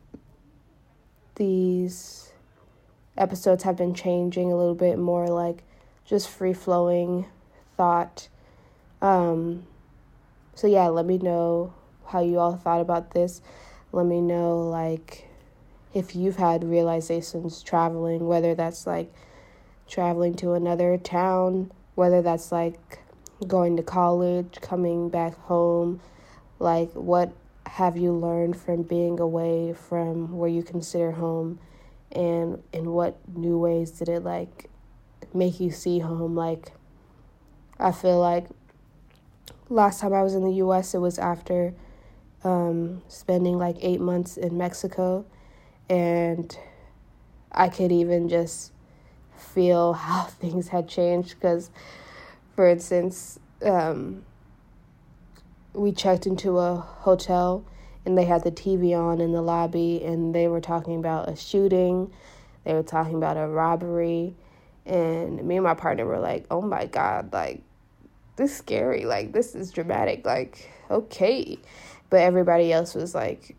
these 1.37 2.33
episodes 3.17 3.63
have 3.63 3.77
been 3.77 3.95
changing 3.95 4.51
a 4.53 4.57
little 4.57 4.75
bit 4.75 4.99
more 4.99 5.29
like 5.29 5.63
just 6.05 6.29
free 6.29 6.53
flowing 6.53 7.27
thought. 7.77 8.29
Um, 9.01 9.65
so 10.57 10.67
yeah, 10.67 10.89
let 10.89 11.07
me 11.07 11.19
know 11.19 11.73
how 12.07 12.21
you 12.21 12.41
all 12.41 12.57
thought 12.57 12.81
about 12.81 13.13
this. 13.13 13.41
Let 13.93 14.07
me 14.07 14.21
know 14.21 14.59
like 14.59 15.29
if 15.95 16.17
you've 16.17 16.37
had 16.37 16.65
realizations 16.65 17.63
traveling, 17.63 18.27
whether 18.27 18.57
that's 18.57 18.89
like 18.89 19.15
traveling 19.87 20.35
to 20.35 20.55
another 20.55 20.99
town, 20.99 21.71
whether 21.95 22.23
that's 22.23 22.51
like 22.51 23.04
going 23.47 23.77
to 23.77 23.83
college, 23.83 24.59
coming 24.61 25.09
back 25.09 25.35
home, 25.41 26.01
like 26.59 26.91
what 26.93 27.33
have 27.67 27.97
you 27.97 28.13
learned 28.13 28.57
from 28.57 28.83
being 28.83 29.19
away 29.19 29.73
from 29.73 30.37
where 30.37 30.51
you 30.51 30.63
consider 30.63 31.13
home 31.13 31.59
and 32.13 32.63
in 32.73 32.91
what 32.93 33.17
new 33.35 33.59
ways 33.59 33.91
did 33.91 34.09
it 34.09 34.23
like 34.23 34.71
make 35.33 35.59
you 35.59 35.71
see 35.71 35.99
home 35.99 36.37
like 36.37 36.73
I 37.79 37.91
feel 37.91 38.21
like 38.21 38.47
last 39.69 40.01
time 40.01 40.13
I 40.13 40.23
was 40.23 40.35
in 40.35 40.45
the 40.45 40.55
US, 40.55 40.95
it 40.95 40.99
was 40.99 41.19
after 41.19 41.75
um, 42.43 43.03
spending 43.09 43.59
like 43.59 43.77
eight 43.81 44.01
months 44.01 44.37
in 44.37 44.57
Mexico. 44.57 45.25
And 45.89 46.57
I 47.53 47.69
could 47.69 47.93
even 47.93 48.29
just 48.29 48.73
feel 49.37 49.93
how 50.05 50.25
things 50.25 50.69
had 50.69 50.89
changed 50.89 51.35
because, 51.35 51.71
for 52.55 52.69
instance, 52.69 53.39
um, 53.65 54.25
we 55.73 55.93
checked 55.93 56.27
into 56.27 56.59
a 56.59 56.77
hotel 56.77 57.65
and 58.07 58.17
they 58.17 58.25
had 58.25 58.45
the 58.45 58.51
TV 58.51 58.97
on 58.99 59.21
in 59.21 59.33
the 59.33 59.43
lobby 59.43 60.03
and 60.05 60.35
they 60.35 60.47
were 60.47 60.61
talking 60.61 60.97
about 60.97 61.29
a 61.29 61.37
shooting, 61.37 62.13
they 62.65 62.75
were 62.75 62.83
talking 62.83 63.17
about 63.17 63.37
a 63.37 63.47
robbery, 63.47 64.35
and 64.87 65.43
me 65.45 65.57
and 65.57 65.65
my 65.65 65.75
partner 65.75 66.05
were 66.05 66.19
like, 66.19 66.47
oh 66.51 66.61
my 66.61 66.87
God, 66.87 67.33
like, 67.33 67.63
this 68.37 68.51
is 68.51 68.57
scary. 68.57 69.05
Like, 69.05 69.33
this 69.33 69.55
is 69.55 69.71
dramatic. 69.71 70.27
Like, 70.27 70.71
okay. 70.91 71.59
But 72.11 72.21
everybody 72.21 72.73
else 72.73 72.95
was 72.95 73.15
like 73.15 73.57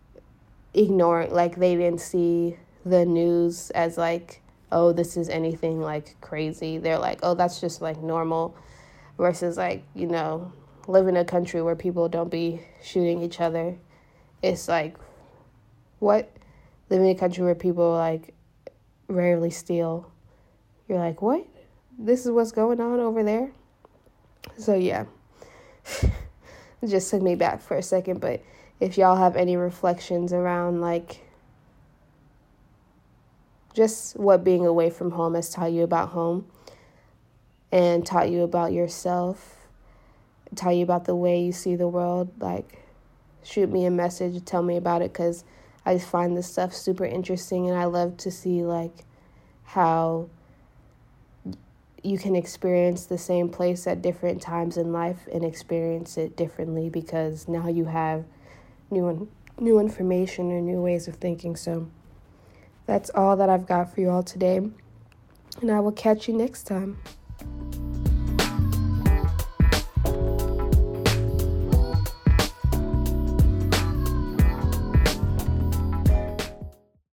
ignoring, 0.73 1.31
like, 1.33 1.55
they 1.55 1.75
didn't 1.75 2.01
see 2.01 2.57
the 2.85 3.05
news 3.05 3.71
as 3.71 3.97
like, 3.97 4.41
oh, 4.71 4.91
this 4.91 5.17
is 5.17 5.29
anything 5.29 5.81
like 5.81 6.15
crazy. 6.21 6.77
They're 6.77 6.99
like, 6.99 7.19
oh, 7.23 7.33
that's 7.33 7.59
just 7.59 7.81
like 7.81 8.01
normal. 8.01 8.55
Versus, 9.17 9.57
like, 9.57 9.83
you 9.93 10.07
know, 10.07 10.51
live 10.87 11.07
in 11.07 11.17
a 11.17 11.25
country 11.25 11.61
where 11.61 11.75
people 11.75 12.09
don't 12.09 12.29
be 12.29 12.61
shooting 12.83 13.21
each 13.21 13.39
other. 13.39 13.75
It's 14.41 14.67
like, 14.67 14.95
what? 15.99 16.31
Live 16.89 17.01
in 17.01 17.07
a 17.07 17.15
country 17.15 17.43
where 17.43 17.55
people 17.55 17.91
like 17.93 18.33
rarely 19.07 19.49
steal. 19.49 20.11
You're 20.87 20.99
like, 20.99 21.21
what? 21.21 21.45
This 21.97 22.25
is 22.25 22.31
what's 22.31 22.51
going 22.51 22.79
on 22.81 22.99
over 22.99 23.23
there? 23.23 23.51
So, 24.57 24.75
yeah. 24.75 25.05
it 26.01 26.87
just 26.87 27.09
took 27.09 27.21
me 27.21 27.35
back 27.35 27.61
for 27.61 27.77
a 27.77 27.83
second, 27.83 28.19
but 28.19 28.43
if 28.79 28.97
y'all 28.97 29.15
have 29.15 29.35
any 29.35 29.55
reflections 29.55 30.33
around 30.33 30.81
like 30.81 31.21
just 33.73 34.17
what 34.17 34.43
being 34.43 34.65
away 34.65 34.89
from 34.89 35.11
home 35.11 35.35
has 35.35 35.49
taught 35.49 35.71
you 35.71 35.83
about 35.83 36.09
home 36.09 36.45
and 37.75 38.05
taught 38.05 38.29
you 38.29 38.41
about 38.41 38.71
yourself, 38.71 39.57
taught 40.55 40.69
you 40.69 40.83
about 40.83 41.03
the 41.03 41.13
way 41.13 41.41
you 41.41 41.51
see 41.51 41.75
the 41.75 41.89
world, 41.89 42.31
like 42.39 42.79
shoot 43.43 43.69
me 43.69 43.85
a 43.85 43.91
message, 43.91 44.43
tell 44.45 44.63
me 44.63 44.77
about 44.77 45.01
it 45.01 45.13
cuz 45.13 45.43
I 45.85 45.97
find 45.97 46.37
this 46.37 46.47
stuff 46.47 46.73
super 46.73 47.03
interesting 47.03 47.69
and 47.69 47.77
I 47.77 47.83
love 47.83 48.15
to 48.17 48.31
see 48.31 48.63
like 48.63 49.03
how 49.65 50.29
you 52.01 52.17
can 52.17 52.33
experience 52.33 53.07
the 53.07 53.17
same 53.17 53.49
place 53.49 53.85
at 53.87 54.01
different 54.01 54.41
times 54.41 54.77
in 54.77 54.93
life 54.93 55.27
and 55.33 55.43
experience 55.43 56.17
it 56.17 56.37
differently 56.37 56.89
because 56.89 57.45
now 57.49 57.67
you 57.67 57.83
have 57.83 58.23
new 58.89 59.27
new 59.59 59.79
information 59.79 60.49
or 60.49 60.61
new 60.61 60.81
ways 60.81 61.09
of 61.09 61.15
thinking. 61.15 61.57
So 61.57 61.89
that's 62.85 63.09
all 63.09 63.35
that 63.35 63.49
I've 63.49 63.67
got 63.67 63.93
for 63.93 63.99
you 63.99 64.09
all 64.11 64.23
today. 64.23 64.61
And 65.61 65.71
I 65.71 65.81
will 65.81 65.91
catch 65.91 66.29
you 66.29 66.33
next 66.33 66.63
time. 66.63 66.99